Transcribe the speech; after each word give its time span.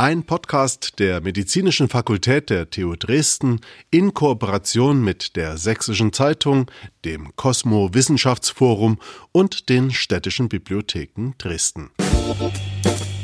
Ein 0.00 0.22
Podcast 0.22 1.00
der 1.00 1.20
Medizinischen 1.20 1.88
Fakultät 1.88 2.50
der 2.50 2.70
TU 2.70 2.94
Dresden 2.94 3.60
in 3.90 4.14
Kooperation 4.14 5.02
mit 5.02 5.34
der 5.34 5.56
Sächsischen 5.56 6.12
Zeitung, 6.12 6.70
dem 7.04 7.34
Cosmo 7.34 7.92
Wissenschaftsforum 7.92 8.98
und 9.32 9.68
den 9.68 9.90
städtischen 9.90 10.48
Bibliotheken 10.48 11.32
Dresden. 11.36 11.90
Musik 12.28 13.17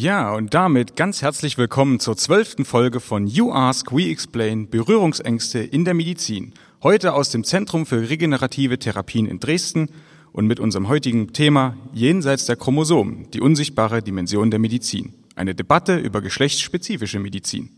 Ja, 0.00 0.32
und 0.32 0.54
damit 0.54 0.96
ganz 0.96 1.20
herzlich 1.20 1.58
willkommen 1.58 2.00
zur 2.00 2.16
zwölften 2.16 2.64
Folge 2.64 3.00
von 3.00 3.26
You 3.26 3.52
Ask, 3.52 3.92
We 3.92 4.08
Explain 4.08 4.70
Berührungsängste 4.70 5.58
in 5.58 5.84
der 5.84 5.92
Medizin. 5.92 6.54
Heute 6.82 7.12
aus 7.12 7.28
dem 7.28 7.44
Zentrum 7.44 7.84
für 7.84 8.08
regenerative 8.08 8.78
Therapien 8.78 9.26
in 9.26 9.40
Dresden 9.40 9.90
und 10.32 10.46
mit 10.46 10.58
unserem 10.58 10.88
heutigen 10.88 11.34
Thema 11.34 11.76
Jenseits 11.92 12.46
der 12.46 12.56
Chromosomen, 12.56 13.30
die 13.32 13.42
unsichtbare 13.42 14.00
Dimension 14.00 14.50
der 14.50 14.58
Medizin. 14.58 15.12
Eine 15.36 15.54
Debatte 15.54 15.98
über 15.98 16.22
geschlechtsspezifische 16.22 17.18
Medizin. 17.18 17.68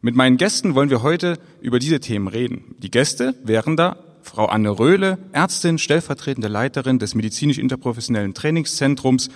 Mit 0.00 0.16
meinen 0.16 0.38
Gästen 0.38 0.74
wollen 0.74 0.88
wir 0.88 1.02
heute 1.02 1.38
über 1.60 1.78
diese 1.78 2.00
Themen 2.00 2.28
reden. 2.28 2.74
Die 2.78 2.90
Gäste 2.90 3.34
wären 3.44 3.76
da 3.76 3.98
Frau 4.22 4.46
Anne 4.46 4.78
Röhle, 4.78 5.18
Ärztin, 5.32 5.76
stellvertretende 5.76 6.48
Leiterin 6.48 6.98
des 6.98 7.14
medizinisch-interprofessionellen 7.14 8.32
Trainingszentrums 8.32 9.28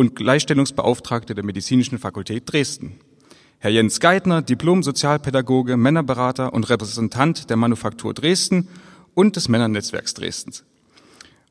und 0.00 0.16
Gleichstellungsbeauftragte 0.16 1.34
der 1.34 1.44
Medizinischen 1.44 1.98
Fakultät 1.98 2.50
Dresden. 2.50 2.98
Herr 3.58 3.70
Jens 3.70 4.00
Geithner, 4.00 4.40
Diplom-Sozialpädagoge, 4.40 5.76
Männerberater 5.76 6.54
und 6.54 6.70
Repräsentant 6.70 7.50
der 7.50 7.58
Manufaktur 7.58 8.14
Dresden 8.14 8.68
und 9.12 9.36
des 9.36 9.50
Männernetzwerks 9.50 10.14
Dresdens. 10.14 10.64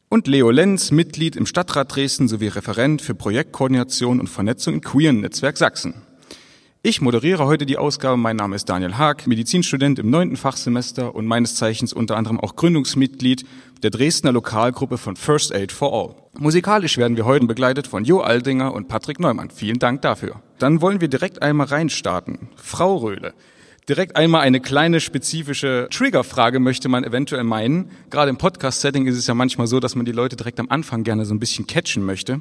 Und 0.09 0.25
Leo 0.25 0.49
Lenz, 0.49 0.89
Mitglied 0.89 1.35
im 1.35 1.45
Stadtrat 1.45 1.95
Dresden 1.95 2.27
sowie 2.27 2.47
Referent 2.47 3.03
für 3.03 3.13
Projektkoordination 3.13 4.19
und 4.19 4.27
Vernetzung 4.27 4.73
im 4.73 4.81
Queeren 4.81 5.19
Netzwerk 5.19 5.55
Sachsen. 5.55 6.01
Ich 6.81 7.01
moderiere 7.01 7.45
heute 7.45 7.65
die 7.65 7.77
Ausgabe. 7.77 8.15
Mein 8.15 8.37
Name 8.37 8.55
ist 8.55 8.69
Daniel 8.69 8.97
Haag, 8.97 9.27
Medizinstudent 9.27 9.99
im 9.99 10.09
neunten 10.09 10.37
Fachsemester 10.37 11.13
und 11.13 11.25
meines 11.25 11.55
Zeichens 11.55 11.91
unter 11.91 12.15
anderem 12.15 12.39
auch 12.39 12.55
Gründungsmitglied 12.55 13.45
der 13.83 13.89
Dresdner 13.89 14.31
Lokalgruppe 14.31 14.97
von 14.97 15.17
First 15.17 15.53
Aid 15.53 15.73
for 15.73 15.91
All. 15.91 16.15
Musikalisch 16.39 16.97
werden 16.97 17.17
wir 17.17 17.25
heute 17.25 17.47
begleitet 17.47 17.85
von 17.85 18.05
Jo 18.05 18.21
Aldinger 18.21 18.73
und 18.73 18.87
Patrick 18.87 19.19
Neumann. 19.19 19.49
Vielen 19.49 19.79
Dank 19.79 20.03
dafür. 20.03 20.41
Dann 20.57 20.79
wollen 20.79 21.01
wir 21.01 21.09
direkt 21.09 21.41
einmal 21.41 21.67
reinstarten. 21.67 22.47
Frau 22.55 22.95
Röhle, 22.95 23.33
direkt 23.89 24.15
einmal 24.15 24.43
eine 24.43 24.61
kleine 24.61 25.01
spezifische 25.01 25.89
Triggerfrage 25.91 26.61
möchte 26.61 26.87
man 26.87 27.03
eventuell 27.03 27.43
meinen. 27.43 27.91
Gerade 28.09 28.29
im 28.29 28.37
Podcast-Setting 28.37 29.05
ist 29.05 29.17
es 29.17 29.27
ja 29.27 29.33
manchmal 29.33 29.67
so, 29.67 29.81
dass 29.81 29.95
man 29.95 30.05
die 30.05 30.13
Leute 30.13 30.37
direkt 30.37 30.61
am 30.61 30.69
Anfang 30.69 31.03
gerne 31.03 31.25
so 31.25 31.33
ein 31.33 31.39
bisschen 31.39 31.67
catchen 31.67 32.05
möchte. 32.05 32.39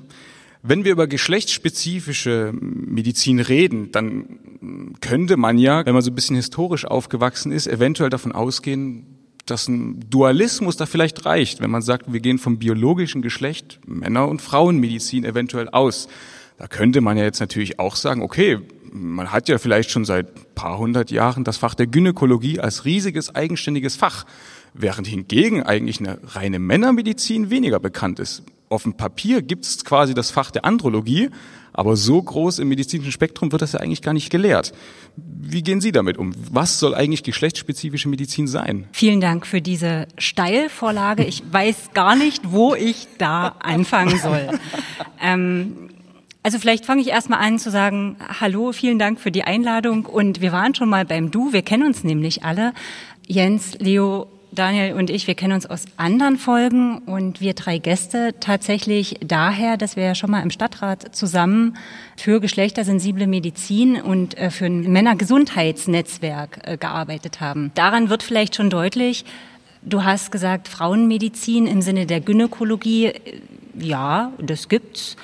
Wenn 0.63 0.85
wir 0.85 0.93
über 0.93 1.07
geschlechtsspezifische 1.07 2.53
Medizin 2.53 3.39
reden, 3.39 3.93
dann 3.93 4.97
könnte 5.01 5.37
man 5.37 5.57
ja, 5.59 5.87
wenn 5.87 5.95
man 5.95 6.03
so 6.03 6.11
ein 6.11 6.15
bisschen 6.15 6.37
historisch 6.37 6.85
aufgewachsen 6.85 7.53
ist, 7.53 7.69
eventuell 7.69 8.11
davon 8.11 8.33
ausgehen, 8.33 9.07
dass 9.47 9.69
ein 9.69 10.01
Dualismus 10.11 10.77
da 10.77 10.87
vielleicht 10.87 11.25
reicht, 11.25 11.61
wenn 11.61 11.71
man 11.71 11.83
sagt, 11.83 12.13
wir 12.13 12.21
gehen 12.21 12.39
vom 12.39 12.59
biologischen 12.59 13.23
Geschlecht 13.23 13.79
Männer- 13.87 14.29
und 14.29 14.43
Frauenmedizin 14.43 15.25
eventuell 15.25 15.69
aus. 15.69 16.09
Da 16.59 16.67
könnte 16.67 17.01
man 17.01 17.17
ja 17.17 17.25
jetzt 17.25 17.41
natürlich 17.41 17.79
auch 17.79 17.95
sagen, 17.95 18.21
okay, 18.21 18.59
man 18.93 19.31
hat 19.31 19.49
ja 19.49 19.59
vielleicht 19.59 19.91
schon 19.91 20.05
seit 20.05 20.55
paar 20.57 20.79
hundert 20.79 21.11
Jahren 21.13 21.45
das 21.45 21.57
Fach 21.57 21.75
der 21.75 21.87
Gynäkologie 21.87 22.59
als 22.59 22.85
riesiges 22.85 23.35
eigenständiges 23.35 23.95
Fach, 23.95 24.27
während 24.75 25.07
hingegen 25.07 25.63
eigentlich 25.63 26.01
eine 26.01 26.19
reine 26.25 26.59
Männermedizin 26.59 27.49
weniger 27.49 27.79
bekannt 27.79 28.19
ist 28.19 28.43
auf 28.69 28.83
dem 28.83 28.95
Papier 28.95 29.43
gibt 29.43 29.65
es 29.65 29.85
quasi 29.85 30.15
das 30.15 30.31
Fach 30.31 30.51
der 30.51 30.65
Andrologie, 30.65 31.31
aber 31.73 31.97
so 31.97 32.21
groß 32.21 32.59
im 32.59 32.69
medizinischen 32.69 33.13
Spektrum 33.13 33.53
wird 33.53 33.63
das 33.63 33.73
ja 33.73 33.81
eigentlich 33.81 34.03
gar 34.03 34.13
nicht 34.13 34.31
gelehrt. 34.31 34.73
Wie 35.17 35.63
gehen 35.63 35.81
Sie 35.81 35.93
damit 35.93 36.19
um? 36.19 36.35
Was 36.51 36.81
soll 36.81 36.95
eigentlich 36.95 37.23
geschlechtsspezifische 37.23 38.09
Medizin 38.09 38.47
sein? 38.47 38.89
Vielen 38.93 39.21
Dank 39.21 39.47
für 39.47 39.61
diese 39.61 40.09
Steilvorlage. 40.19 41.25
Ich 41.25 41.43
weiß 41.53 41.91
gar 41.95 42.17
nicht, 42.17 42.53
wo 42.53 42.75
ich 42.75 43.07
da 43.19 43.55
anfangen 43.61 44.19
soll. 44.19 44.49
ähm, 45.21 45.91
also 46.43 46.59
vielleicht 46.59 46.87
fange 46.87 47.03
ich 47.03 47.09
erstmal 47.09 47.41
an 47.41 47.59
zu 47.59 47.71
sagen, 47.71 48.17
hallo, 48.41 48.73
vielen 48.73 48.99
Dank 48.99 49.21
für 49.21 49.31
die 49.31 49.45
Einladung 49.45 50.07
und 50.07 50.41
wir 50.41 50.53
waren 50.53 50.75
schon 50.75 50.89
mal 50.89 51.05
beim 51.05 51.31
Du, 51.31 51.53
wir 51.53 51.63
kennen 51.63 51.85
uns 51.85 52.05
nämlich 52.05 52.45
alle. 52.45 52.73
Jens, 53.27 53.79
Leo, 53.79 54.27
Daniel 54.51 54.95
und 54.95 55.11
ich, 55.11 55.27
wir 55.27 55.35
kennen 55.35 55.53
uns 55.53 55.67
aus 55.67 55.85
anderen 55.97 56.37
Folgen 56.37 56.99
und 56.99 57.41
wir 57.41 57.55
drei 57.55 57.79
Gäste 57.79 58.35
tatsächlich 58.41 59.17
daher, 59.21 59.77
dass 59.77 59.97
wir 59.97 60.05
ja 60.05 60.15
schon 60.15 60.31
mal 60.31 60.43
im 60.43 60.51
Stadtrat 60.51 61.15
zusammen 61.15 61.77
für 62.17 62.41
geschlechtersensible 62.41 63.27
Medizin 63.27 64.01
und 64.01 64.37
äh, 64.39 64.51
für 64.51 64.67
ein 64.67 64.91
Männergesundheitsnetzwerk 64.91 66.61
äh, 66.65 66.77
gearbeitet 66.77 67.41
haben. 67.41 67.73
Daran 67.75 68.09
wird 68.09 68.23
vielleicht 68.23 68.57
schon 68.57 68.71
deutlich, 68.71 69.25
du 69.83 70.05
hast 70.05 70.33
gesagt 70.33 70.69
Frauenmedizin 70.69 71.67
im 71.67 71.83
Sinne 71.83 72.07
der 72.07 72.21
Gynäkologie. 72.21 73.13
Ja, 73.79 74.33
das 74.39 74.69
gibt's. 74.69 75.17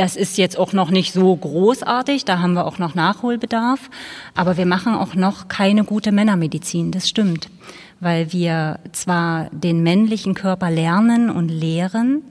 Das 0.00 0.16
ist 0.16 0.38
jetzt 0.38 0.58
auch 0.58 0.72
noch 0.72 0.90
nicht 0.90 1.12
so 1.12 1.36
großartig, 1.36 2.24
da 2.24 2.38
haben 2.38 2.54
wir 2.54 2.64
auch 2.64 2.78
noch 2.78 2.94
Nachholbedarf. 2.94 3.90
Aber 4.34 4.56
wir 4.56 4.64
machen 4.64 4.94
auch 4.94 5.14
noch 5.14 5.48
keine 5.48 5.84
gute 5.84 6.10
Männermedizin, 6.10 6.90
das 6.90 7.06
stimmt 7.06 7.50
weil 8.00 8.32
wir 8.32 8.80
zwar 8.92 9.50
den 9.50 9.82
männlichen 9.82 10.32
Körper 10.34 10.70
lernen 10.70 11.28
und 11.28 11.50
lehren, 11.50 12.22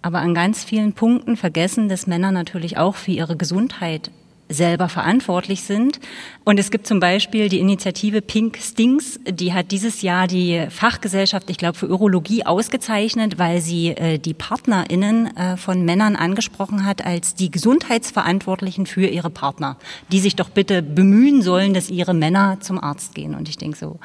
aber 0.00 0.20
an 0.20 0.32
ganz 0.32 0.64
vielen 0.64 0.94
Punkten 0.94 1.36
vergessen, 1.36 1.90
dass 1.90 2.06
Männer 2.06 2.32
natürlich 2.32 2.78
auch 2.78 2.94
für 2.94 3.10
ihre 3.10 3.36
Gesundheit 3.36 4.10
selber 4.54 4.88
verantwortlich 4.88 5.62
sind. 5.62 6.00
Und 6.44 6.58
es 6.58 6.70
gibt 6.70 6.86
zum 6.86 7.00
Beispiel 7.00 7.48
die 7.48 7.58
Initiative 7.58 8.22
Pink 8.22 8.58
Stings, 8.58 9.20
die 9.28 9.52
hat 9.52 9.70
dieses 9.70 10.02
Jahr 10.02 10.26
die 10.26 10.66
Fachgesellschaft, 10.70 11.50
ich 11.50 11.58
glaube, 11.58 11.76
für 11.76 11.88
Urologie 11.88 12.46
ausgezeichnet, 12.46 13.38
weil 13.38 13.60
sie 13.60 13.88
äh, 13.88 14.18
die 14.18 14.34
PartnerInnen 14.34 15.36
äh, 15.36 15.56
von 15.56 15.84
Männern 15.84 16.16
angesprochen 16.16 16.86
hat 16.86 17.04
als 17.04 17.34
die 17.34 17.50
Gesundheitsverantwortlichen 17.50 18.86
für 18.86 19.06
ihre 19.06 19.30
Partner, 19.30 19.76
die 20.10 20.20
sich 20.20 20.36
doch 20.36 20.48
bitte 20.48 20.82
bemühen 20.82 21.42
sollen, 21.42 21.74
dass 21.74 21.90
ihre 21.90 22.14
Männer 22.14 22.58
zum 22.60 22.82
Arzt 22.82 23.14
gehen. 23.14 23.34
Und 23.34 23.48
ich 23.48 23.58
denke 23.58 23.76
so, 23.76 23.98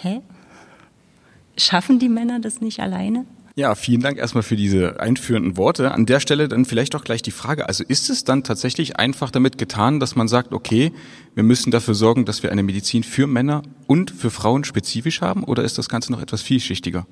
hä? 0.00 0.20
Schaffen 1.56 1.98
die 1.98 2.08
Männer 2.08 2.40
das 2.40 2.60
nicht 2.60 2.80
alleine? 2.80 3.26
Ja, 3.56 3.74
vielen 3.74 4.00
Dank 4.00 4.18
erstmal 4.18 4.42
für 4.42 4.56
diese 4.56 5.00
einführenden 5.00 5.56
Worte. 5.56 5.92
An 5.92 6.06
der 6.06 6.20
Stelle 6.20 6.48
dann 6.48 6.64
vielleicht 6.64 6.94
auch 6.94 7.04
gleich 7.04 7.22
die 7.22 7.32
Frage, 7.32 7.68
also 7.68 7.84
ist 7.86 8.08
es 8.08 8.24
dann 8.24 8.44
tatsächlich 8.44 8.96
einfach 8.98 9.30
damit 9.30 9.58
getan, 9.58 10.00
dass 10.00 10.14
man 10.14 10.28
sagt, 10.28 10.52
okay, 10.52 10.92
wir 11.40 11.44
müssen 11.44 11.70
dafür 11.70 11.94
sorgen, 11.94 12.26
dass 12.26 12.42
wir 12.42 12.52
eine 12.52 12.62
Medizin 12.62 13.02
für 13.02 13.26
Männer 13.26 13.62
und 13.86 14.10
für 14.10 14.30
Frauen 14.30 14.62
spezifisch 14.62 15.22
haben 15.22 15.42
oder 15.42 15.64
ist 15.64 15.78
das 15.78 15.88
Ganze 15.88 16.12
noch 16.12 16.20
etwas 16.20 16.42
vielschichtiger? 16.42 17.06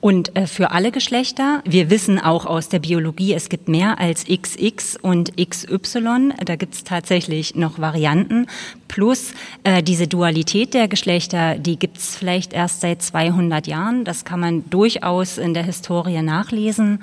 Und 0.00 0.36
äh, 0.36 0.46
für 0.46 0.70
alle 0.70 0.92
Geschlechter. 0.92 1.64
Wir 1.64 1.90
wissen 1.90 2.20
auch 2.20 2.46
aus 2.46 2.68
der 2.68 2.78
Biologie, 2.78 3.34
es 3.34 3.48
gibt 3.48 3.66
mehr 3.66 3.98
als 3.98 4.26
XX 4.26 4.98
und 5.02 5.36
XY. 5.36 6.30
Da 6.44 6.54
gibt 6.54 6.74
es 6.74 6.84
tatsächlich 6.84 7.56
noch 7.56 7.80
Varianten. 7.80 8.46
Plus 8.86 9.32
äh, 9.64 9.82
diese 9.82 10.06
Dualität 10.06 10.74
der 10.74 10.86
Geschlechter, 10.86 11.58
die 11.58 11.76
gibt 11.76 11.98
es 11.98 12.14
vielleicht 12.14 12.52
erst 12.52 12.82
seit 12.82 13.02
200 13.02 13.66
Jahren. 13.66 14.04
Das 14.04 14.24
kann 14.24 14.38
man 14.38 14.70
durchaus 14.70 15.38
in 15.38 15.54
der 15.54 15.64
Historie 15.64 16.22
nachlesen. 16.22 17.00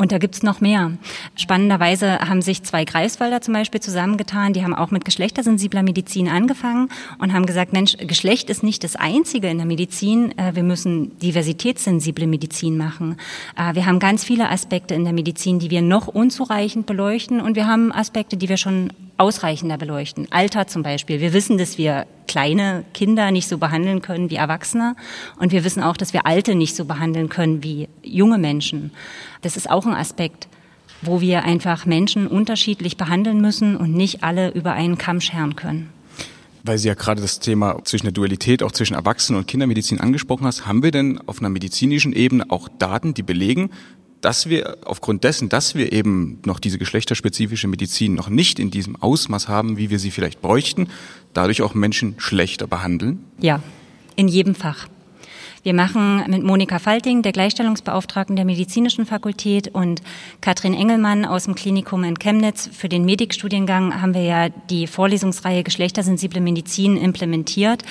Und 0.00 0.12
da 0.12 0.18
gibt's 0.18 0.42
noch 0.42 0.62
mehr. 0.62 0.92
Spannenderweise 1.36 2.20
haben 2.20 2.40
sich 2.40 2.62
zwei 2.62 2.86
Greifswalder 2.86 3.42
zum 3.42 3.52
Beispiel 3.52 3.82
zusammengetan, 3.82 4.54
die 4.54 4.64
haben 4.64 4.74
auch 4.74 4.90
mit 4.90 5.04
geschlechtersensibler 5.04 5.82
Medizin 5.82 6.26
angefangen 6.26 6.88
und 7.18 7.34
haben 7.34 7.44
gesagt, 7.44 7.74
Mensch, 7.74 7.98
Geschlecht 7.98 8.48
ist 8.48 8.62
nicht 8.62 8.82
das 8.82 8.96
Einzige 8.96 9.50
in 9.50 9.58
der 9.58 9.66
Medizin, 9.66 10.32
äh, 10.38 10.54
wir 10.54 10.62
müssen 10.62 11.18
diversitätssensible 11.18 12.26
Medizin 12.26 12.78
machen. 12.78 13.18
Äh, 13.58 13.74
wir 13.74 13.84
haben 13.84 13.98
ganz 13.98 14.24
viele 14.24 14.48
Aspekte 14.48 14.94
in 14.94 15.04
der 15.04 15.12
Medizin, 15.12 15.58
die 15.58 15.68
wir 15.68 15.82
noch 15.82 16.08
unzureichend 16.08 16.86
beleuchten 16.86 17.42
und 17.42 17.54
wir 17.54 17.66
haben 17.66 17.92
Aspekte, 17.92 18.38
die 18.38 18.48
wir 18.48 18.56
schon 18.56 18.94
ausreichender 19.20 19.76
beleuchten. 19.76 20.26
Alter 20.30 20.66
zum 20.66 20.82
Beispiel. 20.82 21.20
Wir 21.20 21.32
wissen, 21.34 21.58
dass 21.58 21.76
wir 21.76 22.06
kleine 22.26 22.84
Kinder 22.94 23.30
nicht 23.30 23.48
so 23.48 23.58
behandeln 23.58 24.00
können 24.00 24.30
wie 24.30 24.36
Erwachsene. 24.36 24.96
Und 25.38 25.52
wir 25.52 25.62
wissen 25.62 25.82
auch, 25.82 25.96
dass 25.96 26.14
wir 26.14 26.26
Alte 26.26 26.54
nicht 26.54 26.74
so 26.74 26.86
behandeln 26.86 27.28
können 27.28 27.62
wie 27.62 27.88
junge 28.02 28.38
Menschen. 28.38 28.92
Das 29.42 29.58
ist 29.58 29.70
auch 29.70 29.84
ein 29.84 29.94
Aspekt, 29.94 30.48
wo 31.02 31.20
wir 31.20 31.44
einfach 31.44 31.84
Menschen 31.84 32.26
unterschiedlich 32.26 32.96
behandeln 32.96 33.40
müssen 33.40 33.76
und 33.76 33.92
nicht 33.92 34.24
alle 34.24 34.50
über 34.52 34.72
einen 34.72 34.96
Kamm 34.96 35.20
scheren 35.20 35.54
können. 35.54 35.90
Weil 36.62 36.78
Sie 36.78 36.88
ja 36.88 36.94
gerade 36.94 37.22
das 37.22 37.40
Thema 37.40 37.82
zwischen 37.84 38.06
der 38.06 38.12
Dualität 38.12 38.62
auch 38.62 38.72
zwischen 38.72 38.94
Erwachsenen- 38.94 39.38
und 39.38 39.46
Kindermedizin 39.46 40.00
angesprochen 40.00 40.46
hast, 40.46 40.66
haben 40.66 40.82
wir 40.82 40.90
denn 40.90 41.20
auf 41.26 41.40
einer 41.40 41.48
medizinischen 41.48 42.12
Ebene 42.12 42.46
auch 42.50 42.68
Daten, 42.68 43.14
die 43.14 43.22
belegen, 43.22 43.70
dass 44.20 44.48
wir 44.48 44.78
aufgrund 44.84 45.24
dessen, 45.24 45.48
dass 45.48 45.74
wir 45.74 45.92
eben 45.92 46.38
noch 46.44 46.60
diese 46.60 46.78
geschlechterspezifische 46.78 47.68
Medizin 47.68 48.14
noch 48.14 48.28
nicht 48.28 48.58
in 48.58 48.70
diesem 48.70 48.96
Ausmaß 48.96 49.48
haben, 49.48 49.76
wie 49.76 49.90
wir 49.90 49.98
sie 49.98 50.10
vielleicht 50.10 50.42
bräuchten, 50.42 50.88
dadurch 51.32 51.62
auch 51.62 51.74
Menschen 51.74 52.14
schlechter 52.18 52.66
behandeln? 52.66 53.24
Ja, 53.38 53.62
in 54.16 54.28
jedem 54.28 54.54
Fach. 54.54 54.88
Wir 55.62 55.74
machen 55.74 56.24
mit 56.28 56.42
Monika 56.42 56.78
Falting, 56.78 57.20
der 57.20 57.32
Gleichstellungsbeauftragten 57.32 58.34
der 58.34 58.46
Medizinischen 58.46 59.04
Fakultät 59.04 59.68
und 59.68 60.00
Katrin 60.40 60.72
Engelmann 60.72 61.26
aus 61.26 61.44
dem 61.44 61.54
Klinikum 61.54 62.02
in 62.02 62.18
Chemnitz 62.18 62.70
für 62.72 62.88
den 62.88 63.04
Medikstudiengang 63.04 64.00
haben 64.00 64.14
wir 64.14 64.22
ja 64.22 64.48
die 64.48 64.86
Vorlesungsreihe 64.86 65.62
Geschlechtersensible 65.62 66.40
Medizin 66.40 66.96
implementiert. 66.96 67.82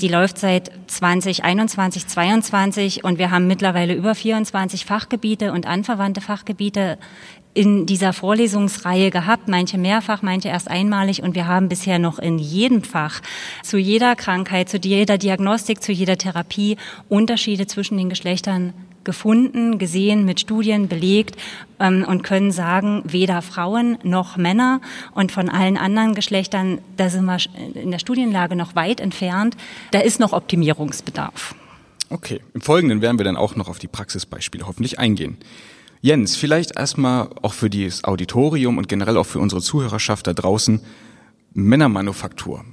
Die 0.00 0.08
läuft 0.08 0.38
seit 0.38 0.70
2021, 0.86 2.06
22 2.06 3.04
und 3.04 3.18
wir 3.18 3.30
haben 3.30 3.46
mittlerweile 3.46 3.92
über 3.94 4.14
24 4.14 4.86
Fachgebiete 4.86 5.52
und 5.52 5.66
anverwandte 5.66 6.22
Fachgebiete 6.22 6.96
in 7.54 7.86
dieser 7.86 8.12
Vorlesungsreihe 8.12 9.10
gehabt, 9.10 9.48
manche 9.48 9.78
mehrfach, 9.78 10.22
manche 10.22 10.48
erst 10.48 10.68
einmalig 10.68 11.22
und 11.22 11.34
wir 11.34 11.46
haben 11.46 11.68
bisher 11.68 11.98
noch 11.98 12.18
in 12.18 12.38
jedem 12.38 12.82
Fach 12.82 13.20
zu 13.62 13.76
jeder 13.76 14.16
Krankheit, 14.16 14.68
zu 14.68 14.78
jeder 14.78 15.18
Diagnostik, 15.18 15.82
zu 15.82 15.92
jeder 15.92 16.16
Therapie 16.16 16.76
Unterschiede 17.08 17.66
zwischen 17.66 17.98
den 17.98 18.08
Geschlechtern 18.08 18.72
gefunden, 19.04 19.78
gesehen, 19.78 20.24
mit 20.24 20.40
Studien 20.40 20.88
belegt 20.88 21.36
ähm, 21.80 22.04
und 22.06 22.22
können 22.22 22.52
sagen, 22.52 23.02
weder 23.04 23.42
Frauen 23.42 23.98
noch 24.02 24.36
Männer 24.36 24.80
und 25.12 25.32
von 25.32 25.48
allen 25.48 25.76
anderen 25.76 26.14
Geschlechtern, 26.14 26.78
da 26.96 27.08
sind 27.08 27.24
wir 27.24 27.38
in 27.74 27.90
der 27.90 27.98
Studienlage 27.98 28.56
noch 28.56 28.76
weit 28.76 29.00
entfernt, 29.00 29.56
da 29.90 29.98
ist 29.98 30.20
noch 30.20 30.32
Optimierungsbedarf. 30.32 31.54
Okay, 32.10 32.40
im 32.54 32.60
Folgenden 32.60 33.00
werden 33.00 33.18
wir 33.18 33.24
dann 33.24 33.36
auch 33.36 33.56
noch 33.56 33.68
auf 33.68 33.78
die 33.78 33.88
Praxisbeispiele 33.88 34.66
hoffentlich 34.66 34.98
eingehen. 34.98 35.38
Jens, 36.04 36.34
vielleicht 36.34 36.76
erstmal 36.76 37.28
auch 37.42 37.52
für 37.52 37.70
das 37.70 38.02
Auditorium 38.02 38.76
und 38.76 38.88
generell 38.88 39.16
auch 39.16 39.26
für 39.26 39.38
unsere 39.38 39.62
Zuhörerschaft 39.62 40.26
da 40.26 40.32
draußen 40.32 40.80
Männermanufaktur. 41.54 42.64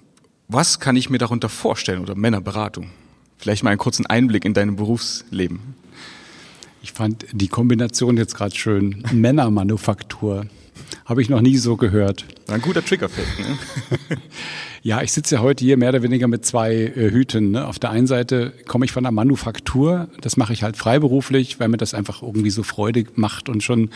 Was 0.47 0.79
kann 0.79 0.95
ich 0.95 1.11
mir 1.11 1.19
darunter 1.19 1.47
vorstellen 1.47 2.01
oder 2.01 2.15
Männerberatung? 2.15 2.89
Vielleicht 3.37 3.63
mal 3.63 3.69
einen 3.69 3.77
kurzen 3.77 4.07
Einblick 4.07 4.45
in 4.45 4.55
dein 4.55 4.75
Berufsleben. 4.75 5.75
Ich 6.81 6.91
fand 6.91 7.27
die 7.31 7.49
Kombination 7.49 8.17
jetzt 8.17 8.33
gerade 8.33 8.55
schön. 8.55 9.03
Männermanufaktur. 9.11 10.47
Habe 11.09 11.23
ich 11.23 11.29
noch 11.29 11.41
nie 11.41 11.57
so 11.57 11.75
gehört. 11.75 12.23
Ein 12.47 12.61
guter 12.61 12.85
Triggerfeld. 12.85 13.27
Ne? 13.39 14.17
Ja, 14.81 15.01
ich 15.01 15.11
sitze 15.11 15.35
ja 15.35 15.41
heute 15.41 15.65
hier 15.65 15.75
mehr 15.75 15.89
oder 15.89 16.03
weniger 16.03 16.29
mit 16.29 16.45
zwei 16.45 16.73
äh, 16.73 17.11
Hüten. 17.11 17.51
Ne? 17.51 17.67
Auf 17.67 17.79
der 17.79 17.89
einen 17.89 18.07
Seite 18.07 18.53
komme 18.65 18.85
ich 18.85 18.93
von 18.93 19.03
der 19.03 19.11
Manufaktur, 19.11 20.07
das 20.21 20.37
mache 20.37 20.53
ich 20.53 20.63
halt 20.63 20.77
freiberuflich, 20.77 21.59
weil 21.59 21.67
mir 21.67 21.75
das 21.75 21.93
einfach 21.93 22.21
irgendwie 22.21 22.49
so 22.49 22.63
Freude 22.63 23.03
macht 23.15 23.49
und 23.49 23.61
schon 23.61 23.89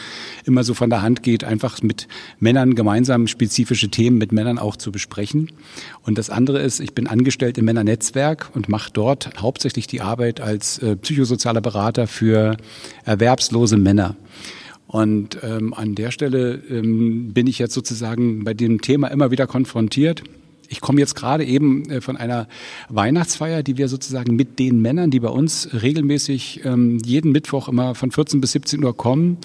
immer 0.44 0.66
so 0.66 0.74
von 0.74 0.90
der 0.90 1.02
Hand 1.02 1.24
geht, 1.24 1.46
einfach 1.46 1.82
mit 1.82 2.10
Männern 2.40 2.76
gemeinsam 2.76 3.28
spezifische 3.28 3.88
Themen 3.88 4.18
mit 4.18 4.34
Männern 4.34 4.60
auch 4.60 4.76
zu 4.76 4.92
besprechen. 4.92 5.54
Und 6.02 6.18
das 6.18 6.30
andere 6.30 6.60
ist, 6.60 6.82
ich 6.82 6.94
bin 6.94 7.08
angestellt 7.08 7.58
im 7.58 7.64
Männernetzwerk 7.64 8.50
und 8.54 8.68
mache 8.68 8.92
dort 8.92 9.30
hauptsächlich 9.40 9.88
die 9.88 10.02
Arbeit 10.02 10.42
als 10.42 10.80
äh, 10.80 10.98
psychosozialer 10.98 11.62
Berater 11.62 12.08
für 12.08 12.58
erwerbslose 13.06 13.78
Männer. 13.78 14.18
Und 14.94 15.40
ähm, 15.42 15.74
an 15.74 15.96
der 15.96 16.12
Stelle 16.12 16.62
ähm, 16.70 17.34
bin 17.34 17.48
ich 17.48 17.58
jetzt 17.58 17.74
sozusagen 17.74 18.44
bei 18.44 18.54
dem 18.54 18.80
Thema 18.80 19.08
immer 19.08 19.32
wieder 19.32 19.48
konfrontiert. 19.48 20.22
Ich 20.70 20.82
komme 20.82 21.00
jetzt 21.00 21.16
gerade 21.16 21.44
eben 21.44 21.90
äh, 21.90 22.00
von 22.00 22.16
einer 22.16 22.48
Weihnachtsfeier, 22.90 23.64
die 23.64 23.80
wir 23.80 23.88
sozusagen 23.88 24.36
mit 24.36 24.60
den 24.60 24.84
Männern, 24.84 25.10
die 25.10 25.20
bei 25.20 25.30
uns 25.30 25.68
regelmäßig 25.74 26.62
ähm, 26.64 27.00
jeden 27.04 27.32
Mittwoch 27.32 27.70
immer 27.70 27.96
von 27.96 28.12
14 28.12 28.40
bis 28.40 28.52
17 28.52 28.84
Uhr 28.84 28.96
kommen, 28.96 29.40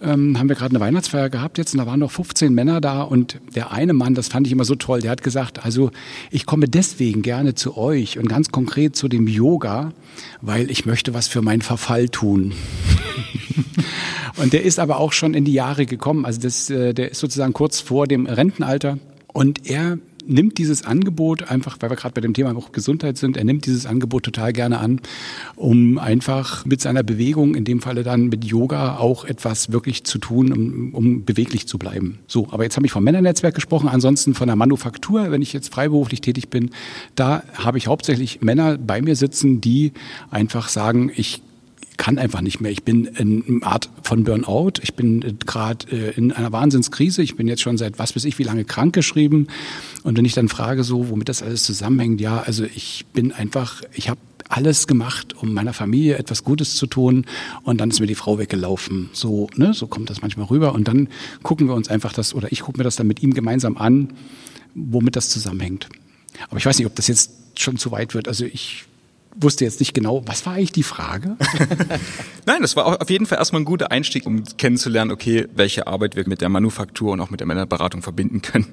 ähm, 0.00 0.38
haben 0.38 0.48
wir 0.48 0.56
gerade 0.56 0.72
eine 0.72 0.80
Weihnachtsfeier 0.80 1.30
gehabt 1.30 1.58
jetzt 1.58 1.74
und 1.74 1.78
da 1.78 1.86
waren 1.86 2.00
noch 2.00 2.10
15 2.10 2.52
Männer 2.52 2.80
da 2.80 3.02
und 3.02 3.40
der 3.54 3.72
eine 3.72 3.92
Mann, 3.92 4.14
das 4.14 4.28
fand 4.28 4.46
ich 4.46 4.52
immer 4.52 4.64
so 4.64 4.74
toll, 4.74 5.00
der 5.00 5.10
hat 5.10 5.22
gesagt, 5.22 5.64
also 5.64 5.90
ich 6.30 6.46
komme 6.46 6.68
deswegen 6.68 7.22
gerne 7.22 7.54
zu 7.54 7.76
euch 7.76 8.18
und 8.18 8.28
ganz 8.28 8.50
konkret 8.50 8.96
zu 8.96 9.08
dem 9.08 9.26
Yoga, 9.26 9.92
weil 10.42 10.70
ich 10.70 10.86
möchte 10.86 11.14
was 11.14 11.28
für 11.28 11.42
meinen 11.42 11.62
Verfall 11.62 12.08
tun. 12.08 12.52
und 14.36 14.52
der 14.52 14.64
ist 14.64 14.78
aber 14.78 14.98
auch 14.98 15.12
schon 15.12 15.34
in 15.34 15.44
die 15.44 15.54
Jahre 15.54 15.86
gekommen, 15.86 16.24
also 16.24 16.40
das, 16.40 16.68
äh, 16.70 16.92
der 16.92 17.12
ist 17.12 17.20
sozusagen 17.20 17.52
kurz 17.52 17.80
vor 17.80 18.06
dem 18.06 18.26
Rentenalter 18.26 18.98
und 19.32 19.68
er 19.68 19.98
nimmt 20.26 20.58
dieses 20.58 20.84
Angebot 20.84 21.50
einfach, 21.50 21.76
weil 21.80 21.90
wir 21.90 21.96
gerade 21.96 22.14
bei 22.14 22.20
dem 22.20 22.34
Thema 22.34 22.54
Gesundheit 22.72 23.16
sind, 23.18 23.36
er 23.36 23.44
nimmt 23.44 23.66
dieses 23.66 23.86
Angebot 23.86 24.24
total 24.24 24.52
gerne 24.52 24.78
an, 24.78 25.00
um 25.54 25.98
einfach 25.98 26.64
mit 26.64 26.80
seiner 26.80 27.02
Bewegung, 27.02 27.54
in 27.54 27.64
dem 27.64 27.80
Falle 27.80 28.02
dann 28.02 28.26
mit 28.28 28.44
Yoga, 28.44 28.96
auch 28.98 29.24
etwas 29.24 29.72
wirklich 29.72 30.04
zu 30.04 30.18
tun, 30.18 30.52
um, 30.52 30.94
um 30.94 31.24
beweglich 31.24 31.68
zu 31.68 31.78
bleiben. 31.78 32.18
So, 32.26 32.48
aber 32.50 32.64
jetzt 32.64 32.76
habe 32.76 32.86
ich 32.86 32.92
vom 32.92 33.04
Männernetzwerk 33.04 33.54
gesprochen, 33.54 33.88
ansonsten 33.88 34.34
von 34.34 34.46
der 34.46 34.56
Manufaktur, 34.56 35.30
wenn 35.30 35.42
ich 35.42 35.52
jetzt 35.52 35.72
freiberuflich 35.72 36.20
tätig 36.20 36.48
bin, 36.48 36.70
da 37.14 37.42
habe 37.54 37.78
ich 37.78 37.86
hauptsächlich 37.86 38.40
Männer 38.42 38.78
bei 38.78 39.02
mir 39.02 39.16
sitzen, 39.16 39.60
die 39.60 39.92
einfach 40.30 40.68
sagen, 40.68 41.10
ich 41.14 41.42
kann 41.96 42.18
einfach 42.18 42.40
nicht 42.40 42.60
mehr. 42.60 42.70
Ich 42.70 42.82
bin 42.84 43.04
in 43.04 43.44
einer 43.62 43.66
Art 43.66 43.90
von 44.02 44.24
Burnout. 44.24 44.74
Ich 44.82 44.94
bin 44.94 45.38
gerade 45.44 45.86
äh, 45.90 46.10
in 46.16 46.32
einer 46.32 46.52
Wahnsinnskrise. 46.52 47.22
Ich 47.22 47.36
bin 47.36 47.48
jetzt 47.48 47.62
schon 47.62 47.78
seit 47.78 47.98
was 47.98 48.14
weiß 48.16 48.24
ich 48.24 48.38
wie 48.38 48.44
lange 48.44 48.64
krank 48.64 48.94
geschrieben. 48.94 49.48
Und 50.02 50.16
wenn 50.16 50.24
ich 50.24 50.34
dann 50.34 50.48
frage, 50.48 50.84
so 50.84 51.08
womit 51.08 51.28
das 51.28 51.42
alles 51.42 51.64
zusammenhängt, 51.64 52.20
ja, 52.20 52.40
also 52.40 52.64
ich 52.64 53.06
bin 53.12 53.32
einfach, 53.32 53.82
ich 53.92 54.08
habe 54.08 54.20
alles 54.48 54.86
gemacht, 54.86 55.34
um 55.36 55.52
meiner 55.52 55.72
Familie 55.72 56.18
etwas 56.18 56.44
Gutes 56.44 56.76
zu 56.76 56.86
tun 56.86 57.26
und 57.64 57.80
dann 57.80 57.90
ist 57.90 58.00
mir 58.00 58.06
die 58.06 58.14
Frau 58.14 58.38
weggelaufen. 58.38 59.10
So, 59.12 59.48
ne, 59.56 59.74
so 59.74 59.86
kommt 59.86 60.10
das 60.10 60.22
manchmal 60.22 60.46
rüber 60.46 60.72
und 60.72 60.86
dann 60.88 61.08
gucken 61.42 61.66
wir 61.68 61.74
uns 61.74 61.88
einfach 61.88 62.12
das 62.12 62.34
oder 62.34 62.52
ich 62.52 62.60
gucke 62.60 62.78
mir 62.78 62.84
das 62.84 62.96
dann 62.96 63.06
mit 63.06 63.22
ihm 63.22 63.34
gemeinsam 63.34 63.76
an, 63.76 64.12
womit 64.74 65.16
das 65.16 65.30
zusammenhängt. 65.30 65.88
Aber 66.48 66.58
ich 66.58 66.66
weiß 66.66 66.78
nicht, 66.78 66.86
ob 66.86 66.94
das 66.94 67.08
jetzt 67.08 67.32
schon 67.58 67.76
zu 67.76 67.90
weit 67.90 68.14
wird. 68.14 68.28
Also 68.28 68.44
ich 68.44 68.84
wusste 69.38 69.64
jetzt 69.64 69.80
nicht 69.80 69.94
genau, 69.94 70.22
was 70.26 70.46
war 70.46 70.54
eigentlich 70.54 70.72
die 70.72 70.82
Frage? 70.82 71.36
Nein, 72.46 72.62
das 72.62 72.76
war 72.76 73.00
auf 73.00 73.10
jeden 73.10 73.26
Fall 73.26 73.38
erstmal 73.38 73.62
ein 73.62 73.66
guter 73.66 73.90
Einstieg, 73.90 74.26
um 74.26 74.44
kennenzulernen, 74.56 75.10
okay, 75.10 75.46
welche 75.54 75.86
Arbeit 75.86 76.16
wir 76.16 76.26
mit 76.28 76.40
der 76.40 76.48
Manufaktur 76.48 77.12
und 77.12 77.20
auch 77.20 77.30
mit 77.30 77.40
der 77.40 77.46
Männerberatung 77.46 78.02
verbinden 78.02 78.42
können. 78.42 78.66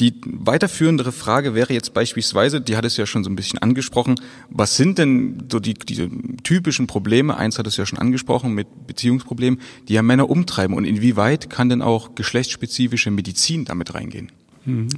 Die 0.00 0.14
weiterführendere 0.24 1.12
Frage 1.12 1.54
wäre 1.54 1.74
jetzt 1.74 1.92
beispielsweise, 1.92 2.62
die 2.62 2.74
hat 2.74 2.86
es 2.86 2.96
ja 2.96 3.04
schon 3.04 3.22
so 3.22 3.28
ein 3.28 3.36
bisschen 3.36 3.58
angesprochen, 3.58 4.14
was 4.48 4.76
sind 4.76 4.96
denn 4.96 5.44
so 5.52 5.60
die, 5.60 5.74
diese 5.74 6.08
typischen 6.42 6.86
Probleme, 6.86 7.36
eins 7.36 7.58
hat 7.58 7.66
es 7.66 7.76
ja 7.76 7.84
schon 7.84 7.98
angesprochen 7.98 8.54
mit 8.54 8.86
Beziehungsproblemen, 8.86 9.60
die 9.88 9.92
ja 9.92 10.02
Männer 10.02 10.30
umtreiben 10.30 10.74
und 10.74 10.86
inwieweit 10.86 11.50
kann 11.50 11.68
denn 11.68 11.82
auch 11.82 12.14
geschlechtsspezifische 12.14 13.10
Medizin 13.10 13.66
damit 13.66 13.92
reingehen? 13.92 14.32
Mhm. 14.64 14.88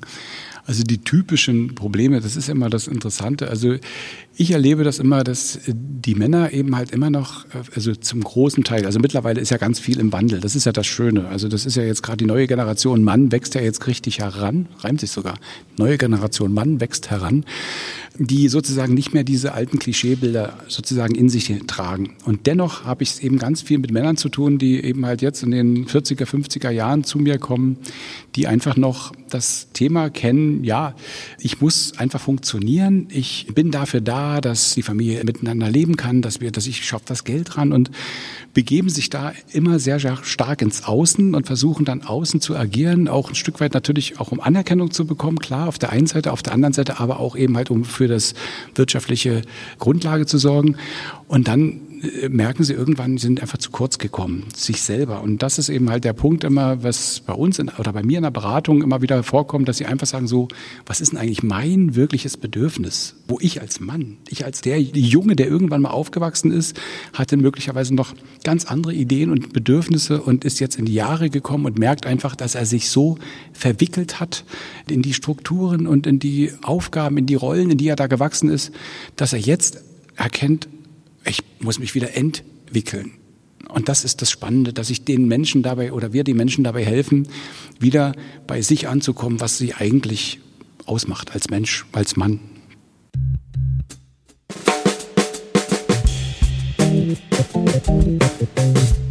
Also 0.64 0.84
die 0.84 0.98
typischen 0.98 1.74
Probleme, 1.74 2.20
das 2.20 2.36
ist 2.36 2.48
immer 2.48 2.70
das 2.70 2.86
Interessante. 2.86 3.48
Also 3.48 3.76
ich 4.34 4.50
erlebe 4.50 4.82
das 4.82 4.98
immer, 4.98 5.24
dass 5.24 5.58
die 5.66 6.14
Männer 6.14 6.52
eben 6.52 6.74
halt 6.74 6.90
immer 6.90 7.10
noch, 7.10 7.44
also 7.74 7.94
zum 7.94 8.22
großen 8.22 8.64
Teil, 8.64 8.86
also 8.86 8.98
mittlerweile 8.98 9.40
ist 9.40 9.50
ja 9.50 9.58
ganz 9.58 9.78
viel 9.78 10.00
im 10.00 10.12
Wandel. 10.12 10.40
Das 10.40 10.56
ist 10.56 10.64
ja 10.64 10.72
das 10.72 10.86
Schöne. 10.86 11.28
Also 11.28 11.48
das 11.48 11.66
ist 11.66 11.76
ja 11.76 11.82
jetzt 11.82 12.02
gerade 12.02 12.18
die 12.18 12.24
neue 12.24 12.46
Generation 12.46 13.04
Mann 13.04 13.30
wächst 13.30 13.54
ja 13.54 13.60
jetzt 13.60 13.86
richtig 13.86 14.20
heran, 14.20 14.68
reimt 14.78 15.00
sich 15.00 15.10
sogar. 15.10 15.38
Neue 15.76 15.98
Generation 15.98 16.54
Mann 16.54 16.80
wächst 16.80 17.10
heran, 17.10 17.44
die 18.18 18.48
sozusagen 18.48 18.94
nicht 18.94 19.12
mehr 19.12 19.24
diese 19.24 19.52
alten 19.52 19.78
Klischeebilder 19.78 20.58
sozusagen 20.66 21.14
in 21.14 21.28
sich 21.28 21.52
tragen. 21.66 22.14
Und 22.24 22.46
dennoch 22.46 22.84
habe 22.84 23.02
ich 23.02 23.10
es 23.10 23.20
eben 23.20 23.38
ganz 23.38 23.62
viel 23.62 23.78
mit 23.78 23.92
Männern 23.92 24.16
zu 24.16 24.28
tun, 24.28 24.58
die 24.58 24.82
eben 24.82 25.04
halt 25.04 25.22
jetzt 25.22 25.42
in 25.42 25.50
den 25.50 25.86
40er, 25.86 26.24
50er 26.24 26.70
Jahren 26.70 27.04
zu 27.04 27.18
mir 27.18 27.38
kommen, 27.38 27.76
die 28.34 28.46
einfach 28.46 28.76
noch 28.76 29.12
das 29.28 29.68
Thema 29.72 30.10
kennen, 30.10 30.64
ja, 30.64 30.94
ich 31.38 31.60
muss 31.60 31.98
einfach 31.98 32.20
funktionieren, 32.20 33.08
ich 33.10 33.46
bin 33.54 33.70
dafür 33.70 34.00
da, 34.00 34.21
dass 34.40 34.74
die 34.74 34.82
Familie 34.82 35.22
miteinander 35.24 35.70
leben 35.70 35.96
kann, 35.96 36.22
dass 36.22 36.40
wir, 36.40 36.50
dass 36.50 36.66
ich 36.66 36.84
schaffe 36.84 37.04
das 37.06 37.24
Geld 37.24 37.54
dran 37.54 37.72
und 37.72 37.90
begeben 38.54 38.88
sich 38.88 39.10
da 39.10 39.32
immer 39.52 39.78
sehr, 39.78 39.98
sehr 39.98 40.18
stark 40.22 40.62
ins 40.62 40.84
Außen 40.84 41.34
und 41.34 41.46
versuchen 41.46 41.84
dann 41.84 42.02
außen 42.02 42.40
zu 42.40 42.56
agieren, 42.56 43.08
auch 43.08 43.28
ein 43.30 43.34
Stück 43.34 43.60
weit 43.60 43.74
natürlich 43.74 44.20
auch 44.20 44.32
um 44.32 44.40
Anerkennung 44.40 44.90
zu 44.90 45.06
bekommen, 45.06 45.38
klar, 45.38 45.68
auf 45.68 45.78
der 45.78 45.90
einen 45.90 46.06
Seite, 46.06 46.32
auf 46.32 46.42
der 46.42 46.52
anderen 46.52 46.72
Seite 46.72 47.00
aber 47.00 47.20
auch 47.20 47.36
eben 47.36 47.56
halt 47.56 47.70
um 47.70 47.84
für 47.84 48.08
das 48.08 48.34
wirtschaftliche 48.74 49.42
Grundlage 49.78 50.26
zu 50.26 50.38
sorgen. 50.38 50.76
Und 51.28 51.48
dann 51.48 51.80
merken 52.28 52.64
sie 52.64 52.72
irgendwann, 52.72 53.16
sie 53.16 53.26
sind 53.26 53.40
einfach 53.40 53.58
zu 53.58 53.70
kurz 53.70 53.98
gekommen, 53.98 54.46
sich 54.54 54.82
selber. 54.82 55.22
Und 55.22 55.42
das 55.42 55.58
ist 55.58 55.68
eben 55.68 55.88
halt 55.88 56.02
der 56.02 56.12
Punkt 56.12 56.42
immer, 56.42 56.82
was 56.82 57.20
bei 57.20 57.32
uns 57.32 57.60
in, 57.60 57.68
oder 57.68 57.92
bei 57.92 58.02
mir 58.02 58.18
in 58.18 58.24
der 58.24 58.32
Beratung 58.32 58.82
immer 58.82 59.02
wieder 59.02 59.22
vorkommt, 59.22 59.68
dass 59.68 59.76
sie 59.76 59.86
einfach 59.86 60.06
sagen 60.06 60.26
so, 60.26 60.48
was 60.84 61.00
ist 61.00 61.12
denn 61.12 61.18
eigentlich 61.18 61.44
mein 61.44 61.94
wirkliches 61.94 62.36
Bedürfnis? 62.36 63.14
Wo 63.28 63.38
ich 63.40 63.60
als 63.60 63.78
Mann, 63.78 64.16
ich 64.28 64.44
als 64.44 64.62
der 64.62 64.80
Junge, 64.80 65.36
der 65.36 65.46
irgendwann 65.46 65.82
mal 65.82 65.90
aufgewachsen 65.90 66.50
ist, 66.50 66.78
hatte 67.12 67.36
möglicherweise 67.36 67.94
noch 67.94 68.14
ganz 68.42 68.64
andere 68.64 68.94
Ideen 68.94 69.30
und 69.30 69.52
Bedürfnisse 69.52 70.20
und 70.20 70.44
ist 70.44 70.58
jetzt 70.58 70.78
in 70.78 70.86
die 70.86 70.94
Jahre 70.94 71.30
gekommen 71.30 71.66
und 71.66 71.78
merkt 71.78 72.06
einfach, 72.06 72.34
dass 72.34 72.56
er 72.56 72.66
sich 72.66 72.88
so 72.88 73.18
verwickelt 73.52 74.18
hat 74.18 74.44
in 74.88 75.02
die 75.02 75.14
Strukturen 75.14 75.86
und 75.86 76.08
in 76.08 76.18
die 76.18 76.52
Aufgaben, 76.62 77.16
in 77.16 77.26
die 77.26 77.36
Rollen, 77.36 77.70
in 77.70 77.78
die 77.78 77.88
er 77.88 77.96
da 77.96 78.08
gewachsen 78.08 78.50
ist, 78.50 78.72
dass 79.14 79.32
er 79.32 79.38
jetzt 79.38 79.82
erkennt, 80.16 80.68
ich 81.24 81.42
muss 81.60 81.78
mich 81.78 81.94
wieder 81.94 82.16
entwickeln. 82.16 83.12
Und 83.68 83.88
das 83.88 84.04
ist 84.04 84.20
das 84.22 84.30
Spannende, 84.30 84.72
dass 84.72 84.90
ich 84.90 85.04
den 85.04 85.26
Menschen 85.26 85.62
dabei 85.62 85.92
oder 85.92 86.12
wir 86.12 86.24
die 86.24 86.34
Menschen 86.34 86.64
dabei 86.64 86.84
helfen, 86.84 87.28
wieder 87.78 88.14
bei 88.46 88.60
sich 88.60 88.88
anzukommen, 88.88 89.40
was 89.40 89.58
sie 89.58 89.74
eigentlich 89.74 90.40
ausmacht 90.84 91.32
als 91.32 91.48
Mensch, 91.48 91.86
als 91.92 92.16
Mann. 92.16 92.40
Ja, 98.54 99.01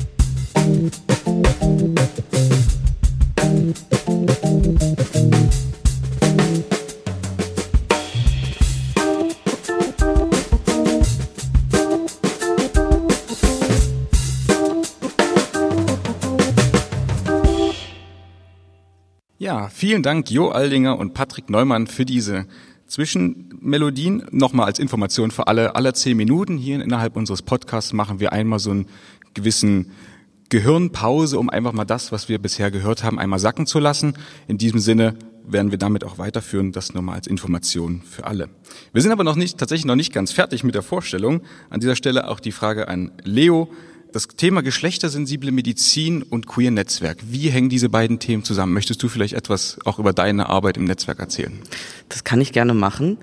vielen 19.91 20.03
Dank 20.03 20.31
Jo 20.31 20.47
Aldinger 20.47 20.97
und 20.97 21.13
Patrick 21.13 21.49
Neumann 21.49 21.85
für 21.85 22.05
diese 22.05 22.45
Zwischenmelodien. 22.87 24.23
Nochmal 24.31 24.67
als 24.67 24.79
Information 24.79 25.31
für 25.31 25.47
alle, 25.47 25.75
alle 25.75 25.91
zehn 25.91 26.15
Minuten 26.15 26.57
hier 26.57 26.81
innerhalb 26.81 27.17
unseres 27.17 27.41
Podcasts 27.41 27.91
machen 27.91 28.21
wir 28.21 28.31
einmal 28.31 28.59
so 28.59 28.71
einen 28.71 28.85
gewissen 29.33 29.91
Gehirnpause, 30.47 31.37
um 31.37 31.49
einfach 31.49 31.73
mal 31.73 31.83
das, 31.83 32.13
was 32.13 32.29
wir 32.29 32.39
bisher 32.39 32.71
gehört 32.71 33.03
haben, 33.03 33.19
einmal 33.19 33.39
sacken 33.39 33.65
zu 33.65 33.79
lassen. 33.79 34.13
In 34.47 34.57
diesem 34.57 34.79
Sinne 34.79 35.15
werden 35.45 35.71
wir 35.71 35.77
damit 35.77 36.05
auch 36.05 36.17
weiterführen, 36.17 36.71
das 36.71 36.93
nur 36.93 37.03
mal 37.03 37.15
als 37.15 37.27
Information 37.27 38.01
für 38.01 38.25
alle. 38.25 38.47
Wir 38.93 39.01
sind 39.01 39.11
aber 39.11 39.25
noch 39.25 39.35
nicht, 39.35 39.57
tatsächlich 39.57 39.83
noch 39.83 39.97
nicht 39.97 40.13
ganz 40.13 40.31
fertig 40.31 40.63
mit 40.63 40.73
der 40.73 40.83
Vorstellung. 40.83 41.41
An 41.69 41.81
dieser 41.81 41.97
Stelle 41.97 42.29
auch 42.29 42.39
die 42.39 42.53
Frage 42.53 42.87
an 42.87 43.11
Leo 43.25 43.69
das 44.11 44.27
Thema 44.27 44.61
geschlechtersensible 44.61 45.51
Medizin 45.51 46.23
und 46.23 46.47
Queer 46.47 46.71
Netzwerk. 46.71 47.19
Wie 47.29 47.49
hängen 47.49 47.69
diese 47.69 47.89
beiden 47.89 48.19
Themen 48.19 48.43
zusammen? 48.43 48.73
Möchtest 48.73 49.01
du 49.03 49.09
vielleicht 49.09 49.33
etwas 49.33 49.79
auch 49.85 49.99
über 49.99 50.13
deine 50.13 50.49
Arbeit 50.49 50.77
im 50.77 50.83
Netzwerk 50.83 51.19
erzählen? 51.19 51.59
Das 52.09 52.23
kann 52.23 52.41
ich 52.41 52.51
gerne 52.51 52.73
machen. 52.73 53.17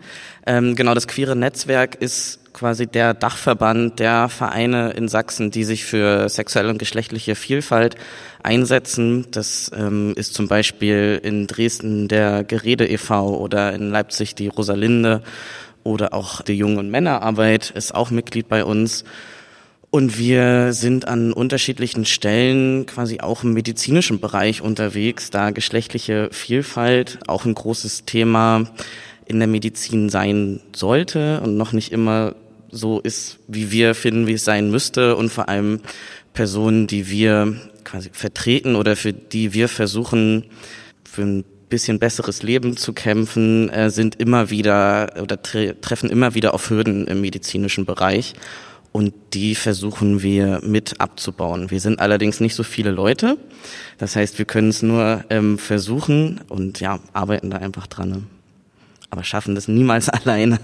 Ähm, 0.47 0.75
genau, 0.75 0.95
das 0.95 1.07
queere 1.07 1.37
Netzwerk 1.37 1.97
ist 1.97 2.41
quasi 2.55 2.87
der 2.87 3.15
Dachverband 3.15 3.99
der 3.99 4.29
Vereine 4.29 4.91
in 4.93 5.09
Sachsen, 5.09 5.51
die 5.51 5.65
sich 5.65 5.85
für 5.85 6.29
sexuelle 6.29 6.71
und 6.71 6.79
geschlechtliche 6.79 7.35
Vielfalt 7.35 7.97
einsetzen. 8.43 9.27
Das 9.31 9.71
ähm, 9.77 10.15
ist 10.17 10.35
zum 10.35 10.49
Beispiel 10.49 11.21
in 11.23 11.47
Dresden 11.47 12.09
der 12.09 12.45
Gerede 12.45 12.89
e.V. 12.89 13.37
oder 13.39 13.75
in 13.75 13.91
Leipzig 13.91 14.35
die 14.35 14.49
Rosalinde 14.49 15.23
oder 15.85 16.15
auch 16.15 16.43
die 16.43 16.55
Jungen- 16.55 16.79
und 16.79 16.91
Männerarbeit 16.91 17.71
ist 17.71 17.95
auch 17.95 18.11
Mitglied 18.11 18.49
bei 18.49 18.65
uns. 18.65 19.05
Und 19.91 20.19
wir 20.19 20.75
sind 20.75 21.09
an 21.09 21.33
unterschiedlichen 21.33 22.05
Stellen 22.05 22.85
quasi 22.85 23.21
auch 23.21 23.43
im 23.43 23.55
medizinischen 23.55 24.21
Bereich 24.21 24.61
unterwegs, 24.61 25.31
da 25.31 25.51
geschlechtliche 25.51 26.29
Vielfalt 26.31 27.19
auch 27.27 27.47
ein 27.47 27.55
großes 27.55 28.05
Thema 28.05 28.71
in 29.25 29.39
der 29.39 29.49
Medizin 29.49 30.11
sein 30.11 30.61
sollte 30.77 31.41
und 31.41 31.57
noch 31.57 31.73
nicht 31.73 31.91
immer 31.91 32.35
so 32.71 33.01
ist, 33.01 33.39
wie 33.49 33.71
wir 33.71 33.95
finden, 33.95 34.27
wie 34.27 34.35
es 34.35 34.45
sein 34.45 34.71
müsste. 34.71 35.17
Und 35.17 35.31
vor 35.31 35.49
allem 35.49 35.81
Personen, 36.35 36.87
die 36.87 37.09
wir 37.09 37.57
quasi 37.85 38.11
vertreten 38.13 38.77
oder 38.77 38.95
für 38.95 39.15
die 39.15 39.55
wir 39.55 39.69
versuchen, 39.69 40.45
für 41.03 41.23
ein 41.23 41.45
bisschen 41.71 41.99
besseres 41.99 42.43
Leben 42.43 42.77
zu 42.77 42.93
kämpfen, 42.93 43.71
äh, 43.71 43.89
sind 43.89 44.17
immer 44.17 44.51
wieder 44.51 45.15
oder 45.23 45.41
tre 45.43 45.81
treffen 45.81 46.11
immer 46.11 46.35
wieder 46.35 46.53
auf 46.53 46.69
Hürden 46.69 47.07
im 47.07 47.23
medizinischen 47.23 47.87
Bereich 47.87 48.35
und 48.99 49.15
die 49.33 49.55
versuchen 49.55 50.23
wir 50.23 50.61
mit 50.65 51.01
abzubauen. 51.01 51.71
Wir 51.71 51.79
sind 51.79 52.01
allerdings 52.01 52.41
nicht 52.41 52.57
so 52.57 52.65
viele 52.65 52.91
Leute. 52.91 53.39
Das 53.97 54.17
heißt, 54.17 54.39
wir 54.39 54.45
können 54.45 54.71
es 54.71 54.83
nur 54.83 55.25
ähm, 55.31 55.57
versuchen 55.57 56.41
und 56.49 56.81
ja, 56.81 56.99
arbeiten 57.13 57.49
da 57.49 57.59
einfach 57.59 57.87
dran. 57.87 58.27
Aber 59.09 59.23
schaffen 59.23 59.55
das 59.55 59.69
niemals 59.69 60.09
alleine. 60.09 60.59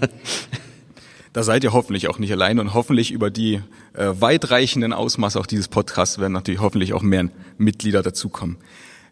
Da 1.31 1.43
seid 1.43 1.63
ihr 1.63 1.71
hoffentlich 1.71 2.09
auch 2.09 2.19
nicht 2.19 2.33
allein 2.33 2.59
und 2.59 2.73
hoffentlich 2.73 3.11
über 3.11 3.31
die 3.31 3.61
äh, 3.93 4.11
weitreichenden 4.19 4.91
Ausmaße 4.91 5.39
auch 5.39 5.47
dieses 5.47 5.69
Podcasts 5.69 6.19
werden 6.19 6.33
natürlich 6.33 6.59
hoffentlich 6.59 6.91
auch 6.91 7.03
mehr 7.03 7.29
Mitglieder 7.57 8.03
dazukommen. 8.03 8.57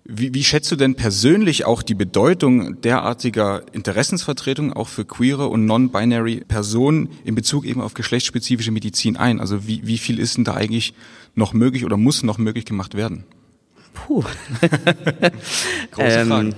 Wie, 0.06 0.34
wie 0.34 0.44
schätzt 0.44 0.70
du 0.70 0.76
denn 0.76 0.96
persönlich 0.96 1.64
auch 1.64 1.82
die 1.82 1.96
Bedeutung 1.96 2.82
derartiger 2.82 3.64
Interessensvertretung 3.72 4.74
auch 4.74 4.90
für 4.90 5.06
queere 5.06 5.48
und 5.48 5.66
non-binary 5.66 6.44
Personen 6.46 7.10
in 7.24 7.36
Bezug 7.36 7.66
eben 7.66 7.80
auf 7.80 7.94
geschlechtsspezifische 7.94 8.72
Medizin 8.72 9.16
ein? 9.16 9.40
Also 9.40 9.66
wie, 9.66 9.88
wie 9.88 9.98
viel 9.98 10.20
ist 10.20 10.36
denn 10.36 10.44
da 10.44 10.56
eigentlich 10.56 10.94
noch 11.36 11.54
möglich 11.54 11.86
oder 11.86 11.96
muss 11.96 12.22
noch 12.22 12.38
möglich 12.38 12.66
gemacht 12.66 12.96
werden? 12.96 13.24
Puh. 13.94 14.24
Große 15.92 16.20
ähm, 16.20 16.56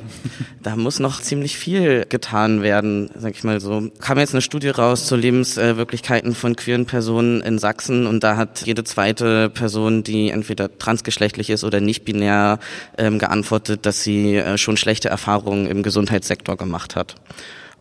Da 0.64 0.76
muss 0.76 1.00
noch 1.00 1.22
ziemlich 1.22 1.58
viel 1.58 2.06
getan 2.08 2.62
werden, 2.62 3.10
sag 3.16 3.36
ich 3.36 3.44
mal 3.44 3.60
so. 3.60 3.92
Kam 4.00 4.18
jetzt 4.18 4.34
eine 4.34 4.42
Studie 4.42 4.70
raus 4.70 5.06
zu 5.06 5.16
Lebenswirklichkeiten 5.16 6.34
von 6.34 6.56
queeren 6.56 6.86
Personen 6.86 7.42
in 7.42 7.60
Sachsen 7.60 8.08
und 8.08 8.24
da 8.24 8.38
hat 8.38 8.66
jede 8.66 8.84
zweite 8.84 9.50
Person, 9.50 10.04
die 10.04 10.30
entweder 10.30 10.78
transgeschlechtlich 10.78 11.50
ist 11.50 11.64
oder 11.64 11.82
nicht 11.82 12.06
binär, 12.06 12.60
ähm, 12.98 13.20
geantwortet, 13.20 13.86
dass 13.86 14.02
sie 14.02 14.38
äh, 14.38 14.58
schon 14.58 14.78
schlechte 14.78 15.10
Erfahrungen 15.10 15.68
im 15.68 15.84
Gesundheitssektor 15.84 16.58
gemacht 16.58 16.96
hat. 16.96 17.16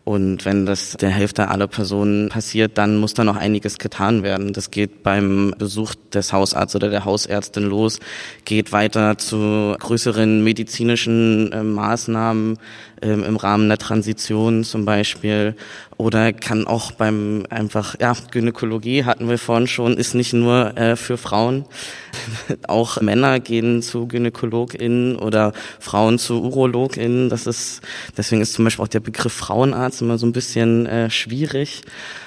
Und 0.05 0.45
wenn 0.45 0.67
das 0.67 0.91
der 0.91 1.09
Hälfte 1.09 1.47
aller 1.47 1.65
Personen 1.65 2.29
passiert, 2.29 2.77
dann 2.77 2.97
muss 2.97 3.15
da 3.15 3.23
noch 3.23 3.37
einiges 3.37 3.79
getan 3.79 4.21
werden. 4.21 4.53
Das 4.53 4.69
geht 4.69 5.01
beim 5.01 5.55
Besuch 5.57 5.95
des 6.13 6.31
Hausarztes 6.31 6.75
oder 6.75 6.89
der 6.89 7.05
Hausärztin 7.05 7.63
los, 7.63 7.99
geht 8.45 8.71
weiter 8.71 9.17
zu 9.17 9.75
größeren 9.79 10.43
medizinischen 10.43 11.51
äh, 11.51 11.63
Maßnahmen 11.63 12.59
äh, 13.05 13.13
im 13.13 13.35
Rahmen 13.35 13.69
der 13.69 13.77
Transition 13.77 14.63
zum 14.63 14.85
Beispiel 14.85 15.55
oder 15.97 16.33
kann 16.33 16.67
auch 16.67 16.91
beim 16.91 17.43
einfach, 17.49 17.95
ja, 17.99 18.13
Gynäkologie 18.31 19.05
hatten 19.05 19.29
wir 19.29 19.37
vorhin 19.37 19.67
schon, 19.67 19.95
ist 19.95 20.13
nicht 20.13 20.33
nur 20.33 20.75
äh, 20.77 20.95
für 20.95 21.17
Frauen. 21.17 21.65
auch 22.67 22.99
Männer 23.01 23.39
gehen 23.39 23.81
zu 23.81 24.07
GynäkologInnen 24.07 25.15
oder 25.15 25.53
Frauen 25.79 26.17
zu 26.17 26.41
UrologInnen. 26.41 27.29
Das 27.29 27.47
ist, 27.47 27.81
deswegen 28.17 28.41
ist 28.41 28.53
zum 28.53 28.65
Beispiel 28.65 28.83
auch 28.83 28.89
der 28.89 28.99
Begriff 28.99 29.33
Frauenarzt 29.33 30.01
immer 30.01 30.17
so 30.17 30.25
ein 30.25 30.33
bisschen 30.33 30.85
äh, 30.85 31.09
schwierig. 31.09 31.83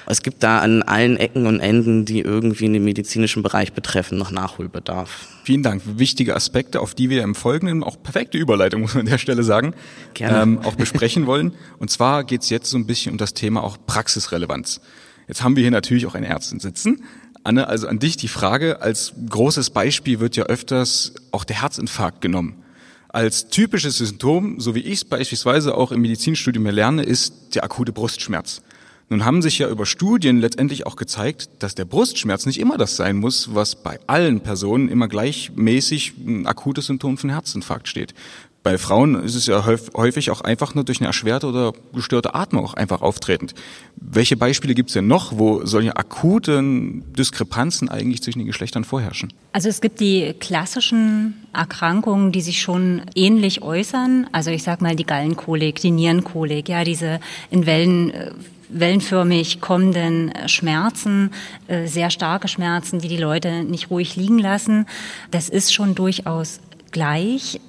Es 0.07 0.23
gibt 0.23 0.41
da 0.43 0.59
an 0.59 0.81
allen 0.81 1.17
Ecken 1.17 1.45
und 1.45 1.59
Enden, 1.59 2.05
die 2.05 2.21
irgendwie 2.21 2.65
in 2.65 2.73
den 2.73 2.83
medizinischen 2.83 3.43
Bereich 3.43 3.73
betreffen, 3.73 4.17
noch 4.17 4.31
Nachholbedarf. 4.31 5.27
Vielen 5.49 5.63
Dank. 5.63 5.81
Wichtige 5.97 6.35
Aspekte, 6.35 6.79
auf 6.79 6.93
die 6.93 7.09
wir 7.09 7.23
im 7.23 7.33
Folgenden, 7.33 7.83
auch 7.83 8.03
perfekte 8.03 8.37
Überleitung, 8.37 8.81
muss 8.81 8.93
man 8.93 8.99
an 8.99 9.05
der 9.07 9.17
Stelle 9.17 9.41
sagen, 9.41 9.73
Gerne. 10.13 10.43
Ähm, 10.43 10.59
auch 10.59 10.75
besprechen 10.75 11.25
wollen. 11.25 11.55
Und 11.79 11.89
zwar 11.89 12.23
geht 12.23 12.43
es 12.43 12.51
jetzt 12.51 12.69
so 12.69 12.77
ein 12.77 12.85
bisschen 12.85 13.13
um 13.13 13.17
das 13.17 13.33
Thema 13.33 13.63
auch 13.63 13.79
Praxisrelevanz. 13.87 14.79
Jetzt 15.27 15.41
haben 15.41 15.55
wir 15.55 15.63
hier 15.63 15.71
natürlich 15.71 16.05
auch 16.05 16.13
eine 16.13 16.27
Ärztin 16.27 16.59
sitzen. 16.59 17.03
Anne, 17.43 17.67
also 17.67 17.87
an 17.87 17.97
dich 17.97 18.15
die 18.15 18.27
Frage, 18.27 18.83
als 18.83 19.13
großes 19.27 19.71
Beispiel 19.71 20.19
wird 20.19 20.35
ja 20.35 20.43
öfters 20.43 21.15
auch 21.31 21.45
der 21.45 21.63
Herzinfarkt 21.63 22.21
genommen. 22.21 22.63
Als 23.07 23.49
typisches 23.49 23.97
Symptom, 23.97 24.59
so 24.59 24.75
wie 24.75 24.81
ich 24.81 24.99
es 24.99 25.05
beispielsweise 25.05 25.73
auch 25.73 25.91
im 25.91 26.01
Medizinstudium 26.01 26.67
lerne, 26.67 27.01
ist 27.01 27.55
der 27.55 27.63
akute 27.63 27.91
Brustschmerz. 27.91 28.61
Nun 29.09 29.25
haben 29.25 29.41
sich 29.41 29.57
ja 29.57 29.67
über 29.67 29.87
Studien 29.87 30.39
letztendlich 30.39 30.85
auch 30.85 30.95
gezeigt, 30.95 31.49
dass 31.59 31.73
der 31.73 31.85
Brustschmerz 31.85 32.45
nicht 32.45 32.59
immer 32.59 32.77
das 32.77 32.95
sein 32.95 33.17
muss, 33.17 33.55
was 33.55 33.75
bei 33.75 33.99
allen 34.05 34.41
Personen 34.41 34.87
immer 34.87 35.07
gleichmäßig 35.07 36.13
ein 36.19 36.45
akutes 36.45 36.85
Symptom 36.85 37.17
von 37.17 37.31
Herzinfarkt 37.31 37.87
steht. 37.87 38.13
Bei 38.61 38.77
Frauen 38.77 39.15
ist 39.23 39.35
es 39.35 39.45
ja 39.47 39.65
häufig 39.65 40.31
auch 40.31 40.41
einfach 40.41 40.75
nur 40.75 40.83
durch 40.83 40.99
eine 40.99 41.07
erschwerte 41.07 41.47
oder 41.47 41.73
gestörte 41.93 42.35
Atmung 42.35 42.65
auch 42.65 42.73
einfach 42.73 43.01
auftretend. 43.01 43.55
Welche 43.95 44.35
Beispiele 44.35 44.75
gibt 44.75 44.89
es 44.89 44.93
denn 44.93 45.07
noch, 45.07 45.39
wo 45.39 45.65
solche 45.65 45.95
akuten 45.95 47.05
Diskrepanzen 47.13 47.87
eigentlich 47.87 48.21
zwischen 48.21 48.39
den 48.39 48.47
Geschlechtern 48.47 48.83
vorherrschen? 48.83 49.31
Also 49.53 49.69
es 49.69 49.79
gibt 49.79 50.01
die 50.01 50.35
klassischen 50.39 51.35
Erkrankungen, 51.53 52.33
die 52.33 52.41
sich 52.41 52.61
schon 52.61 53.03
ähnlich 53.15 53.63
äußern. 53.63 54.27
Also 54.33 54.51
ich 54.51 54.61
sag 54.61 54.81
mal 54.81 54.95
die 54.95 55.05
Gallenkolik, 55.05 55.79
die 55.79 55.91
Nierenkolik, 55.91 56.67
ja, 56.67 56.83
diese 56.83 57.21
in 57.49 57.65
Wellen 57.65 58.11
äh, 58.11 58.31
wellenförmig 58.69 59.61
kommenden 59.61 60.31
Schmerzen, 60.47 61.31
äh, 61.67 61.87
sehr 61.87 62.09
starke 62.09 62.47
Schmerzen, 62.47 62.99
die 62.99 63.07
die 63.07 63.17
Leute 63.17 63.63
nicht 63.63 63.89
ruhig 63.89 64.15
liegen 64.15 64.39
lassen. 64.39 64.85
Das 65.31 65.49
ist 65.49 65.73
schon 65.73 65.95
durchaus 65.95 66.59
gleich. 66.91 67.59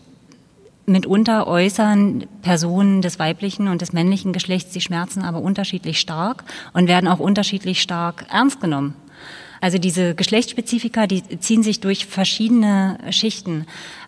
Mitunter 0.87 1.47
äußern 1.47 2.27
Personen 2.43 3.01
des 3.01 3.19
weiblichen 3.19 3.69
und 3.69 3.81
des 3.81 3.93
männlichen 3.93 4.33
Geschlechts 4.33 4.73
die 4.73 4.81
Schmerzen 4.81 5.23
aber 5.23 5.41
unterschiedlich 5.41 6.01
stark 6.01 6.45
und 6.73 6.89
werden 6.89 7.09
auch 7.09 7.21
unterschiedlich 7.21 7.81
stark 7.81 8.27
ernst 8.31 8.61
genommen. 8.61 8.95
Also 9.61 9.77
diese 9.77 10.15
Geschlechtsspezifika, 10.15 11.07
die 11.07 11.23
ziehen 11.39 11.63
sich 11.63 11.81
durch 11.81 12.07
verschiedene 12.07 12.99
Schichten. 13.11 13.67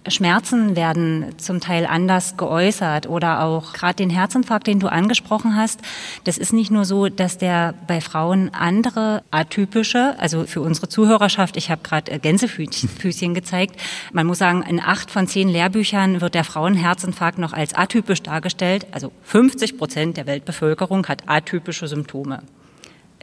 Schmerzen 0.09 0.77
werden 0.77 1.39
zum 1.39 1.61
Teil 1.61 1.87
anders 1.87 2.37
geäußert 2.37 3.09
oder 3.09 3.45
auch 3.45 3.73
gerade 3.73 3.97
den 3.97 4.11
Herzinfarkt, 4.11 4.67
den 4.67 4.81
du 4.81 4.89
angesprochen 4.89 5.55
hast. 5.55 5.81
Das 6.25 6.39
ist 6.39 6.53
nicht 6.53 6.71
nur 6.71 6.85
so, 6.85 7.09
dass 7.09 7.39
der 7.39 7.75
bei 7.87 8.01
Frauen 8.01 8.51
andere 8.55 9.23
atypische, 9.31 10.17
also 10.19 10.45
für 10.45 10.63
unsere 10.63 10.89
Zuhörerschaft, 10.89 11.57
ich 11.57 11.71
habe 11.71 11.83
gerade 11.83 12.19
Gänsefüßchen 12.19 13.35
gezeigt. 13.35 13.77
Man 14.13 14.27
muss 14.27 14.39
sagen, 14.39 14.63
in 14.63 14.81
acht 14.81 15.11
von 15.11 15.29
zehn 15.29 15.49
Lehrbüchern 15.49 16.21
wird 16.21 16.35
der 16.35 16.45
Frauenherzinfarkt 16.45 17.39
noch 17.39 17.53
als 17.53 17.75
atypisch 17.75 18.23
dargestellt. 18.23 18.87
Also 18.91 19.13
50 19.25 19.77
Prozent 19.77 20.17
der 20.17 20.27
Weltbevölkerung 20.27 21.07
hat 21.07 21.25
atypische 21.27 21.87
Symptome 21.87 22.43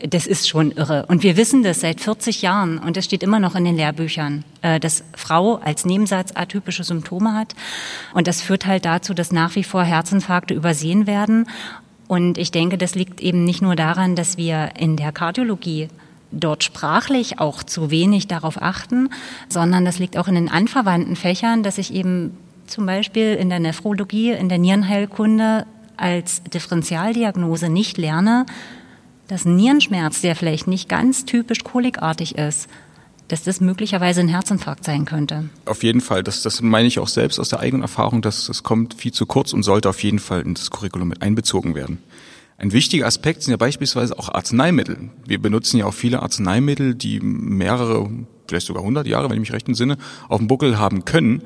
das 0.08 0.28
ist 0.28 0.48
schon 0.48 0.72
irre. 0.72 1.06
Und 1.08 1.24
wir 1.24 1.38
wissen 1.38 1.64
das 1.64 1.82
seit 1.82 2.02
40 2.02 2.42
Jahren 2.42 2.78
und 2.78 2.98
das 2.98 3.06
steht 3.06 3.24
immer 3.24 3.40
noch 3.40 3.56
in 3.56 3.66
den 3.66 3.76
Lehrbüchern, 3.76 4.44
äh, 4.62 4.80
dass 4.80 5.04
Frau 5.16 5.56
als 5.56 5.86
Nebensatz 5.86 6.32
atypische 6.36 6.84
Symptome 6.84 7.34
hat. 7.34 7.56
Und 8.14 8.28
das 8.28 8.42
führt 8.42 8.66
halt 8.66 8.86
dazu, 8.86 9.14
dass 9.14 9.32
nach 9.32 9.56
wie 9.56 9.64
vor 9.64 9.84
Herzinfarkte 9.84 10.54
übersehen 10.54 11.08
werden. 11.08 11.48
Und 12.08 12.38
ich 12.38 12.52
denke, 12.52 12.78
das 12.78 12.96
liegt 12.96 13.22
eben 13.22 13.44
nicht 13.44 13.62
nur 13.62 13.76
daran, 13.76 14.16
dass 14.16 14.38
wir 14.38 14.72
in 14.78 14.96
der 14.96 15.12
Kardiologie 15.12 15.90
dort 16.32 16.64
sprachlich 16.64 17.40
auch 17.40 17.64
zu 17.64 17.92
wenig 17.92 18.28
darauf 18.28 18.62
achten, 18.62 19.10
sondern 19.48 19.86
das 19.86 20.00
liegt 20.00 20.18
auch 20.18 20.28
in 20.28 20.36
den 20.36 20.50
anverwandten 20.50 21.16
Fächern, 21.16 21.64
dass 21.64 21.78
ich 21.78 21.94
eben 21.94 22.38
zum 22.68 22.86
Beispiel 22.86 23.34
in 23.34 23.50
der 23.50 23.60
Nephrologie, 23.60 24.32
in 24.32 24.50
der 24.50 24.60
Nierenheilkunde 24.60 25.66
als 25.98 26.44
Differentialdiagnose 26.44 27.70
nicht 27.70 27.98
lerne, 27.98 28.46
dass 29.30 29.46
Nierenschmerz, 29.46 30.22
der 30.22 30.36
vielleicht 30.36 30.68
nicht 30.68 30.90
ganz 30.90 31.24
typisch 31.24 31.64
kolikartig 31.64 32.36
ist, 32.36 32.68
dass 33.28 33.44
das 33.44 33.62
möglicherweise 33.62 34.22
ein 34.22 34.28
Herzinfarkt 34.28 34.84
sein 34.84 35.06
könnte. 35.06 35.50
Auf 35.66 35.84
jeden 35.84 36.02
Fall, 36.02 36.24
das, 36.24 36.42
das 36.42 36.62
meine 36.62 36.88
ich 36.88 36.98
auch 36.98 37.08
selbst 37.08 37.40
aus 37.40 37.50
der 37.50 37.60
eigenen 37.60 37.84
Erfahrung, 37.84 38.24
dass 38.24 38.48
das 38.48 38.64
kommt 38.64 38.96
viel 38.96 39.14
zu 39.14 39.28
kurz 39.28 39.54
und 39.54 39.62
sollte 39.62 39.88
auf 39.88 40.02
jeden 40.02 40.18
Fall 40.18 40.42
in 40.42 40.56
das 40.56 40.72
Curriculum 40.72 41.08
mit 41.08 41.22
einbezogen 41.22 41.76
werden. 41.76 42.00
Ein 42.58 42.74
wichtiger 42.74 43.06
Aspekt 43.06 43.44
sind 43.44 43.52
ja 43.52 43.58
beispielsweise 43.58 44.18
auch 44.18 44.30
Arzneimittel. 44.30 45.12
Wir 45.26 45.40
benutzen 45.40 45.78
ja 45.78 45.86
auch 45.86 45.94
viele 45.94 46.24
Arzneimittel, 46.24 46.96
die 46.96 47.20
mehrere, 47.20 48.10
vielleicht 48.48 48.66
sogar 48.66 48.82
100 48.82 49.06
Jahre, 49.06 49.30
wenn 49.30 49.36
ich 49.36 49.42
mich 49.42 49.54
recht 49.54 49.68
entsinne, 49.68 49.98
auf 50.28 50.40
dem 50.40 50.48
Buckel 50.48 50.80
haben 50.80 51.06
können 51.06 51.44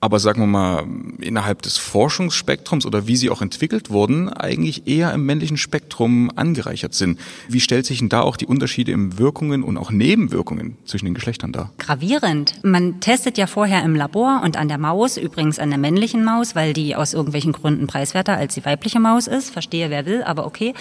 aber 0.00 0.18
sagen 0.18 0.42
wir 0.42 0.46
mal, 0.46 0.86
innerhalb 1.20 1.62
des 1.62 1.78
Forschungsspektrums 1.78 2.84
oder 2.84 3.06
wie 3.06 3.16
sie 3.16 3.30
auch 3.30 3.40
entwickelt 3.40 3.90
wurden, 3.90 4.28
eigentlich 4.28 4.86
eher 4.86 5.12
im 5.12 5.24
männlichen 5.24 5.56
Spektrum 5.56 6.30
angereichert 6.36 6.94
sind. 6.94 7.18
Wie 7.48 7.60
stellt 7.60 7.86
sich 7.86 8.00
denn 8.00 8.10
da 8.10 8.20
auch 8.20 8.36
die 8.36 8.46
Unterschiede 8.46 8.92
im 8.92 9.18
Wirkungen 9.18 9.62
und 9.62 9.78
auch 9.78 9.90
Nebenwirkungen 9.90 10.76
zwischen 10.84 11.06
den 11.06 11.14
Geschlechtern 11.14 11.52
dar? 11.52 11.72
Gravierend. 11.78 12.62
Man 12.62 13.00
testet 13.00 13.38
ja 13.38 13.46
vorher 13.46 13.82
im 13.84 13.96
Labor 13.96 14.42
und 14.44 14.58
an 14.58 14.68
der 14.68 14.78
Maus, 14.78 15.16
übrigens 15.16 15.58
an 15.58 15.70
der 15.70 15.78
männlichen 15.78 16.24
Maus, 16.24 16.54
weil 16.54 16.74
die 16.74 16.94
aus 16.94 17.14
irgendwelchen 17.14 17.52
Gründen 17.52 17.86
preiswerter 17.86 18.36
als 18.36 18.54
die 18.54 18.64
weibliche 18.64 19.00
Maus 19.00 19.26
ist. 19.26 19.50
Verstehe, 19.50 19.88
wer 19.88 20.04
will, 20.04 20.22
aber 20.22 20.46
okay. 20.46 20.74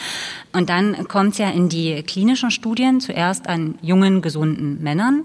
Und 0.52 0.70
dann 0.70 1.08
kommt 1.08 1.34
es 1.34 1.38
ja 1.38 1.50
in 1.50 1.70
die 1.70 2.04
klinischen 2.04 2.52
Studien 2.52 3.00
zuerst 3.00 3.48
an 3.48 3.76
jungen, 3.82 4.22
gesunden 4.22 4.84
Männern. 4.84 5.24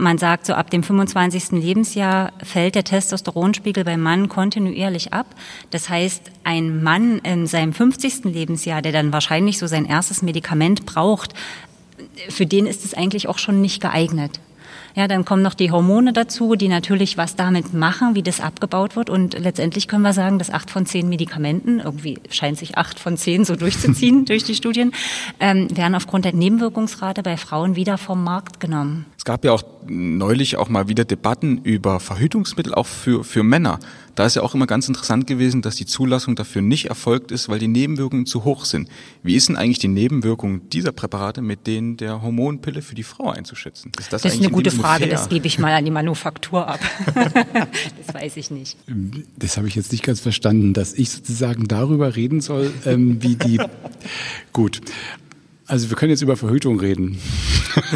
Man 0.00 0.16
sagt, 0.16 0.46
so 0.46 0.54
ab 0.54 0.70
dem 0.70 0.84
25. 0.84 1.60
Lebensjahr 1.60 2.32
fällt 2.40 2.76
der 2.76 2.84
Testosteronspiegel 2.84 3.82
beim 3.82 4.00
Mann 4.00 4.28
kontinuierlich 4.28 5.12
ab. 5.12 5.26
Das 5.70 5.88
heißt, 5.88 6.22
ein 6.44 6.84
Mann 6.84 7.18
in 7.18 7.48
seinem 7.48 7.72
50. 7.72 8.24
Lebensjahr, 8.24 8.80
der 8.80 8.92
dann 8.92 9.12
wahrscheinlich 9.12 9.58
so 9.58 9.66
sein 9.66 9.84
erstes 9.84 10.22
Medikament 10.22 10.86
braucht, 10.86 11.34
für 12.28 12.46
den 12.46 12.66
ist 12.66 12.84
es 12.84 12.94
eigentlich 12.94 13.28
auch 13.28 13.38
schon 13.38 13.60
nicht 13.60 13.80
geeignet. 13.80 14.38
Ja, 14.94 15.06
dann 15.06 15.24
kommen 15.24 15.42
noch 15.42 15.54
die 15.54 15.70
Hormone 15.70 16.12
dazu, 16.12 16.54
die 16.54 16.68
natürlich 16.68 17.16
was 17.16 17.36
damit 17.36 17.74
machen, 17.74 18.14
wie 18.14 18.22
das 18.22 18.40
abgebaut 18.40 18.96
wird. 18.96 19.10
Und 19.10 19.38
letztendlich 19.38 19.88
können 19.88 20.02
wir 20.02 20.12
sagen, 20.12 20.38
dass 20.38 20.50
acht 20.50 20.70
von 20.70 20.86
zehn 20.86 21.08
Medikamenten, 21.08 21.80
irgendwie 21.80 22.18
scheint 22.30 22.58
sich 22.58 22.78
acht 22.78 22.98
von 22.98 23.16
zehn 23.16 23.44
so 23.44 23.56
durchzuziehen 23.56 24.24
durch 24.26 24.44
die 24.44 24.54
Studien, 24.54 24.92
ähm, 25.40 25.68
werden 25.76 25.94
aufgrund 25.94 26.24
der 26.24 26.34
Nebenwirkungsrate 26.34 27.22
bei 27.22 27.36
Frauen 27.36 27.76
wieder 27.76 27.98
vom 27.98 28.24
Markt 28.24 28.60
genommen. 28.60 29.06
Es 29.18 29.24
gab 29.24 29.44
ja 29.44 29.50
auch 29.50 29.64
neulich 29.88 30.56
auch 30.56 30.68
mal 30.68 30.86
wieder 30.86 31.04
Debatten 31.04 31.58
über 31.58 31.98
Verhütungsmittel 31.98 32.72
auch 32.72 32.86
für, 32.86 33.24
für 33.24 33.42
Männer. 33.42 33.80
Da 34.14 34.24
ist 34.26 34.36
ja 34.36 34.42
auch 34.42 34.54
immer 34.54 34.68
ganz 34.68 34.86
interessant 34.88 35.26
gewesen, 35.26 35.60
dass 35.60 35.74
die 35.74 35.86
Zulassung 35.86 36.36
dafür 36.36 36.62
nicht 36.62 36.86
erfolgt 36.86 37.32
ist, 37.32 37.48
weil 37.48 37.58
die 37.58 37.66
Nebenwirkungen 37.66 38.26
zu 38.26 38.44
hoch 38.44 38.64
sind. 38.64 38.88
Wie 39.24 39.34
ist 39.34 39.48
denn 39.48 39.56
eigentlich 39.56 39.80
die 39.80 39.88
Nebenwirkung 39.88 40.70
dieser 40.70 40.92
Präparate 40.92 41.42
mit 41.42 41.66
denen 41.66 41.96
der 41.96 42.22
Hormonpille 42.22 42.80
für 42.80 42.94
die 42.94 43.02
Frau 43.02 43.30
einzuschätzen? 43.30 43.90
Ist 43.98 44.12
das, 44.12 44.22
das 44.22 44.34
ist 44.34 44.40
eine 44.40 44.52
gute 44.52 44.70
Frage, 44.70 45.04
fair? 45.04 45.12
das 45.12 45.28
gebe 45.28 45.48
ich 45.48 45.58
mal 45.58 45.74
an 45.74 45.84
die 45.84 45.90
Manufaktur 45.90 46.68
ab. 46.68 46.80
das 47.14 48.14
weiß 48.14 48.36
ich 48.36 48.52
nicht. 48.52 48.76
Das 49.36 49.56
habe 49.56 49.66
ich 49.66 49.74
jetzt 49.74 49.90
nicht 49.90 50.04
ganz 50.04 50.20
verstanden, 50.20 50.74
dass 50.74 50.94
ich 50.94 51.10
sozusagen 51.10 51.66
darüber 51.66 52.14
reden 52.14 52.40
soll, 52.40 52.72
ähm, 52.86 53.20
wie 53.20 53.34
die. 53.34 53.60
Gut. 54.52 54.80
Also 55.68 55.90
wir 55.90 55.96
können 55.96 56.10
jetzt 56.10 56.22
über 56.22 56.36
Verhütung 56.36 56.80
reden. 56.80 57.18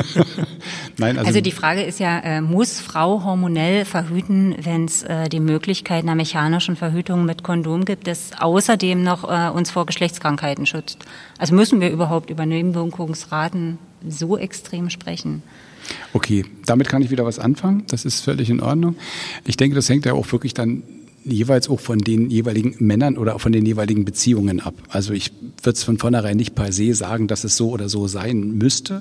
Nein, 0.98 1.16
also, 1.16 1.28
also 1.28 1.40
die 1.40 1.52
Frage 1.52 1.82
ist 1.82 2.00
ja, 2.00 2.18
äh, 2.18 2.40
muss 2.42 2.80
Frau 2.80 3.24
hormonell 3.24 3.86
verhüten, 3.86 4.54
wenn 4.60 4.84
es 4.84 5.02
äh, 5.04 5.30
die 5.30 5.40
Möglichkeit 5.40 6.04
einer 6.04 6.14
mechanischen 6.14 6.76
Verhütung 6.76 7.24
mit 7.24 7.42
Kondom 7.42 7.86
gibt, 7.86 8.06
das 8.06 8.32
außerdem 8.38 9.02
noch 9.02 9.24
äh, 9.24 9.50
uns 9.50 9.70
vor 9.70 9.86
Geschlechtskrankheiten 9.86 10.66
schützt? 10.66 11.06
Also 11.38 11.54
müssen 11.54 11.80
wir 11.80 11.90
überhaupt 11.90 12.28
über 12.28 12.44
Nebenwirkungsraten 12.44 13.78
so 14.06 14.36
extrem 14.36 14.90
sprechen? 14.90 15.42
Okay, 16.12 16.44
damit 16.66 16.90
kann 16.90 17.00
ich 17.00 17.10
wieder 17.10 17.24
was 17.24 17.38
anfangen. 17.38 17.84
Das 17.88 18.04
ist 18.04 18.20
völlig 18.20 18.50
in 18.50 18.60
Ordnung. 18.60 18.96
Ich 19.46 19.56
denke, 19.56 19.74
das 19.74 19.88
hängt 19.88 20.04
ja 20.04 20.12
auch 20.12 20.30
wirklich 20.30 20.52
dann 20.52 20.82
jeweils 21.24 21.68
auch 21.68 21.80
von 21.80 21.98
den 21.98 22.30
jeweiligen 22.30 22.74
Männern 22.78 23.16
oder 23.16 23.34
auch 23.34 23.40
von 23.40 23.52
den 23.52 23.64
jeweiligen 23.64 24.04
Beziehungen 24.04 24.60
ab. 24.60 24.74
Also 24.88 25.12
ich 25.12 25.32
würde 25.62 25.76
es 25.76 25.84
von 25.84 25.98
vornherein 25.98 26.36
nicht 26.36 26.54
per 26.54 26.72
se 26.72 26.94
sagen, 26.94 27.28
dass 27.28 27.44
es 27.44 27.56
so 27.56 27.70
oder 27.70 27.88
so 27.88 28.08
sein 28.08 28.52
müsste, 28.58 29.00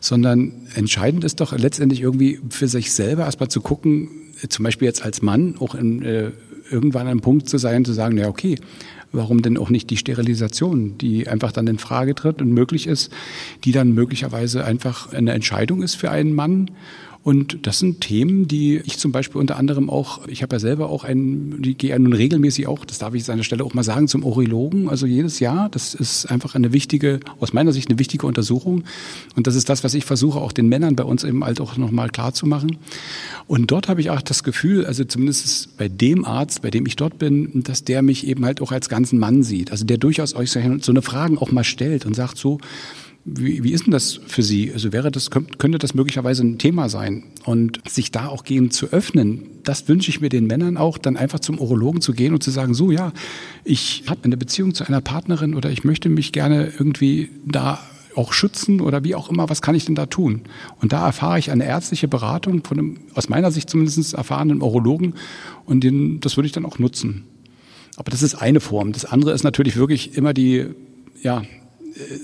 sondern 0.00 0.52
entscheidend 0.74 1.24
ist 1.24 1.40
doch 1.40 1.56
letztendlich 1.56 2.00
irgendwie 2.00 2.40
für 2.50 2.68
sich 2.68 2.92
selber 2.92 3.24
erstmal 3.24 3.48
zu 3.48 3.60
gucken, 3.60 4.08
zum 4.48 4.64
Beispiel 4.64 4.86
jetzt 4.86 5.04
als 5.04 5.22
Mann 5.22 5.56
auch 5.58 5.74
in, 5.74 6.02
äh, 6.02 6.30
irgendwann 6.70 7.02
an 7.02 7.08
einem 7.08 7.20
Punkt 7.20 7.48
zu 7.48 7.58
sein, 7.58 7.84
zu 7.84 7.92
sagen, 7.92 8.16
ja 8.18 8.28
okay, 8.28 8.56
warum 9.12 9.42
denn 9.42 9.56
auch 9.56 9.70
nicht 9.70 9.90
die 9.90 9.96
Sterilisation, 9.96 10.98
die 10.98 11.28
einfach 11.28 11.52
dann 11.52 11.66
in 11.66 11.78
Frage 11.78 12.14
tritt 12.14 12.42
und 12.42 12.52
möglich 12.52 12.86
ist, 12.86 13.10
die 13.64 13.72
dann 13.72 13.92
möglicherweise 13.92 14.64
einfach 14.64 15.12
eine 15.12 15.32
Entscheidung 15.32 15.82
ist 15.82 15.94
für 15.94 16.10
einen 16.10 16.34
Mann 16.34 16.70
und 17.28 17.66
das 17.66 17.78
sind 17.78 18.00
Themen, 18.00 18.48
die 18.48 18.80
ich 18.86 18.96
zum 18.96 19.12
Beispiel 19.12 19.38
unter 19.38 19.58
anderem 19.58 19.90
auch, 19.90 20.26
ich 20.28 20.42
habe 20.42 20.56
ja 20.56 20.60
selber 20.60 20.88
auch 20.88 21.04
einen, 21.04 21.60
die 21.60 21.74
gehe 21.74 21.90
ja 21.90 21.98
nun 21.98 22.14
regelmäßig 22.14 22.66
auch, 22.66 22.86
das 22.86 22.96
darf 22.96 23.12
ich 23.12 23.20
jetzt 23.20 23.28
an 23.28 23.36
der 23.36 23.44
Stelle 23.44 23.64
auch 23.64 23.74
mal 23.74 23.82
sagen, 23.82 24.08
zum 24.08 24.24
Urologen, 24.24 24.88
also 24.88 25.04
jedes 25.04 25.38
Jahr. 25.38 25.68
Das 25.68 25.92
ist 25.92 26.24
einfach 26.24 26.54
eine 26.54 26.72
wichtige, 26.72 27.20
aus 27.38 27.52
meiner 27.52 27.74
Sicht 27.74 27.90
eine 27.90 27.98
wichtige 27.98 28.26
Untersuchung. 28.26 28.84
Und 29.36 29.46
das 29.46 29.56
ist 29.56 29.68
das, 29.68 29.84
was 29.84 29.92
ich 29.92 30.06
versuche, 30.06 30.40
auch 30.40 30.52
den 30.52 30.70
Männern 30.70 30.96
bei 30.96 31.04
uns 31.04 31.22
eben 31.22 31.44
halt 31.44 31.60
auch 31.60 31.76
nochmal 31.76 32.08
klar 32.08 32.32
zu 32.32 32.46
machen. 32.46 32.78
Und 33.46 33.70
dort 33.70 33.88
habe 33.88 34.00
ich 34.00 34.08
auch 34.08 34.22
das 34.22 34.42
Gefühl, 34.42 34.86
also 34.86 35.04
zumindest 35.04 35.76
bei 35.76 35.88
dem 35.88 36.24
Arzt, 36.24 36.62
bei 36.62 36.70
dem 36.70 36.86
ich 36.86 36.96
dort 36.96 37.18
bin, 37.18 37.62
dass 37.62 37.84
der 37.84 38.00
mich 38.00 38.26
eben 38.26 38.42
halt 38.46 38.62
auch 38.62 38.72
als 38.72 38.88
ganzen 38.88 39.18
Mann 39.18 39.42
sieht. 39.42 39.70
Also 39.70 39.84
der 39.84 39.98
durchaus 39.98 40.34
euch 40.34 40.50
so 40.50 40.60
eine 40.60 41.02
Fragen 41.02 41.36
auch 41.36 41.52
mal 41.52 41.64
stellt 41.64 42.06
und 42.06 42.16
sagt 42.16 42.38
so, 42.38 42.58
wie, 43.24 43.62
wie 43.62 43.72
ist 43.72 43.84
denn 43.84 43.92
das 43.92 44.20
für 44.26 44.42
Sie? 44.42 44.72
Also 44.72 44.92
wäre 44.92 45.10
das, 45.10 45.30
könnte 45.30 45.78
das 45.78 45.94
möglicherweise 45.94 46.42
ein 46.44 46.58
Thema 46.58 46.88
sein? 46.88 47.24
Und 47.44 47.80
sich 47.88 48.10
da 48.10 48.28
auch 48.28 48.44
gehen 48.44 48.70
zu 48.70 48.86
öffnen, 48.86 49.44
das 49.64 49.88
wünsche 49.88 50.10
ich 50.10 50.20
mir 50.20 50.28
den 50.28 50.46
Männern 50.46 50.76
auch, 50.76 50.98
dann 50.98 51.16
einfach 51.16 51.40
zum 51.40 51.58
Urologen 51.58 52.00
zu 52.00 52.12
gehen 52.12 52.32
und 52.32 52.42
zu 52.42 52.50
sagen, 52.50 52.74
so 52.74 52.90
ja, 52.90 53.12
ich 53.64 54.04
habe 54.06 54.20
eine 54.24 54.36
Beziehung 54.36 54.74
zu 54.74 54.84
einer 54.84 55.00
Partnerin 55.00 55.54
oder 55.54 55.70
ich 55.70 55.84
möchte 55.84 56.08
mich 56.08 56.32
gerne 56.32 56.72
irgendwie 56.78 57.30
da 57.44 57.80
auch 58.14 58.32
schützen 58.32 58.80
oder 58.80 59.04
wie 59.04 59.14
auch 59.14 59.30
immer, 59.30 59.48
was 59.48 59.62
kann 59.62 59.74
ich 59.74 59.84
denn 59.84 59.94
da 59.94 60.06
tun? 60.06 60.42
Und 60.80 60.92
da 60.92 61.06
erfahre 61.06 61.38
ich 61.38 61.50
eine 61.50 61.64
ärztliche 61.64 62.08
Beratung 62.08 62.64
von 62.64 62.78
einem, 62.78 62.96
aus 63.14 63.28
meiner 63.28 63.50
Sicht 63.50 63.70
zumindest 63.70 64.14
erfahrenen 64.14 64.62
Urologen 64.62 65.14
und 65.66 65.84
den, 65.84 66.20
das 66.20 66.36
würde 66.36 66.46
ich 66.46 66.52
dann 66.52 66.66
auch 66.66 66.78
nutzen. 66.78 67.24
Aber 67.96 68.10
das 68.10 68.22
ist 68.22 68.34
eine 68.34 68.60
Form. 68.60 68.92
Das 68.92 69.04
andere 69.04 69.32
ist 69.32 69.44
natürlich 69.44 69.76
wirklich 69.76 70.16
immer 70.16 70.32
die, 70.32 70.66
ja, 71.22 71.42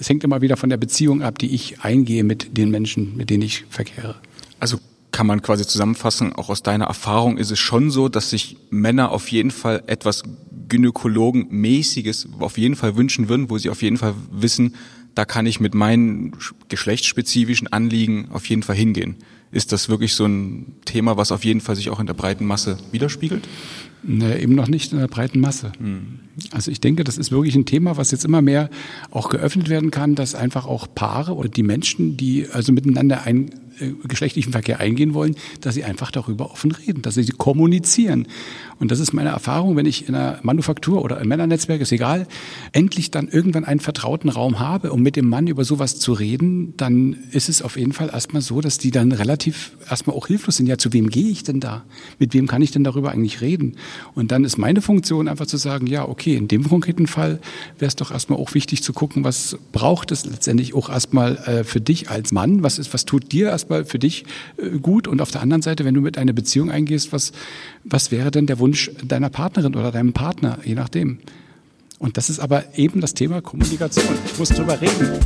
es 0.00 0.08
hängt 0.08 0.24
immer 0.24 0.40
wieder 0.40 0.56
von 0.56 0.70
der 0.70 0.76
Beziehung 0.76 1.22
ab, 1.22 1.38
die 1.38 1.54
ich 1.54 1.80
eingehe 1.80 2.24
mit 2.24 2.56
den 2.56 2.70
Menschen, 2.70 3.16
mit 3.16 3.30
denen 3.30 3.42
ich 3.42 3.64
verkehre. 3.68 4.16
Also 4.60 4.78
kann 5.10 5.26
man 5.26 5.42
quasi 5.42 5.64
zusammenfassen, 5.66 6.32
auch 6.32 6.48
aus 6.48 6.62
deiner 6.62 6.86
Erfahrung 6.86 7.38
ist 7.38 7.52
es 7.52 7.58
schon 7.58 7.90
so, 7.90 8.08
dass 8.08 8.30
sich 8.30 8.56
Männer 8.70 9.12
auf 9.12 9.28
jeden 9.28 9.52
Fall 9.52 9.84
etwas 9.86 10.24
Gynäkologenmäßiges 10.68 12.28
auf 12.40 12.58
jeden 12.58 12.74
Fall 12.74 12.96
wünschen 12.96 13.28
würden, 13.28 13.48
wo 13.48 13.58
sie 13.58 13.70
auf 13.70 13.82
jeden 13.82 13.96
Fall 13.96 14.14
wissen, 14.32 14.74
da 15.14 15.24
kann 15.24 15.46
ich 15.46 15.60
mit 15.60 15.74
meinen 15.74 16.32
geschlechtsspezifischen 16.68 17.68
Anliegen 17.68 18.28
auf 18.32 18.46
jeden 18.46 18.64
Fall 18.64 18.74
hingehen. 18.74 19.16
Ist 19.52 19.70
das 19.70 19.88
wirklich 19.88 20.14
so 20.14 20.24
ein 20.26 20.74
Thema, 20.84 21.16
was 21.16 21.30
auf 21.30 21.44
jeden 21.44 21.60
Fall 21.60 21.76
sich 21.76 21.90
auch 21.90 22.00
in 22.00 22.06
der 22.06 22.14
breiten 22.14 22.44
Masse 22.44 22.76
widerspiegelt? 22.90 23.46
Ne, 24.06 24.40
eben 24.40 24.54
noch 24.54 24.68
nicht 24.68 24.92
in 24.92 24.98
der 24.98 25.08
breiten 25.08 25.40
Masse. 25.40 25.72
Mhm. 25.78 26.20
Also 26.50 26.70
ich 26.70 26.80
denke, 26.80 27.04
das 27.04 27.16
ist 27.16 27.30
wirklich 27.30 27.54
ein 27.54 27.64
Thema, 27.64 27.96
was 27.96 28.10
jetzt 28.10 28.24
immer 28.24 28.42
mehr 28.42 28.68
auch 29.10 29.30
geöffnet 29.30 29.68
werden 29.68 29.90
kann, 29.90 30.14
dass 30.14 30.34
einfach 30.34 30.66
auch 30.66 30.86
Paare 30.94 31.34
oder 31.34 31.48
die 31.48 31.62
Menschen, 31.62 32.16
die 32.16 32.46
also 32.52 32.72
miteinander 32.72 33.22
ein 33.22 33.50
geschlechtlichen 34.06 34.52
Verkehr 34.52 34.80
eingehen 34.80 35.14
wollen, 35.14 35.36
dass 35.60 35.74
sie 35.74 35.84
einfach 35.84 36.10
darüber 36.10 36.50
offen 36.50 36.72
reden, 36.72 37.02
dass 37.02 37.14
sie 37.14 37.26
kommunizieren. 37.26 38.26
Und 38.78 38.90
das 38.90 39.00
ist 39.00 39.12
meine 39.12 39.30
Erfahrung, 39.30 39.76
wenn 39.76 39.86
ich 39.86 40.08
in 40.08 40.14
einer 40.14 40.38
Manufaktur 40.42 41.02
oder 41.02 41.20
im 41.20 41.28
Männernetzwerk, 41.28 41.80
ist 41.80 41.92
egal, 41.92 42.26
endlich 42.72 43.10
dann 43.10 43.28
irgendwann 43.28 43.64
einen 43.64 43.80
vertrauten 43.80 44.28
Raum 44.28 44.58
habe, 44.58 44.92
um 44.92 45.02
mit 45.02 45.16
dem 45.16 45.28
Mann 45.28 45.46
über 45.46 45.64
sowas 45.64 45.98
zu 45.98 46.12
reden, 46.12 46.74
dann 46.76 47.16
ist 47.30 47.48
es 47.48 47.62
auf 47.62 47.76
jeden 47.76 47.92
Fall 47.92 48.10
erstmal 48.12 48.42
so, 48.42 48.60
dass 48.60 48.78
die 48.78 48.90
dann 48.90 49.12
relativ 49.12 49.72
erstmal 49.88 50.16
auch 50.16 50.26
hilflos 50.26 50.56
sind. 50.56 50.66
Ja, 50.66 50.78
zu 50.78 50.92
wem 50.92 51.08
gehe 51.08 51.30
ich 51.30 51.42
denn 51.42 51.60
da? 51.60 51.84
Mit 52.18 52.34
wem 52.34 52.46
kann 52.46 52.62
ich 52.62 52.70
denn 52.70 52.84
darüber 52.84 53.12
eigentlich 53.12 53.40
reden? 53.40 53.76
Und 54.14 54.32
dann 54.32 54.44
ist 54.44 54.58
meine 54.58 54.82
Funktion 54.82 55.28
einfach 55.28 55.46
zu 55.46 55.56
sagen, 55.56 55.86
ja, 55.86 56.08
okay, 56.08 56.34
in 56.36 56.48
dem 56.48 56.68
konkreten 56.68 57.06
Fall 57.06 57.40
wäre 57.78 57.88
es 57.88 57.96
doch 57.96 58.10
erstmal 58.10 58.38
auch 58.38 58.54
wichtig 58.54 58.82
zu 58.82 58.92
gucken, 58.92 59.24
was 59.24 59.58
braucht 59.72 60.12
es 60.12 60.24
letztendlich 60.26 60.74
auch 60.74 60.88
erstmal 60.88 61.36
äh, 61.36 61.64
für 61.64 61.80
dich 61.80 62.10
als 62.10 62.32
Mann? 62.32 62.62
Was 62.62 62.78
ist, 62.78 62.92
was 62.94 63.04
tut 63.04 63.32
dir 63.32 63.48
erstmal 63.48 63.63
für 63.84 63.98
dich 63.98 64.24
äh, 64.56 64.78
gut? 64.78 65.08
Und 65.08 65.20
auf 65.20 65.30
der 65.30 65.42
anderen 65.42 65.62
Seite, 65.62 65.84
wenn 65.84 65.94
du 65.94 66.00
mit 66.00 66.18
einer 66.18 66.32
Beziehung 66.32 66.70
eingehst, 66.70 67.12
was, 67.12 67.32
was 67.84 68.10
wäre 68.10 68.30
denn 68.30 68.46
der 68.46 68.58
Wunsch 68.58 68.90
deiner 69.04 69.30
Partnerin 69.30 69.74
oder 69.74 69.92
deinem 69.92 70.12
Partner, 70.12 70.58
je 70.64 70.74
nachdem? 70.74 71.18
Und 71.98 72.16
das 72.16 72.30
ist 72.30 72.40
aber 72.40 72.64
eben 72.76 73.00
das 73.00 73.14
Thema 73.14 73.40
Kommunikation. 73.40 74.14
Ich 74.26 74.38
muss 74.38 74.50
drüber 74.50 74.80
reden. 74.80 75.20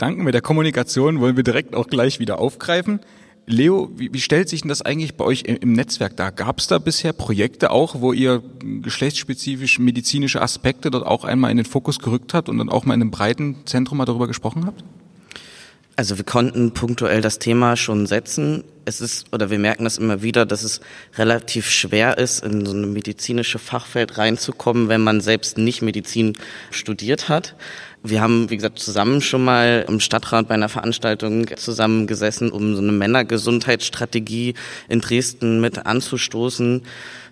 Gedanken 0.00 0.24
mit 0.24 0.32
der 0.32 0.40
Kommunikation 0.40 1.20
wollen 1.20 1.36
wir 1.36 1.44
direkt 1.44 1.74
auch 1.74 1.86
gleich 1.86 2.20
wieder 2.20 2.38
aufgreifen. 2.38 3.00
Leo, 3.44 3.90
wie, 3.96 4.10
wie 4.14 4.20
stellt 4.22 4.48
sich 4.48 4.62
denn 4.62 4.70
das 4.70 4.80
eigentlich 4.80 5.14
bei 5.14 5.26
euch 5.26 5.42
im, 5.42 5.56
im 5.56 5.72
Netzwerk 5.74 6.16
dar? 6.16 6.32
Gab 6.32 6.58
es 6.58 6.68
da 6.68 6.78
bisher 6.78 7.12
Projekte 7.12 7.70
auch, 7.70 8.00
wo 8.00 8.14
ihr 8.14 8.42
geschlechtsspezifisch 8.80 9.78
medizinische 9.78 10.40
Aspekte 10.40 10.90
dort 10.90 11.04
auch 11.04 11.24
einmal 11.24 11.50
in 11.50 11.58
den 11.58 11.66
Fokus 11.66 11.98
gerückt 11.98 12.32
habt 12.32 12.48
und 12.48 12.56
dann 12.56 12.70
auch 12.70 12.86
mal 12.86 12.94
in 12.94 13.02
einem 13.02 13.10
breiten 13.10 13.66
Zentrum 13.66 13.98
mal 13.98 14.06
darüber 14.06 14.26
gesprochen 14.26 14.64
habt? 14.64 14.82
Also 15.96 16.16
wir 16.16 16.24
konnten 16.24 16.72
punktuell 16.72 17.20
das 17.20 17.38
Thema 17.38 17.76
schon 17.76 18.06
setzen. 18.06 18.64
Es 18.86 19.02
ist, 19.02 19.30
oder 19.34 19.50
wir 19.50 19.58
merken 19.58 19.84
das 19.84 19.98
immer 19.98 20.22
wieder, 20.22 20.46
dass 20.46 20.62
es 20.62 20.80
relativ 21.18 21.68
schwer 21.68 22.16
ist, 22.16 22.42
in 22.42 22.64
so 22.64 22.72
ein 22.72 22.94
medizinische 22.94 23.58
Fachfeld 23.58 24.16
reinzukommen, 24.16 24.88
wenn 24.88 25.02
man 25.02 25.20
selbst 25.20 25.58
nicht 25.58 25.82
Medizin 25.82 26.38
studiert 26.70 27.28
hat. 27.28 27.54
Wir 28.02 28.22
haben, 28.22 28.48
wie 28.48 28.56
gesagt, 28.56 28.78
zusammen 28.78 29.20
schon 29.20 29.44
mal 29.44 29.84
im 29.86 30.00
Stadtrat 30.00 30.48
bei 30.48 30.54
einer 30.54 30.70
Veranstaltung 30.70 31.46
zusammengesessen, 31.54 32.50
um 32.50 32.74
so 32.74 32.80
eine 32.80 32.92
Männergesundheitsstrategie 32.92 34.54
in 34.88 35.00
Dresden 35.02 35.60
mit 35.60 35.84
anzustoßen. 35.84 36.82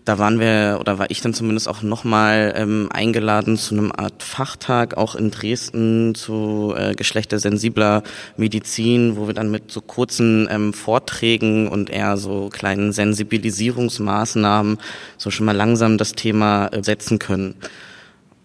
Da 0.04 0.18
waren 0.18 0.40
wir, 0.40 0.78
oder 0.80 0.98
war 0.98 1.10
ich 1.10 1.22
dann 1.22 1.32
zumindest 1.34 1.68
auch 1.68 1.82
nochmal 1.82 2.54
ähm, 2.56 2.88
eingeladen 2.92 3.56
zu 3.56 3.74
einem 3.74 3.92
Art 3.92 4.22
Fachtag, 4.22 4.96
auch 4.96 5.14
in 5.14 5.30
Dresden 5.30 6.14
zu 6.14 6.74
äh, 6.76 6.94
geschlechtersensibler 6.94 8.02
Medizin, 8.36 9.16
wo 9.16 9.26
wir 9.26 9.34
dann 9.34 9.50
mit 9.50 9.70
so 9.70 9.80
kurzen 9.80 10.48
ähm, 10.50 10.72
Vorträgen 10.72 11.68
und 11.68 11.90
eher 11.90 12.16
so 12.18 12.48
kleinen 12.50 12.92
Sensibilisierungsmaßnahmen 12.92 14.78
so 15.16 15.30
schon 15.30 15.46
mal 15.46 15.56
langsam 15.56 15.98
das 15.98 16.12
Thema 16.12 16.68
äh, 16.68 16.82
setzen 16.82 17.18
können. 17.18 17.54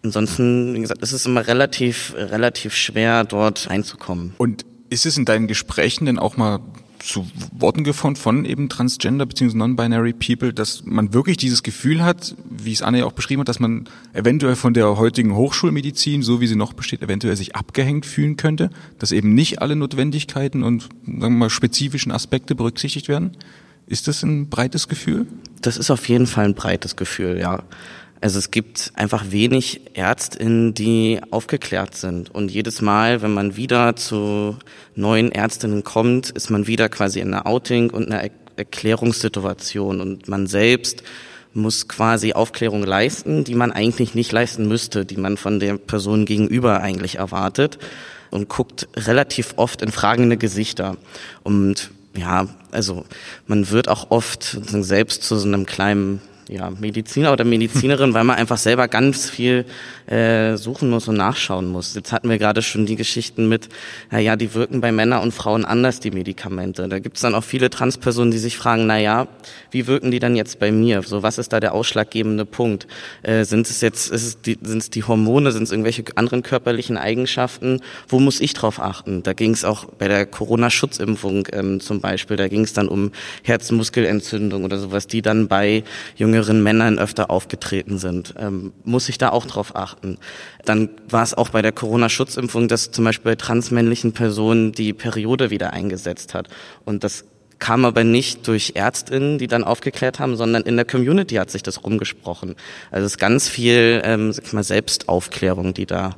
Ansonsten, 0.03 0.73
wie 0.73 0.81
gesagt, 0.81 1.01
ist 1.01 1.13
es 1.13 1.25
immer 1.25 1.47
relativ, 1.47 2.13
relativ 2.17 2.75
schwer, 2.75 3.23
dort 3.23 3.69
reinzukommen. 3.69 4.33
Und 4.37 4.65
ist 4.89 5.05
es 5.05 5.17
in 5.17 5.25
deinen 5.25 5.47
Gesprächen 5.47 6.05
denn 6.05 6.19
auch 6.19 6.37
mal 6.37 6.59
zu 6.99 7.27
Worten 7.51 7.83
gefunden 7.83 8.15
von 8.15 8.45
eben 8.45 8.69
Transgender 8.69 9.25
bzw. 9.25 9.57
Non-Binary 9.57 10.13
People, 10.13 10.53
dass 10.53 10.83
man 10.85 11.13
wirklich 11.13 11.37
dieses 11.37 11.63
Gefühl 11.63 12.03
hat, 12.03 12.35
wie 12.49 12.71
es 12.71 12.81
Anne 12.81 12.99
ja 12.99 13.05
auch 13.05 13.11
beschrieben 13.11 13.41
hat, 13.41 13.49
dass 13.49 13.59
man 13.59 13.89
eventuell 14.13 14.55
von 14.55 14.73
der 14.73 14.97
heutigen 14.97 15.35
Hochschulmedizin, 15.35 16.21
so 16.23 16.39
wie 16.39 16.47
sie 16.47 16.55
noch 16.55 16.73
besteht, 16.73 17.01
eventuell 17.01 17.35
sich 17.35 17.55
abgehängt 17.55 18.05
fühlen 18.05 18.37
könnte, 18.37 18.69
dass 18.99 19.11
eben 19.11 19.33
nicht 19.33 19.61
alle 19.61 19.75
Notwendigkeiten 19.75 20.63
und 20.63 20.83
sagen 21.05 21.19
wir 21.19 21.29
mal 21.29 21.49
spezifischen 21.49 22.11
Aspekte 22.11 22.55
berücksichtigt 22.55 23.09
werden? 23.09 23.35
Ist 23.85 24.07
das 24.07 24.23
ein 24.23 24.49
breites 24.49 24.87
Gefühl? 24.87 25.27
Das 25.61 25.77
ist 25.77 25.91
auf 25.91 26.07
jeden 26.07 26.27
Fall 26.27 26.45
ein 26.45 26.55
breites 26.55 26.95
Gefühl, 26.95 27.37
ja. 27.37 27.63
Also 28.23 28.39
es 28.39 28.51
gibt 28.51 28.93
einfach 28.95 29.31
wenig 29.31 29.81
Ärztinnen, 29.95 30.73
die 30.73 31.19
aufgeklärt 31.29 31.93
sind. 31.93 32.33
Und 32.33 32.51
jedes 32.51 32.81
Mal, 32.81 33.21
wenn 33.21 33.33
man 33.33 33.57
wieder 33.57 33.97
zu 33.97 34.55
neuen 34.95 35.29
Ärztinnen 35.33 35.83
kommt, 35.83 36.29
ist 36.29 36.49
man 36.49 36.65
wieder 36.65 36.87
quasi 36.87 37.19
in 37.19 37.33
einer 37.33 37.45
Outing 37.45 37.89
und 37.89 38.09
einer 38.09 38.31
Erklärungssituation. 38.55 39.99
Und 39.99 40.29
man 40.29 40.47
selbst 40.47 41.03
muss 41.53 41.89
quasi 41.89 42.31
Aufklärung 42.31 42.83
leisten, 42.83 43.43
die 43.43 43.55
man 43.55 43.73
eigentlich 43.73 44.15
nicht 44.15 44.31
leisten 44.31 44.69
müsste, 44.69 45.03
die 45.03 45.17
man 45.17 45.35
von 45.35 45.59
der 45.59 45.77
Person 45.77 46.23
gegenüber 46.23 46.79
eigentlich 46.79 47.15
erwartet 47.15 47.77
und 48.31 48.47
guckt 48.47 48.87
relativ 48.95 49.55
oft 49.57 49.81
in 49.81 49.91
fragende 49.91 50.37
Gesichter. 50.37 50.95
Und 51.43 51.91
ja, 52.15 52.47
also 52.71 53.03
man 53.47 53.69
wird 53.69 53.89
auch 53.89 54.11
oft 54.11 54.59
selbst 54.65 55.23
zu 55.23 55.35
so 55.35 55.45
einem 55.45 55.65
kleinen 55.65 56.21
ja, 56.49 56.69
Mediziner 56.69 57.33
oder 57.33 57.43
Medizinerin, 57.43 58.13
weil 58.13 58.23
man 58.23 58.37
einfach 58.37 58.57
selber 58.57 58.87
ganz 58.87 59.29
viel 59.29 59.65
äh, 60.07 60.57
suchen 60.57 60.89
muss 60.89 61.07
und 61.07 61.15
nachschauen 61.15 61.67
muss. 61.67 61.95
Jetzt 61.95 62.11
hatten 62.11 62.29
wir 62.29 62.37
gerade 62.37 62.61
schon 62.61 62.85
die 62.85 62.95
Geschichten 62.95 63.47
mit, 63.47 63.69
na 64.11 64.19
ja, 64.19 64.35
die 64.35 64.53
wirken 64.53 64.81
bei 64.81 64.91
Männern 64.91 65.21
und 65.21 65.33
Frauen 65.33 65.65
anders, 65.65 65.99
die 65.99 66.11
Medikamente. 66.11 66.87
Da 66.87 66.99
gibt 66.99 67.17
es 67.17 67.21
dann 67.21 67.35
auch 67.35 67.43
viele 67.43 67.69
Transpersonen, 67.69 68.31
die 68.31 68.37
sich 68.37 68.57
fragen, 68.57 68.85
na 68.85 68.99
ja, 68.99 69.27
wie 69.71 69.87
wirken 69.87 70.11
die 70.11 70.19
dann 70.19 70.35
jetzt 70.35 70.59
bei 70.59 70.71
mir? 70.71 71.01
So, 71.03 71.23
was 71.23 71.37
ist 71.37 71.53
da 71.53 71.59
der 71.59 71.73
ausschlaggebende 71.73 72.45
Punkt? 72.45 72.87
Äh, 73.21 73.45
sind 73.45 73.69
es 73.69 73.81
jetzt, 73.81 74.07
sind 74.07 74.77
es 74.77 74.89
die 74.89 75.03
Hormone, 75.03 75.51
sind 75.51 75.63
es 75.63 75.71
irgendwelche 75.71 76.03
anderen 76.15 76.43
körperlichen 76.43 76.97
Eigenschaften? 76.97 77.81
Wo 78.07 78.19
muss 78.19 78.41
ich 78.41 78.53
drauf 78.53 78.81
achten? 78.81 79.23
Da 79.23 79.33
ging 79.33 79.51
es 79.51 79.63
auch 79.63 79.85
bei 79.85 80.07
der 80.07 80.25
Corona-Schutzimpfung 80.25 81.47
ähm, 81.53 81.79
zum 81.79 82.01
Beispiel, 82.01 82.37
da 82.37 82.47
ging 82.47 82.61
es 82.61 82.73
dann 82.73 82.87
um 82.87 83.11
Herzmuskelentzündung 83.43 84.63
oder 84.63 84.77
sowas, 84.77 85.07
die 85.07 85.21
dann 85.21 85.47
bei 85.47 85.83
jüngeren 86.33 86.63
Männern 86.63 86.97
öfter 86.97 87.29
aufgetreten 87.29 87.97
sind. 87.97 88.33
Ähm, 88.37 88.73
muss 88.83 89.07
ich 89.09 89.17
da 89.17 89.29
auch 89.29 89.45
drauf 89.45 89.75
achten? 89.75 90.17
Dann 90.65 90.89
war 91.07 91.23
es 91.23 91.33
auch 91.33 91.49
bei 91.49 91.61
der 91.61 91.71
Corona-Schutzimpfung, 91.71 92.67
dass 92.67 92.91
zum 92.91 93.05
Beispiel 93.05 93.31
bei 93.31 93.35
transmännlichen 93.35 94.13
Personen 94.13 94.71
die 94.71 94.93
Periode 94.93 95.49
wieder 95.49 95.73
eingesetzt 95.73 96.33
hat. 96.33 96.47
Und 96.85 97.03
das 97.03 97.25
kam 97.59 97.85
aber 97.85 98.03
nicht 98.03 98.47
durch 98.47 98.73
Ärztinnen, 98.75 99.37
die 99.37 99.47
dann 99.47 99.63
aufgeklärt 99.63 100.19
haben, 100.19 100.35
sondern 100.35 100.63
in 100.63 100.75
der 100.75 100.85
Community 100.85 101.35
hat 101.35 101.51
sich 101.51 101.63
das 101.63 101.83
rumgesprochen. 101.83 102.55
Also 102.91 103.05
es 103.05 103.13
ist 103.13 103.19
ganz 103.19 103.47
viel, 103.47 104.01
ähm, 104.03 104.33
sag 104.33 104.51
mal, 104.53 104.63
Selbstaufklärung, 104.63 105.73
die 105.73 105.85
da 105.85 106.15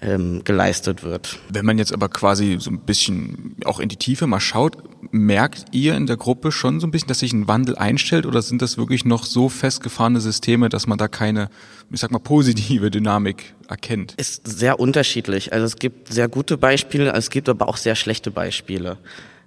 ähm, 0.00 0.42
geleistet 0.44 1.02
wird. 1.02 1.38
Wenn 1.48 1.64
man 1.64 1.78
jetzt 1.78 1.92
aber 1.92 2.08
quasi 2.08 2.58
so 2.60 2.70
ein 2.70 2.80
bisschen 2.80 3.56
auch 3.64 3.80
in 3.80 3.88
die 3.88 3.96
Tiefe 3.96 4.26
mal 4.26 4.40
schaut, 4.40 4.76
merkt 5.18 5.66
ihr 5.72 5.94
in 5.94 6.06
der 6.06 6.16
Gruppe 6.16 6.52
schon 6.52 6.80
so 6.80 6.86
ein 6.86 6.90
bisschen, 6.90 7.08
dass 7.08 7.20
sich 7.20 7.32
ein 7.32 7.48
Wandel 7.48 7.76
einstellt 7.76 8.26
oder 8.26 8.42
sind 8.42 8.62
das 8.62 8.78
wirklich 8.78 9.04
noch 9.04 9.24
so 9.24 9.48
festgefahrene 9.48 10.20
Systeme, 10.20 10.68
dass 10.68 10.86
man 10.86 10.98
da 10.98 11.08
keine, 11.08 11.48
ich 11.90 12.00
sag 12.00 12.10
mal, 12.10 12.18
positive 12.18 12.90
Dynamik 12.92 13.54
erkennt? 13.68 14.14
Ist 14.16 14.46
sehr 14.46 14.80
unterschiedlich. 14.80 15.52
Also 15.52 15.66
es 15.66 15.76
gibt 15.76 16.12
sehr 16.12 16.28
gute 16.28 16.58
Beispiele, 16.58 17.12
es 17.12 17.30
gibt 17.30 17.48
aber 17.48 17.68
auch 17.68 17.76
sehr 17.76 17.96
schlechte 17.96 18.30
Beispiele. 18.30 18.98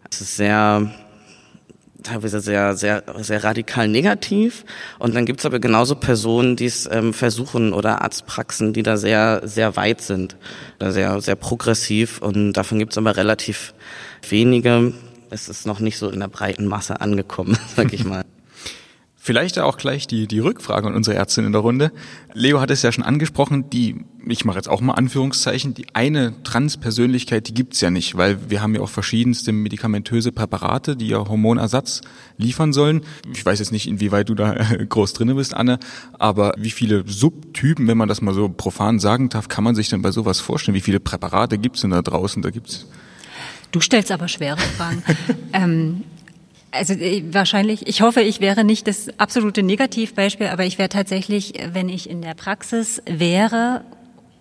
Es 0.09 0.21
ist 0.21 0.35
sehr 0.37 0.91
teilweise 2.03 2.39
sehr, 2.39 2.75
sehr, 2.75 3.03
sehr 3.17 3.43
radikal 3.43 3.87
negativ. 3.87 4.65
Und 4.99 5.15
dann 5.15 5.25
gibt's 5.25 5.45
aber 5.45 5.59
genauso 5.59 5.95
Personen, 5.95 6.55
die 6.55 6.65
es 6.65 6.87
ähm, 6.91 7.13
versuchen 7.13 7.73
oder 7.73 8.01
Arztpraxen, 8.01 8.73
die 8.73 8.83
da 8.83 8.97
sehr, 8.97 9.41
sehr 9.43 9.75
weit 9.75 10.01
sind, 10.01 10.37
oder 10.79 10.91
sehr, 10.91 11.21
sehr 11.21 11.35
progressiv. 11.35 12.21
Und 12.21 12.53
davon 12.53 12.79
gibt's 12.79 12.97
aber 12.97 13.17
relativ 13.17 13.73
wenige. 14.27 14.93
Es 15.29 15.49
ist 15.49 15.65
noch 15.65 15.79
nicht 15.79 15.97
so 15.97 16.09
in 16.09 16.19
der 16.19 16.27
breiten 16.27 16.65
Masse 16.65 17.01
angekommen, 17.01 17.57
sag 17.75 17.93
ich 17.93 18.03
mal. 18.03 18.25
Vielleicht 19.21 19.59
auch 19.59 19.77
gleich 19.77 20.07
die, 20.07 20.27
die 20.27 20.39
Rückfrage 20.39 20.87
an 20.87 20.95
unsere 20.95 21.17
Ärztin 21.17 21.45
in 21.45 21.51
der 21.51 21.61
Runde. 21.61 21.91
Leo 22.33 22.61
hat 22.61 22.71
es 22.71 22.81
ja 22.81 22.91
schon 22.91 23.03
angesprochen, 23.03 23.69
die, 23.69 24.05
ich 24.25 24.45
mache 24.45 24.55
jetzt 24.55 24.69
auch 24.69 24.79
mal 24.79 24.93
Anführungszeichen, 24.93 25.73
die 25.73 25.87
eine 25.93 26.41
Transpersönlichkeit, 26.43 27.47
die 27.49 27.53
gibt's 27.53 27.81
ja 27.81 27.91
nicht, 27.91 28.17
weil 28.17 28.49
wir 28.49 28.61
haben 28.61 28.73
ja 28.73 28.81
auch 28.81 28.89
verschiedenste 28.89 29.51
medikamentöse 29.51 30.31
Präparate, 30.31 30.95
die 30.95 31.09
ja 31.09 31.17
Hormonersatz 31.17 31.99
liefern 32.37 32.71
sollen. 32.71 33.01
Ich 33.31 33.45
weiß 33.45 33.59
jetzt 33.59 33.73
nicht, 33.73 33.87
inwieweit 33.87 34.29
du 34.29 34.35
da 34.35 34.53
groß 34.89 35.11
drinne 35.13 35.35
bist, 35.35 35.53
Anne, 35.53 35.79
aber 36.13 36.53
wie 36.57 36.71
viele 36.71 37.03
Subtypen, 37.05 37.87
wenn 37.87 37.97
man 37.97 38.07
das 38.07 38.21
mal 38.21 38.33
so 38.33 38.47
profan 38.47 38.99
sagen 38.99 39.27
darf, 39.27 39.49
kann 39.49 39.65
man 39.65 39.75
sich 39.75 39.89
denn 39.89 40.01
bei 40.01 40.11
sowas 40.11 40.39
vorstellen? 40.39 40.75
Wie 40.75 40.81
viele 40.81 41.01
Präparate 41.01 41.57
gibt's 41.57 41.81
denn 41.81 41.91
da 41.91 42.01
draußen? 42.01 42.41
Da 42.41 42.51
gibt's 42.51 42.87
Du 43.71 43.79
stellst 43.79 44.11
aber 44.11 44.27
schwere 44.27 44.57
Fragen. 44.57 45.03
ähm, 45.53 46.03
also 46.71 46.93
äh, 46.93 47.23
wahrscheinlich, 47.31 47.87
ich 47.87 48.01
hoffe, 48.01 48.21
ich 48.21 48.39
wäre 48.39 48.63
nicht 48.63 48.87
das 48.87 49.09
absolute 49.19 49.63
Negativbeispiel, 49.63 50.47
aber 50.47 50.65
ich 50.65 50.77
wäre 50.77 50.89
tatsächlich, 50.89 51.53
wenn 51.71 51.89
ich 51.89 52.09
in 52.09 52.21
der 52.21 52.33
Praxis 52.33 53.01
wäre 53.05 53.83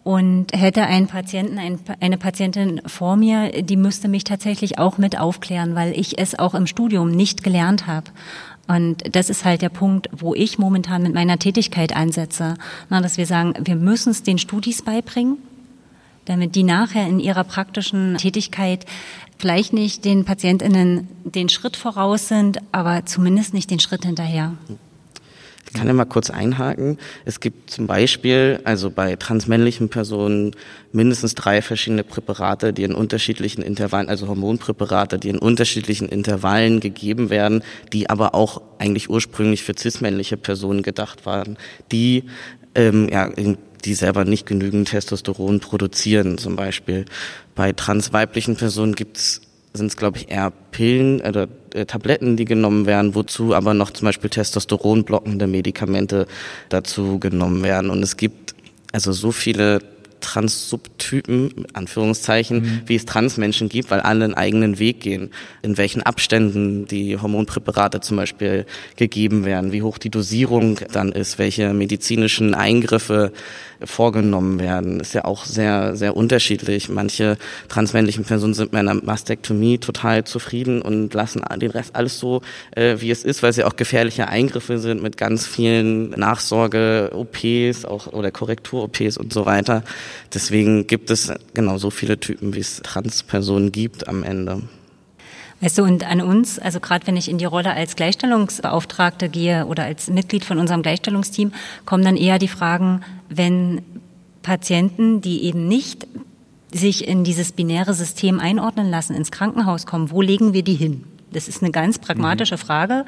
und 0.05 0.53
hätte 0.55 0.85
einen 0.85 1.07
Patienten, 1.07 1.59
ein, 1.59 1.81
eine 2.01 2.17
Patientin 2.17 2.81
vor 2.87 3.17
mir, 3.17 3.63
die 3.63 3.77
müsste 3.77 4.09
mich 4.09 4.25
tatsächlich 4.25 4.79
auch 4.79 4.99
mit 4.99 5.19
aufklären, 5.19 5.75
weil 5.75 5.99
ich 5.99 6.19
es 6.19 6.39
auch 6.39 6.55
im 6.55 6.67
Studium 6.67 7.11
nicht 7.11 7.43
gelernt 7.43 7.87
habe. 7.87 8.11
Und 8.67 9.15
das 9.17 9.31
ist 9.31 9.45
halt 9.45 9.63
der 9.63 9.71
Punkt, 9.71 10.09
wo 10.13 10.35
ich 10.35 10.59
momentan 10.59 11.03
mit 11.03 11.15
meiner 11.15 11.39
Tätigkeit 11.39 11.97
ansetze, 11.97 12.55
Na, 12.91 13.01
dass 13.01 13.17
wir 13.17 13.27
sagen, 13.27 13.55
wir 13.63 13.77
müssen 13.77 14.11
es 14.11 14.23
den 14.23 14.39
Studis 14.39 14.83
beibringen, 14.83 15.39
damit 16.29 16.55
die 16.55 16.63
nachher 16.63 17.07
in 17.07 17.21
ihrer 17.21 17.45
praktischen 17.45 18.17
Tätigkeit 18.17 18.85
vielleicht 19.39 19.73
nicht 19.73 20.05
den 20.05 20.25
PatientInnen 20.25 21.09
den 21.25 21.49
Schritt 21.49 21.77
voraus 21.77 22.29
sind, 22.29 22.59
aber 22.73 23.07
zumindest 23.07 23.55
nicht 23.55 23.71
den 23.71 23.81
Schritt 23.81 24.05
hinterher. 24.05 24.55
Ich 25.71 25.75
kann 25.75 25.87
ja 25.87 25.93
mal 25.93 26.07
kurz 26.07 26.31
einhaken. 26.31 26.97
Es 27.27 27.41
gibt 27.41 27.71
zum 27.71 27.87
Beispiel, 27.87 28.59
also 28.65 28.91
bei 28.91 29.17
transmännlichen 29.17 29.91
Personen, 29.91 30.53
mindestens 30.93 31.35
drei 31.35 31.61
verschiedene 31.61 32.05
Präparate, 32.05 32.73
die 32.73 32.85
in 32.85 32.95
unterschiedlichen 32.95 33.61
Intervallen, 33.61 34.09
also 34.09 34.29
Hormonpräparate, 34.29 35.19
die 35.19 35.29
in 35.29 35.39
unterschiedlichen 35.39 36.09
Intervallen 36.09 36.81
gegeben 36.81 37.29
werden, 37.29 37.63
die 37.93 38.09
aber 38.09 38.35
auch 38.35 38.63
eigentlich 38.79 39.11
ursprünglich 39.11 39.63
für 39.63 39.75
cismännliche 39.77 40.39
Personen 40.39 40.83
gedacht 40.83 41.27
waren, 41.27 41.59
die 41.93 42.25
ähm, 42.75 43.09
ja, 43.11 43.29
die 43.85 43.95
selber 43.95 44.25
nicht 44.25 44.47
genügend 44.47 44.89
Testosteron 44.89 45.61
produzieren, 45.61 46.39
zum 46.39 46.57
Beispiel. 46.57 47.05
Bei 47.55 47.73
transweiblichen 47.73 48.57
Personen 48.57 48.95
gibt's 48.95 49.43
sind 49.75 49.87
es, 49.87 49.97
glaube 49.97 50.19
ich, 50.19 50.31
eher 50.31 50.51
Pillen 50.51 51.21
oder 51.21 51.49
äh, 51.75 51.87
Tabletten, 51.87 52.37
die 52.37 52.45
genommen 52.45 52.87
werden, 52.87 53.15
wozu 53.15 53.55
aber 53.55 53.75
noch 53.75 53.91
zum 53.91 54.07
Beispiel 54.07 54.31
Testosteron 54.31 55.05
blockende 55.05 55.47
Medikamente 55.47 56.27
dazu 56.69 57.19
genommen 57.19 57.63
werden. 57.63 57.91
Und 57.91 58.03
es 58.03 58.17
gibt 58.17 58.55
also 58.93 59.13
so 59.13 59.31
viele 59.31 59.81
Trans-Subtypen, 60.21 61.67
Anführungszeichen, 61.73 62.61
mhm. 62.61 62.83
wie 62.87 62.97
es 62.97 63.05
Transmenschen 63.05 63.69
gibt, 63.69 63.91
weil 63.91 64.01
alle 64.01 64.25
einen 64.25 64.35
eigenen 64.35 64.79
Weg 64.79 65.01
gehen. 65.01 65.31
In 65.63 65.79
welchen 65.79 66.03
Abständen 66.03 66.87
die 66.87 67.17
Hormonpräparate 67.17 68.01
zum 68.01 68.17
Beispiel 68.17 68.67
gegeben 68.97 69.45
werden, 69.45 69.73
wie 69.73 69.83
hoch 69.83 69.99
die 69.99 70.11
Dosierung 70.11 70.81
dann 70.93 71.13
ist, 71.13 71.39
welche 71.39 71.73
medizinischen 71.73 72.55
Eingriffe 72.55 73.33
vorgenommen 73.85 74.59
werden, 74.59 75.01
ist 75.01 75.15
ja 75.15 75.25
auch 75.25 75.45
sehr, 75.45 75.95
sehr 75.95 76.17
unterschiedlich. 76.17 76.89
Manche 76.89 77.37
transmännlichen 77.69 78.25
Personen 78.25 78.55
sind 78.55 78.73
mit 78.73 78.81
einer 78.81 78.95
Mastektomie 78.95 79.79
total 79.79 80.25
zufrieden 80.25 80.83
und 80.83 81.15
lassen 81.15 81.43
den 81.57 81.71
Rest 81.71 81.95
alles 81.95 82.19
so, 82.19 82.43
äh, 82.75 82.97
wie 82.99 83.11
es 83.11 83.25
ist, 83.25 83.43
weil 83.43 83.53
sie 83.53 83.65
auch 83.65 83.77
gefährliche 83.77 84.29
Eingriffe 84.29 84.79
sind 84.79 85.03
mit 85.03 85.17
ganz 85.17 85.47
vielen 85.47 86.11
Nachsorge-OPs 86.11 87.85
auch 87.85 88.09
oder 88.09 88.31
Korrektur-OPs 88.31 89.17
und 89.17 89.33
so 89.33 89.47
weiter. 89.47 89.83
Deswegen 90.33 90.87
gibt 90.87 91.11
es 91.11 91.33
genau 91.55 91.79
so 91.79 91.91
viele 91.91 92.19
Typen, 92.19 92.55
wie 92.55 92.61
es 92.61 92.81
Transpersonen 92.83 93.73
gibt 93.73 94.09
am 94.09 94.23
Ende. 94.23 94.63
Weißt 95.61 95.79
du, 95.79 95.83
und 95.83 96.09
an 96.09 96.21
uns, 96.21 96.59
also 96.59 96.79
gerade 96.79 97.07
wenn 97.07 97.17
ich 97.17 97.29
in 97.29 97.39
die 97.39 97.45
Rolle 97.45 97.73
als 97.73 97.97
Gleichstellungsbeauftragte 97.97 99.29
gehe 99.29 99.67
oder 99.67 99.85
als 99.85 100.09
Mitglied 100.09 100.45
von 100.45 100.59
unserem 100.59 100.83
Gleichstellungsteam, 100.83 101.53
kommen 101.85 102.05
dann 102.05 102.17
eher 102.17 102.39
die 102.39 102.49
Fragen, 102.49 103.01
wenn 103.29 103.83
Patienten, 104.43 105.21
die 105.21 105.43
eben 105.45 105.67
nicht 105.67 106.07
sich 106.71 107.09
in 107.09 107.25
dieses 107.25 107.53
binäre 107.53 107.95
System 107.95 108.39
einordnen 108.39 108.91
lassen, 108.91 109.15
ins 109.15 109.33
Krankenhaus 109.33 109.85
kommen, 109.85 110.11
wo 110.11 110.23
legen 110.23 110.53
wir 110.53 110.63
die 110.63 110.75
hin? 110.75 111.05
Das 111.33 111.49
ist 111.49 111.63
eine 111.63 111.73
ganz 111.73 111.99
pragmatische 111.99 112.55
mhm. 112.55 112.61
Frage. 112.61 113.05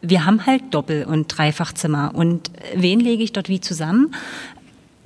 Wir 0.00 0.26
haben 0.26 0.44
halt 0.44 0.62
Doppel- 0.74 1.04
und 1.04 1.28
Dreifachzimmer. 1.28 2.12
Und 2.14 2.50
wen 2.74 3.00
lege 3.00 3.22
ich 3.22 3.32
dort 3.32 3.48
wie 3.48 3.60
zusammen? 3.60 4.14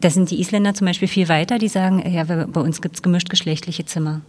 Da 0.06 0.10
sind 0.10 0.30
die 0.30 0.38
Isländer 0.38 0.72
zum 0.72 0.86
Beispiel 0.86 1.08
viel 1.08 1.28
weiter, 1.28 1.58
die 1.58 1.66
sagen, 1.66 2.00
ja, 2.08 2.22
bei 2.22 2.60
uns 2.60 2.80
gibt's 2.80 3.02
gemischt 3.02 3.28
geschlechtliche 3.28 3.86
Zimmer 3.86 4.20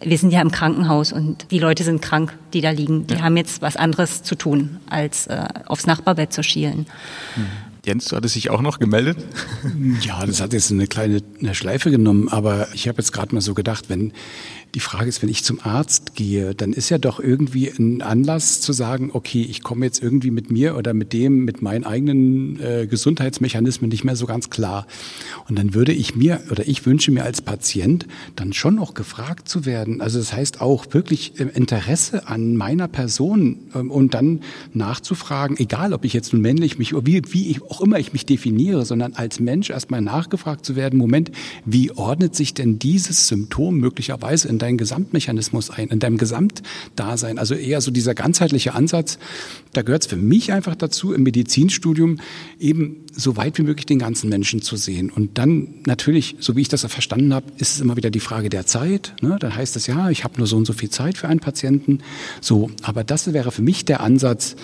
wir 0.00 0.18
sind 0.18 0.32
ja 0.32 0.40
im 0.40 0.50
Krankenhaus 0.50 1.12
und 1.12 1.50
die 1.50 1.58
Leute 1.58 1.82
sind 1.82 2.02
krank, 2.02 2.36
die 2.52 2.60
da 2.60 2.70
liegen. 2.70 3.06
Die 3.06 3.14
ja. 3.14 3.22
haben 3.22 3.36
jetzt 3.36 3.62
was 3.62 3.76
anderes 3.76 4.22
zu 4.22 4.34
tun, 4.34 4.80
als 4.88 5.26
äh, 5.26 5.46
aufs 5.66 5.86
Nachbarbett 5.86 6.32
zu 6.32 6.42
schielen. 6.42 6.86
Mhm. 7.36 7.46
Jens, 7.84 8.06
du 8.06 8.16
hattest 8.16 8.34
dich 8.34 8.48
auch 8.48 8.62
noch 8.62 8.78
gemeldet? 8.78 9.18
Ja, 10.00 10.24
das 10.24 10.40
hat 10.40 10.52
jetzt 10.54 10.70
eine 10.70 10.86
kleine 10.86 11.20
eine 11.40 11.54
Schleife 11.54 11.90
genommen, 11.90 12.28
aber 12.28 12.68
ich 12.74 12.88
habe 12.88 12.98
jetzt 12.98 13.12
gerade 13.12 13.34
mal 13.34 13.40
so 13.42 13.52
gedacht, 13.52 13.90
wenn 13.90 14.12
die 14.74 14.80
Frage 14.80 15.08
ist, 15.08 15.22
wenn 15.22 15.28
ich 15.28 15.44
zum 15.44 15.60
Arzt 15.62 16.14
gehe, 16.14 16.54
dann 16.54 16.72
ist 16.72 16.88
ja 16.88 16.98
doch 16.98 17.20
irgendwie 17.20 17.68
ein 17.68 18.02
Anlass 18.02 18.60
zu 18.60 18.72
sagen, 18.72 19.10
okay, 19.12 19.42
ich 19.42 19.62
komme 19.62 19.86
jetzt 19.86 20.02
irgendwie 20.02 20.32
mit 20.32 20.50
mir 20.50 20.76
oder 20.76 20.94
mit 20.94 21.12
dem, 21.12 21.44
mit 21.44 21.62
meinen 21.62 21.84
eigenen 21.84 22.60
äh, 22.60 22.86
Gesundheitsmechanismen 22.88 23.88
nicht 23.88 24.04
mehr 24.04 24.16
so 24.16 24.26
ganz 24.26 24.50
klar. 24.50 24.86
Und 25.48 25.58
dann 25.58 25.74
würde 25.74 25.92
ich 25.92 26.16
mir 26.16 26.40
oder 26.50 26.66
ich 26.66 26.84
wünsche 26.86 27.12
mir 27.12 27.24
als 27.24 27.40
Patient 27.40 28.06
dann 28.34 28.52
schon 28.52 28.74
noch 28.74 28.94
gefragt 28.94 29.48
zu 29.48 29.64
werden. 29.64 30.00
Also 30.00 30.18
das 30.18 30.32
heißt 30.32 30.60
auch 30.60 30.86
wirklich 30.90 31.38
äh, 31.38 31.44
Interesse 31.54 32.26
an 32.26 32.56
meiner 32.56 32.88
Person 32.88 33.70
ähm, 33.74 33.90
und 33.90 34.14
dann 34.14 34.40
nachzufragen, 34.72 35.56
egal 35.56 35.92
ob 35.92 36.04
ich 36.04 36.12
jetzt 36.12 36.32
nun 36.32 36.42
männlich 36.42 36.78
mich, 36.78 36.94
wie, 36.94 37.22
wie 37.30 37.50
ich 37.50 37.62
auch 37.74 37.80
immer 37.80 37.98
ich 37.98 38.12
mich 38.12 38.24
definiere, 38.24 38.84
sondern 38.84 39.14
als 39.14 39.40
Mensch 39.40 39.70
erstmal 39.70 40.00
nachgefragt 40.00 40.64
zu 40.64 40.76
werden, 40.76 40.96
Moment, 40.98 41.32
wie 41.64 41.90
ordnet 41.90 42.36
sich 42.36 42.54
denn 42.54 42.78
dieses 42.78 43.26
Symptom 43.26 43.78
möglicherweise 43.78 44.48
in 44.48 44.58
deinen 44.58 44.78
Gesamtmechanismus 44.78 45.70
ein, 45.70 45.88
in 45.88 45.98
deinem 45.98 46.18
Gesamtdasein. 46.18 47.38
Also 47.38 47.54
eher 47.54 47.80
so 47.80 47.90
dieser 47.90 48.14
ganzheitliche 48.14 48.74
Ansatz. 48.74 49.18
Da 49.72 49.82
gehört 49.82 50.02
es 50.02 50.08
für 50.08 50.16
mich 50.16 50.52
einfach 50.52 50.76
dazu, 50.76 51.12
im 51.12 51.24
Medizinstudium 51.24 52.18
eben 52.60 53.04
so 53.12 53.36
weit 53.36 53.58
wie 53.58 53.62
möglich 53.62 53.86
den 53.86 53.98
ganzen 53.98 54.28
Menschen 54.28 54.62
zu 54.62 54.76
sehen. 54.76 55.10
Und 55.10 55.38
dann 55.38 55.74
natürlich, 55.86 56.36
so 56.38 56.56
wie 56.56 56.60
ich 56.60 56.68
das 56.68 56.84
verstanden 56.84 57.34
habe, 57.34 57.46
ist 57.58 57.74
es 57.74 57.80
immer 57.80 57.96
wieder 57.96 58.10
die 58.10 58.20
Frage 58.20 58.50
der 58.50 58.66
Zeit. 58.66 59.14
Ne? 59.20 59.36
Dann 59.40 59.54
heißt 59.54 59.76
es 59.76 59.86
ja, 59.86 60.10
ich 60.10 60.24
habe 60.24 60.38
nur 60.38 60.46
so 60.46 60.56
und 60.56 60.66
so 60.66 60.72
viel 60.72 60.90
Zeit 60.90 61.18
für 61.18 61.28
einen 61.28 61.40
Patienten. 61.40 62.00
So, 62.40 62.70
aber 62.82 63.04
das 63.04 63.32
wäre 63.32 63.50
für 63.50 63.62
mich 63.62 63.84
der 63.84 64.00
Ansatz. 64.00 64.56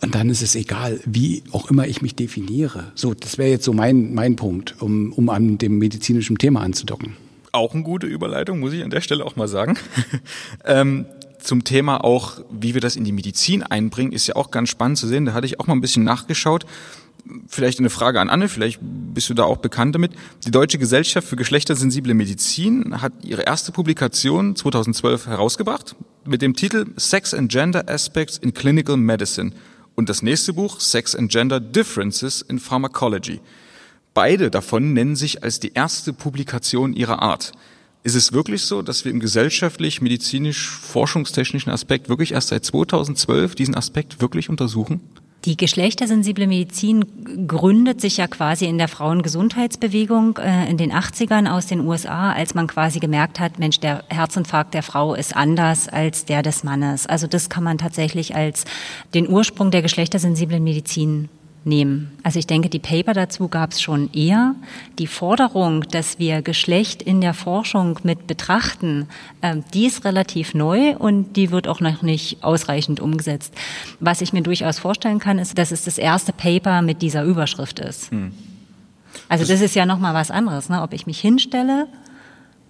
Und 0.00 0.14
dann 0.14 0.30
ist 0.30 0.42
es 0.42 0.54
egal, 0.54 1.00
wie 1.04 1.42
auch 1.50 1.70
immer 1.70 1.86
ich 1.86 2.02
mich 2.02 2.14
definiere. 2.14 2.92
So, 2.94 3.14
das 3.14 3.36
wäre 3.36 3.50
jetzt 3.50 3.64
so 3.64 3.72
mein, 3.72 4.14
mein 4.14 4.36
Punkt, 4.36 4.76
um, 4.80 5.12
um 5.12 5.28
an 5.28 5.58
dem 5.58 5.78
medizinischen 5.78 6.38
Thema 6.38 6.60
anzudocken. 6.60 7.16
Auch 7.50 7.74
eine 7.74 7.82
gute 7.82 8.06
Überleitung, 8.06 8.60
muss 8.60 8.72
ich 8.72 8.84
an 8.84 8.90
der 8.90 9.00
Stelle 9.00 9.24
auch 9.24 9.34
mal 9.34 9.48
sagen. 9.48 9.76
ähm, 10.64 11.06
zum 11.40 11.64
Thema 11.64 12.04
auch, 12.04 12.40
wie 12.50 12.74
wir 12.74 12.80
das 12.80 12.94
in 12.94 13.04
die 13.04 13.12
Medizin 13.12 13.62
einbringen, 13.62 14.12
ist 14.12 14.26
ja 14.26 14.36
auch 14.36 14.50
ganz 14.50 14.68
spannend 14.68 14.98
zu 14.98 15.08
sehen. 15.08 15.24
Da 15.24 15.32
hatte 15.32 15.46
ich 15.46 15.58
auch 15.58 15.66
mal 15.66 15.74
ein 15.74 15.80
bisschen 15.80 16.04
nachgeschaut. 16.04 16.64
Vielleicht 17.48 17.78
eine 17.78 17.90
Frage 17.90 18.20
an 18.20 18.30
Anne, 18.30 18.48
vielleicht 18.48 18.78
bist 18.80 19.28
du 19.28 19.34
da 19.34 19.44
auch 19.44 19.58
bekannt 19.58 19.94
damit. 19.94 20.12
Die 20.46 20.50
Deutsche 20.50 20.78
Gesellschaft 20.78 21.26
für 21.28 21.36
geschlechtersensible 21.36 22.14
Medizin 22.14 23.02
hat 23.02 23.12
ihre 23.22 23.42
erste 23.42 23.72
Publikation 23.72 24.56
2012 24.56 25.26
herausgebracht 25.26 25.96
mit 26.24 26.42
dem 26.42 26.54
Titel 26.54 26.86
Sex 26.96 27.34
and 27.34 27.50
Gender 27.50 27.88
Aspects 27.88 28.38
in 28.38 28.54
Clinical 28.54 28.96
Medicine 28.96 29.52
und 29.98 30.08
das 30.08 30.22
nächste 30.22 30.52
Buch 30.52 30.78
Sex 30.78 31.16
and 31.16 31.28
Gender 31.28 31.58
Differences 31.58 32.40
in 32.40 32.60
Pharmacology. 32.60 33.40
Beide 34.14 34.48
davon 34.48 34.92
nennen 34.92 35.16
sich 35.16 35.42
als 35.42 35.58
die 35.58 35.72
erste 35.74 36.12
Publikation 36.12 36.92
ihrer 36.92 37.20
Art. 37.20 37.50
Ist 38.04 38.14
es 38.14 38.32
wirklich 38.32 38.62
so, 38.62 38.80
dass 38.80 39.04
wir 39.04 39.10
im 39.10 39.18
gesellschaftlich, 39.18 40.00
medizinisch, 40.00 40.70
forschungstechnischen 40.70 41.72
Aspekt 41.72 42.08
wirklich 42.08 42.30
erst 42.30 42.50
seit 42.50 42.64
2012 42.64 43.56
diesen 43.56 43.74
Aspekt 43.74 44.20
wirklich 44.20 44.48
untersuchen? 44.48 45.00
Die 45.44 45.56
geschlechtersensible 45.56 46.48
Medizin 46.48 47.46
gründet 47.46 48.00
sich 48.00 48.16
ja 48.16 48.26
quasi 48.26 48.66
in 48.66 48.76
der 48.76 48.88
Frauengesundheitsbewegung 48.88 50.38
äh, 50.38 50.68
in 50.68 50.76
den 50.76 50.92
80ern 50.92 51.48
aus 51.48 51.66
den 51.66 51.80
USA, 51.86 52.32
als 52.32 52.54
man 52.54 52.66
quasi 52.66 52.98
gemerkt 52.98 53.38
hat, 53.38 53.58
Mensch, 53.58 53.78
der 53.78 54.02
Herzinfarkt 54.08 54.74
der 54.74 54.82
Frau 54.82 55.14
ist 55.14 55.36
anders 55.36 55.88
als 55.88 56.24
der 56.24 56.42
des 56.42 56.64
Mannes. 56.64 57.06
Also 57.06 57.28
das 57.28 57.48
kann 57.48 57.62
man 57.62 57.78
tatsächlich 57.78 58.34
als 58.34 58.64
den 59.14 59.28
Ursprung 59.28 59.70
der 59.70 59.82
geschlechtersensiblen 59.82 60.62
Medizin 60.62 61.28
nehmen. 61.68 62.10
Also 62.22 62.38
ich 62.38 62.46
denke, 62.46 62.68
die 62.68 62.78
Paper 62.78 63.12
dazu 63.12 63.48
gab 63.48 63.72
es 63.72 63.80
schon 63.80 64.12
eher. 64.12 64.54
Die 64.98 65.06
Forderung, 65.06 65.82
dass 65.82 66.18
wir 66.18 66.42
Geschlecht 66.42 67.02
in 67.02 67.20
der 67.20 67.34
Forschung 67.34 67.98
mit 68.02 68.26
betrachten, 68.26 69.06
äh, 69.42 69.56
die 69.74 69.86
ist 69.86 70.04
relativ 70.04 70.54
neu 70.54 70.96
und 70.96 71.36
die 71.36 71.50
wird 71.50 71.68
auch 71.68 71.80
noch 71.80 72.02
nicht 72.02 72.42
ausreichend 72.42 73.00
umgesetzt. 73.00 73.54
Was 74.00 74.20
ich 74.20 74.32
mir 74.32 74.42
durchaus 74.42 74.78
vorstellen 74.78 75.20
kann, 75.20 75.38
ist, 75.38 75.56
dass 75.58 75.70
es 75.70 75.84
das 75.84 75.98
erste 75.98 76.32
Paper 76.32 76.82
mit 76.82 77.02
dieser 77.02 77.22
Überschrift 77.22 77.78
ist. 77.78 78.10
Hm. 78.10 78.32
Also 79.28 79.44
das 79.44 79.60
ist 79.60 79.74
ja 79.74 79.86
noch 79.86 79.98
mal 79.98 80.14
was 80.14 80.30
anderes, 80.30 80.68
ne? 80.68 80.82
ob 80.82 80.92
ich 80.92 81.06
mich 81.06 81.20
hinstelle 81.20 81.86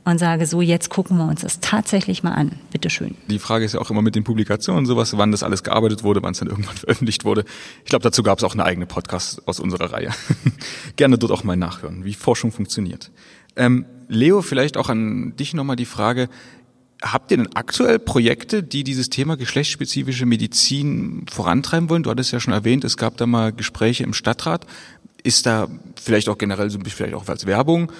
und 0.04 0.18
sage, 0.18 0.46
so 0.46 0.60
jetzt 0.60 0.88
gucken 0.88 1.18
wir 1.18 1.26
uns 1.26 1.42
das 1.42 1.60
tatsächlich 1.60 2.22
mal 2.22 2.32
an. 2.32 2.52
Bitte 2.72 2.90
schön. 2.90 3.14
Die 3.28 3.38
Frage 3.38 3.64
ist 3.64 3.74
ja 3.74 3.80
auch 3.80 3.90
immer 3.90 4.02
mit 4.02 4.14
den 4.14 4.24
Publikationen 4.24 4.80
und 4.80 4.86
sowas, 4.86 5.16
wann 5.16 5.32
das 5.32 5.42
alles 5.42 5.62
gearbeitet 5.62 6.02
wurde, 6.02 6.22
wann 6.22 6.32
es 6.32 6.38
dann 6.38 6.48
irgendwann 6.48 6.76
veröffentlicht 6.76 7.24
wurde. 7.24 7.44
Ich 7.84 7.90
glaube, 7.90 8.02
dazu 8.02 8.22
gab 8.22 8.38
es 8.38 8.44
auch 8.44 8.54
eine 8.54 8.64
eigene 8.64 8.86
Podcast 8.86 9.46
aus 9.46 9.60
unserer 9.60 9.92
Reihe. 9.92 10.10
Gerne 10.96 11.18
dort 11.18 11.32
auch 11.32 11.44
mal 11.44 11.56
nachhören, 11.56 12.04
wie 12.04 12.14
Forschung 12.14 12.52
funktioniert. 12.52 13.10
Ähm, 13.56 13.86
Leo, 14.08 14.42
vielleicht 14.42 14.76
auch 14.76 14.88
an 14.88 15.34
dich 15.36 15.52
nochmal 15.52 15.76
die 15.76 15.84
Frage, 15.84 16.28
Habt 17.00 17.30
ihr 17.30 17.36
denn 17.36 17.54
aktuell 17.54 18.00
Projekte, 18.00 18.64
die 18.64 18.82
dieses 18.82 19.08
Thema 19.08 19.36
geschlechtsspezifische 19.36 20.26
Medizin 20.26 21.26
vorantreiben 21.30 21.88
wollen? 21.88 22.02
Du 22.02 22.10
hattest 22.10 22.32
ja 22.32 22.40
schon 22.40 22.52
erwähnt, 22.52 22.82
es 22.82 22.96
gab 22.96 23.16
da 23.16 23.26
mal 23.26 23.52
Gespräche 23.52 24.02
im 24.02 24.12
Stadtrat. 24.12 24.66
Ist 25.22 25.46
da 25.46 25.68
vielleicht 26.00 26.28
auch 26.28 26.38
generell 26.38 26.70
so 26.70 26.78
ein 26.78 26.82
bisschen 26.82 26.96
vielleicht 26.96 27.14
auch 27.14 27.28
als 27.28 27.46
Werbung 27.46 27.92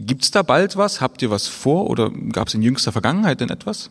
Gibt's 0.00 0.30
da 0.30 0.42
bald 0.42 0.76
was? 0.76 1.00
Habt 1.00 1.22
ihr 1.22 1.30
was 1.30 1.48
vor 1.48 1.90
oder 1.90 2.10
gab 2.10 2.48
es 2.48 2.54
in 2.54 2.62
jüngster 2.62 2.92
Vergangenheit 2.92 3.40
denn 3.40 3.50
etwas? 3.50 3.90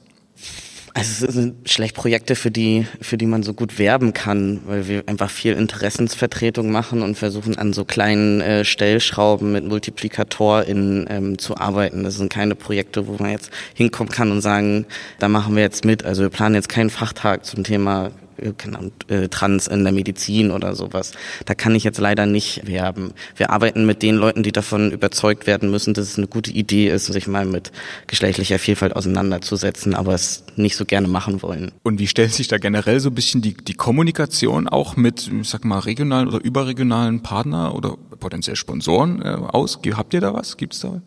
Also 0.97 1.27
es 1.27 1.33
sind 1.35 1.69
schlecht 1.69 1.95
Projekte, 1.95 2.33
für 2.35 2.49
die, 2.49 2.87
für 3.01 3.17
die 3.17 3.27
man 3.27 3.43
so 3.43 3.53
gut 3.53 3.77
werben 3.77 4.13
kann, 4.13 4.61
weil 4.65 4.87
wir 4.87 5.03
einfach 5.05 5.29
viel 5.29 5.53
Interessensvertretung 5.53 6.71
machen 6.71 7.03
und 7.03 7.15
versuchen 7.15 7.55
an 7.55 7.71
so 7.71 7.85
kleinen 7.85 8.41
äh, 8.41 8.65
Stellschrauben 8.65 9.51
mit 9.51 9.63
MultiplikatorInnen 9.63 11.05
ähm, 11.07 11.37
zu 11.37 11.55
arbeiten. 11.55 12.03
Das 12.03 12.15
sind 12.15 12.33
keine 12.33 12.55
Projekte, 12.55 13.05
wo 13.05 13.17
man 13.19 13.29
jetzt 13.29 13.51
hinkommen 13.75 14.11
kann 14.11 14.31
und 14.31 14.41
sagen, 14.41 14.87
da 15.19 15.27
machen 15.27 15.55
wir 15.55 15.61
jetzt 15.61 15.85
mit. 15.85 16.03
Also 16.03 16.23
wir 16.23 16.29
planen 16.29 16.55
jetzt 16.55 16.69
keinen 16.69 16.89
Fachtag 16.89 17.45
zum 17.45 17.63
Thema 17.63 18.09
äh, 18.37 19.27
Trans 19.29 19.67
in 19.67 19.83
der 19.83 19.93
Medizin 19.93 20.51
oder 20.51 20.75
sowas. 20.75 21.13
Da 21.45 21.55
kann 21.55 21.75
ich 21.75 21.83
jetzt 21.83 21.99
leider 21.99 22.25
nicht 22.25 22.67
werben. 22.67 23.13
Wir 23.35 23.49
arbeiten 23.49 23.85
mit 23.85 24.01
den 24.01 24.15
Leuten, 24.15 24.43
die 24.43 24.51
davon 24.51 24.91
überzeugt 24.91 25.47
werden 25.47 25.71
müssen, 25.71 25.93
dass 25.93 26.07
es 26.07 26.17
eine 26.17 26.27
gute 26.27 26.51
Idee 26.51 26.89
ist, 26.89 27.05
sich 27.05 27.27
mal 27.27 27.45
mit 27.45 27.71
geschlechtlicher 28.07 28.59
Vielfalt 28.59 28.95
auseinanderzusetzen, 28.95 29.95
aber 29.95 30.13
es 30.13 30.43
nicht 30.55 30.75
so 30.75 30.85
gerne 30.85 31.07
machen 31.07 31.41
wollen. 31.41 31.71
Und 31.83 31.99
wie 31.99 32.07
stellt 32.07 32.33
sich 32.33 32.47
da 32.47 32.57
generell 32.57 32.99
so 32.99 33.09
ein 33.09 33.15
bisschen 33.15 33.41
die, 33.41 33.55
die 33.55 33.73
Kommunikation 33.73 34.67
auch 34.67 34.95
mit, 34.95 35.29
ich 35.41 35.49
sag 35.49 35.65
mal, 35.65 35.79
regionalen 35.79 36.27
oder 36.27 36.43
überregionalen 36.43 37.21
Partner 37.21 37.75
oder 37.75 37.97
potenziell 38.19 38.55
Sponsoren 38.55 39.21
äh, 39.21 39.27
aus? 39.27 39.79
Habt 39.93 40.13
ihr 40.13 40.21
da 40.21 40.33
was? 40.33 40.57
Gibt's 40.57 40.79
da? 40.79 41.01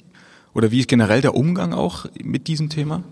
Oder 0.54 0.70
wie 0.70 0.80
ist 0.80 0.88
generell 0.88 1.20
der 1.20 1.34
Umgang 1.34 1.72
auch 1.72 2.06
mit 2.22 2.48
diesem 2.48 2.70
Thema? 2.70 3.04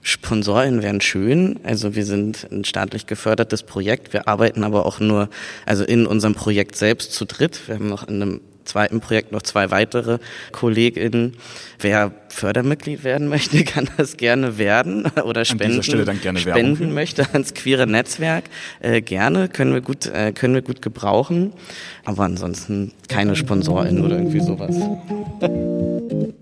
Sponsoren 0.00 0.82
wären 0.82 1.00
schön. 1.00 1.60
Also 1.64 1.94
wir 1.94 2.06
sind 2.06 2.48
ein 2.50 2.64
staatlich 2.64 3.06
gefördertes 3.06 3.62
Projekt. 3.62 4.12
Wir 4.12 4.26
arbeiten 4.26 4.64
aber 4.64 4.86
auch 4.86 4.98
nur, 4.98 5.28
also 5.66 5.84
in 5.84 6.06
unserem 6.06 6.34
Projekt 6.34 6.76
selbst 6.76 7.12
zu 7.12 7.26
dritt. 7.26 7.68
Wir 7.68 7.74
haben 7.74 7.88
noch 7.88 8.08
in 8.08 8.22
einem 8.22 8.40
zweiten 8.64 9.00
Projekt 9.00 9.32
noch 9.32 9.42
zwei 9.42 9.70
weitere 9.70 10.18
KollegInnen. 10.52 11.34
Wer 11.80 12.12
Fördermitglied 12.28 13.04
werden 13.04 13.28
möchte, 13.28 13.64
kann 13.64 13.90
das 13.98 14.16
gerne 14.16 14.56
werden 14.56 15.04
oder 15.24 15.44
spenden, 15.44 15.82
spenden 15.82 16.94
möchte 16.94 17.28
ans 17.32 17.52
queere 17.52 17.86
Netzwerk. 17.86 18.44
Äh, 18.80 19.02
gerne, 19.02 19.48
können 19.48 19.74
wir 19.74 19.82
gut, 19.82 20.06
äh, 20.06 20.32
können 20.32 20.54
wir 20.54 20.62
gut 20.62 20.80
gebrauchen. 20.80 21.52
Aber 22.04 22.24
ansonsten 22.24 22.92
keine 23.08 23.36
SponsorInnen 23.36 24.02
oder 24.02 24.16
irgendwie 24.16 24.40
sowas. 24.40 24.74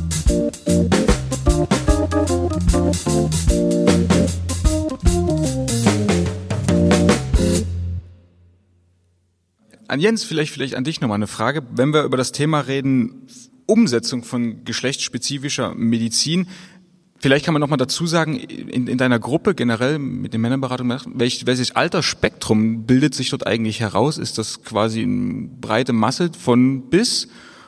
An 9.91 9.99
Jens, 9.99 10.23
vielleicht, 10.23 10.53
vielleicht 10.53 10.75
an 10.75 10.85
dich 10.85 11.01
nochmal 11.01 11.17
eine 11.17 11.27
Frage. 11.27 11.63
Wenn 11.69 11.93
wir 11.93 12.03
über 12.03 12.15
das 12.15 12.31
Thema 12.31 12.61
reden, 12.61 13.27
Umsetzung 13.65 14.23
von 14.23 14.63
geschlechtsspezifischer 14.63 15.75
Medizin, 15.75 16.47
Vielleicht 17.19 17.45
kann 17.45 17.53
man 17.53 17.59
noch 17.59 17.69
mal 17.69 17.77
dazu 17.77 18.07
sagen, 18.07 18.35
in, 18.35 18.87
in 18.87 18.97
deiner 18.97 19.19
Gruppe 19.19 19.53
generell 19.53 19.99
mit 19.99 20.33
den 20.33 20.41
Männerberatungen, 20.41 20.99
welch, 21.13 21.45
welches 21.45 21.75
Altersspektrum 21.75 22.87
bildet 22.87 23.13
sich 23.13 23.29
dort 23.29 23.45
eigentlich 23.45 23.79
heraus? 23.79 24.17
Ist 24.17 24.39
das 24.39 24.63
quasi 24.63 25.03
eine 25.03 25.47
breite 25.61 25.93
Masse 25.93 26.31
von 26.35 26.89
bis? 26.89 27.27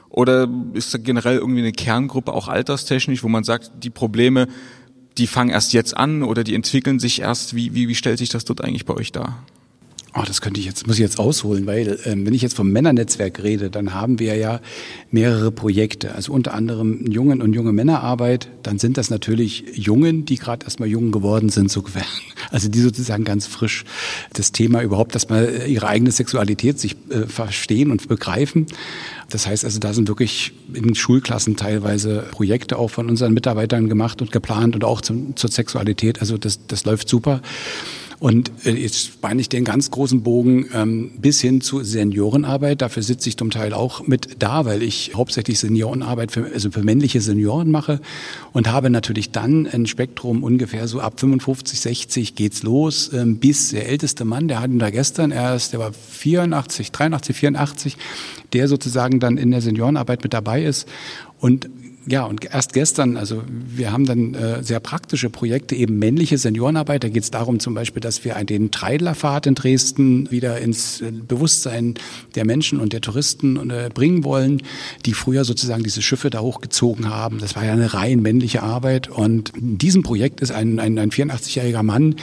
Oder 0.10 0.50
ist 0.74 0.92
da 0.92 0.98
generell 0.98 1.38
irgendwie 1.38 1.60
eine 1.60 1.72
Kerngruppe 1.72 2.34
auch 2.34 2.48
alterstechnisch, 2.48 3.22
wo 3.22 3.28
man 3.28 3.44
sagt, 3.44 3.84
die 3.84 3.92
Probleme, 3.92 4.48
die 5.20 5.28
fangen 5.28 5.52
erst 5.52 5.72
jetzt 5.74 5.96
an 5.96 6.24
oder 6.24 6.44
die 6.44 6.56
entwickeln 6.56 6.98
sich 7.00 7.22
erst? 7.22 7.56
Wie, 7.56 7.76
wie, 7.76 7.88
wie 7.88 7.96
stellt 7.96 8.18
sich 8.18 8.30
das 8.30 8.46
dort 8.46 8.64
eigentlich 8.64 8.86
bei 8.86 8.96
euch 8.96 9.12
dar? 9.12 9.44
Oh, 10.16 10.22
das 10.28 10.42
könnte 10.42 10.60
ich 10.60 10.68
jetzt, 10.68 10.86
muss 10.86 10.98
ich 10.98 11.02
jetzt 11.02 11.18
ausholen, 11.18 11.66
weil 11.66 12.00
ähm, 12.06 12.24
wenn 12.26 12.36
ich 12.36 12.44
jetzt 12.44 12.56
vom 12.56 12.72
Männernetzwerk 12.72 13.42
rede, 13.42 13.72
dann 13.72 13.96
haben 13.96 14.20
wir 14.20 14.36
ja 14.36 14.60
mehrere 15.10 15.52
Projekte. 15.52 16.14
Also 16.14 16.34
unter 16.34 16.54
anderem 16.54 17.10
Jungen 17.10 17.42
und 17.42 17.54
junge 17.54 17.74
Männerarbeit. 17.74 18.48
Dann 18.62 18.78
sind 18.78 18.98
das 18.98 19.10
natürlich 19.10 19.66
Jungen, 19.74 20.26
die 20.26 20.36
gerade 20.36 20.66
erstmal 20.66 20.88
jung 20.88 21.12
geworden 21.12 21.50
sind, 21.50 21.72
so 21.72 21.84
also 22.52 22.70
die 22.70 22.80
sozusagen 22.80 23.24
ganz 23.24 23.48
frisch 23.48 23.86
das 24.34 24.52
Thema 24.52 24.84
überhaupt, 24.84 25.16
dass 25.16 25.30
man 25.30 25.48
ihre 25.66 25.88
eigene 25.88 26.12
Sexualität 26.12 26.80
sich 26.80 26.96
äh, 27.10 27.26
verstehen 27.26 27.90
und 27.90 28.08
begreifen. 28.08 28.68
Das 29.32 29.48
heißt 29.48 29.66
also, 29.66 29.80
da 29.80 29.94
sind 29.94 30.10
wirklich 30.10 30.52
in 30.76 30.94
Schulklassen 30.94 31.56
teilweise 31.56 32.28
Projekte 32.30 32.78
auch 32.78 32.90
von 32.90 33.10
unseren 33.10 33.34
Mitarbeitern 33.34 33.90
gemacht 33.90 34.22
und 34.22 34.32
geplant 34.32 34.76
und 34.76 34.84
auch 34.84 35.02
zum, 35.02 35.36
zur 35.36 35.50
Sexualität. 35.50 36.20
Also 36.20 36.38
das, 36.38 36.60
das 36.68 36.86
läuft 36.86 37.10
super. 37.10 37.42
Und 38.24 38.54
äh, 38.64 38.72
jetzt 38.72 39.22
meine 39.22 39.42
ich 39.42 39.50
den 39.50 39.66
ganz 39.66 39.92
großen 39.92 40.24
Bogen 40.24 40.68
ähm, 40.74 41.12
bis 41.18 41.42
hin 41.42 41.60
zu 41.60 41.84
Seniorenarbeit. 41.84 42.82
Dafür 42.82 43.04
sitze 43.04 43.28
ich 43.28 43.36
zum 43.36 43.50
Teil 43.50 43.74
auch 43.74 44.08
mit 44.08 44.42
da, 44.42 44.64
weil 44.64 44.82
ich 44.82 45.12
hauptsächlich 45.14 45.60
Seniorenarbeit 45.60 46.32
für, 46.32 46.46
also 46.46 46.72
für 46.72 46.84
männliche 46.84 47.20
Senioren 47.20 47.70
mache 47.70 48.00
und 48.54 48.72
habe 48.72 48.90
natürlich 48.90 49.32
dann 49.32 49.68
ein 49.68 49.88
Spektrum 49.88 50.42
ungefähr 50.42 50.88
so 50.88 51.02
ab 51.02 51.20
55, 51.20 51.82
60 51.82 52.36
geht's 52.36 52.64
los, 52.64 53.12
ähm, 53.12 53.40
bis 53.40 53.72
der 53.72 53.90
älteste 53.90 54.24
Mann, 54.24 54.48
der 54.48 54.62
hatten 54.62 54.80
da 54.80 54.90
gestern 54.90 55.32
erst, 55.32 55.74
der 55.74 55.82
war 55.82 55.92
84, 55.92 56.94
83, 56.94 57.36
84, 57.36 57.98
der 58.54 58.70
sozusagen 58.70 59.20
dann 59.20 59.38
in 59.38 59.52
der 59.52 59.60
Seniorenarbeit 59.60 60.24
mit 60.24 60.34
dabei 60.34 60.64
ist. 60.64 60.88
Und 61.42 61.68
ja, 62.06 62.26
und 62.26 62.44
erst 62.46 62.74
gestern, 62.74 63.16
also 63.16 63.44
wir 63.48 63.94
haben 63.94 64.06
dann 64.06 64.34
äh, 64.34 64.62
sehr 64.62 64.82
praktische 64.82 65.30
Projekte, 65.30 65.76
eben 65.76 66.00
männliche 66.00 66.38
Seniorenarbeit. 66.38 67.04
Da 67.04 67.10
geht 67.10 67.24
es 67.24 67.32
darum 67.32 67.60
zum 67.62 67.74
Beispiel, 67.74 68.02
dass 68.02 68.26
wir 68.26 68.36
den 68.44 68.72
Treidlerpfad 68.72 69.48
in 69.48 69.56
Dresden 69.56 70.30
wieder 70.30 70.60
ins 70.60 71.00
äh, 71.00 71.12
Bewusstsein 71.12 71.94
der 72.36 72.46
Menschen 72.46 72.82
und 72.82 72.92
der 72.92 73.00
Touristen 73.00 73.70
äh, 73.70 73.90
bringen 73.94 74.26
wollen, 74.26 74.62
die 75.06 75.14
früher 75.14 75.46
sozusagen 75.46 75.84
diese 75.84 76.02
Schiffe 76.02 76.30
da 76.30 76.42
hochgezogen 76.42 77.10
haben. 77.10 77.40
Das 77.40 77.56
war 77.56 77.64
ja 77.64 77.72
eine 77.72 77.94
rein 77.94 78.22
männliche 78.22 78.64
Arbeit. 78.64 79.10
Und 79.10 79.56
in 79.56 79.78
diesem 79.78 80.04
Projekt 80.04 80.42
ist 80.42 80.52
ein, 80.52 80.80
ein, 80.80 81.00
ein 81.00 81.10
84-jähriger 81.10 81.84
Mann, 81.84 82.16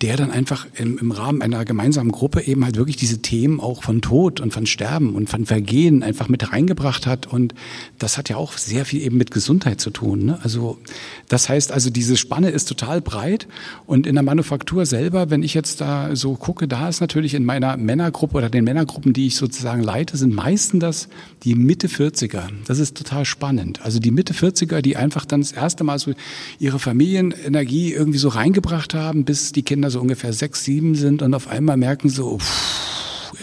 der 0.00 0.16
dann 0.16 0.30
einfach 0.30 0.66
im, 0.76 0.98
im 0.98 1.12
Rahmen 1.12 1.42
einer 1.42 1.64
gemeinsamen 1.64 2.10
Gruppe 2.10 2.42
eben 2.42 2.64
halt 2.64 2.76
wirklich 2.76 2.96
diese 2.96 3.20
Themen 3.20 3.60
auch 3.60 3.82
von 3.84 4.00
Tod 4.00 4.40
und 4.40 4.52
von 4.52 4.66
Sterben 4.66 5.14
und 5.14 5.28
von 5.28 5.44
Vergehen 5.46 6.02
einfach 6.02 6.28
mit 6.28 6.52
reingebracht 6.52 7.06
hat. 7.06 7.26
Und 7.26 7.54
das 7.98 8.16
hat 8.16 8.28
ja 8.28 8.36
auch 8.36 8.56
sehr 8.56 8.84
viel 8.84 9.02
eben 9.02 9.19
mit 9.20 9.30
Gesundheit 9.30 9.80
zu 9.82 9.90
tun. 9.90 10.24
Ne? 10.24 10.38
Also 10.42 10.78
das 11.28 11.48
heißt 11.50 11.72
also, 11.72 11.90
diese 11.90 12.16
Spanne 12.16 12.48
ist 12.48 12.64
total 12.64 13.02
breit. 13.02 13.46
Und 13.86 14.06
in 14.06 14.14
der 14.14 14.24
Manufaktur 14.24 14.86
selber, 14.86 15.28
wenn 15.28 15.42
ich 15.42 15.52
jetzt 15.52 15.82
da 15.82 16.16
so 16.16 16.34
gucke, 16.34 16.66
da 16.66 16.88
ist 16.88 17.00
natürlich 17.00 17.34
in 17.34 17.44
meiner 17.44 17.76
Männergruppe 17.76 18.38
oder 18.38 18.48
den 18.48 18.64
Männergruppen, 18.64 19.12
die 19.12 19.26
ich 19.26 19.36
sozusagen 19.36 19.82
leite, 19.82 20.16
sind 20.16 20.34
meistens 20.34 20.80
das 20.80 21.08
die 21.44 21.54
Mitte 21.54 21.88
40er. 21.88 22.44
Das 22.66 22.78
ist 22.78 22.96
total 22.96 23.26
spannend. 23.26 23.82
Also 23.82 23.98
die 23.98 24.10
Mitte 24.10 24.32
40er, 24.32 24.80
die 24.80 24.96
einfach 24.96 25.26
dann 25.26 25.40
das 25.40 25.52
erste 25.52 25.84
Mal 25.84 25.98
so 25.98 26.14
ihre 26.58 26.78
Familienenergie 26.78 27.92
irgendwie 27.92 28.18
so 28.18 28.28
reingebracht 28.28 28.94
haben, 28.94 29.24
bis 29.24 29.52
die 29.52 29.62
Kinder 29.62 29.90
so 29.90 30.00
ungefähr 30.00 30.32
sechs, 30.32 30.64
sieben 30.64 30.94
sind 30.94 31.20
und 31.20 31.34
auf 31.34 31.48
einmal 31.48 31.76
merken 31.76 32.08
so, 32.08 32.38
pff, 32.38 32.69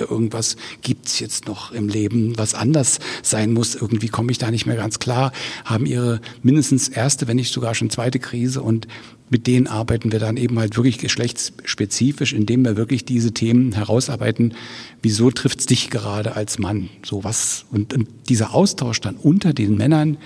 irgendwas 0.05 0.55
gibt's 0.81 1.19
jetzt 1.19 1.47
noch 1.47 1.71
im 1.71 1.87
Leben, 1.89 2.37
was 2.37 2.53
anders 2.53 2.99
sein 3.23 3.53
muss. 3.53 3.75
Irgendwie 3.75 4.09
komme 4.09 4.31
ich 4.31 4.37
da 4.37 4.51
nicht 4.51 4.65
mehr 4.65 4.75
ganz 4.75 4.99
klar. 4.99 5.31
Haben 5.65 5.85
ihre 5.85 6.21
mindestens 6.41 6.89
erste, 6.89 7.27
wenn 7.27 7.37
nicht 7.37 7.53
sogar 7.53 7.75
schon 7.75 7.89
zweite 7.89 8.19
Krise 8.19 8.61
und 8.61 8.87
mit 9.29 9.45
denen 9.47 9.67
arbeiten 9.67 10.11
wir 10.11 10.19
dann 10.19 10.37
eben 10.37 10.57
halt 10.57 10.77
wirklich 10.77 10.99
geschlechtsspezifisch, 10.99 12.33
indem 12.33 12.63
wir 12.63 12.77
wirklich 12.77 13.03
diese 13.03 13.33
Themen 13.33 13.73
herausarbeiten. 13.73 14.53
Wieso 15.01 15.31
trifft's 15.31 15.65
dich 15.65 15.89
gerade 15.89 16.35
als 16.35 16.59
Mann? 16.59 16.89
So 17.03 17.23
was 17.23 17.65
und, 17.71 17.93
und 17.93 18.07
dieser 18.29 18.53
Austausch 18.53 19.01
dann 19.01 19.15
unter 19.15 19.53
den 19.53 19.75
Männern, 19.75 20.17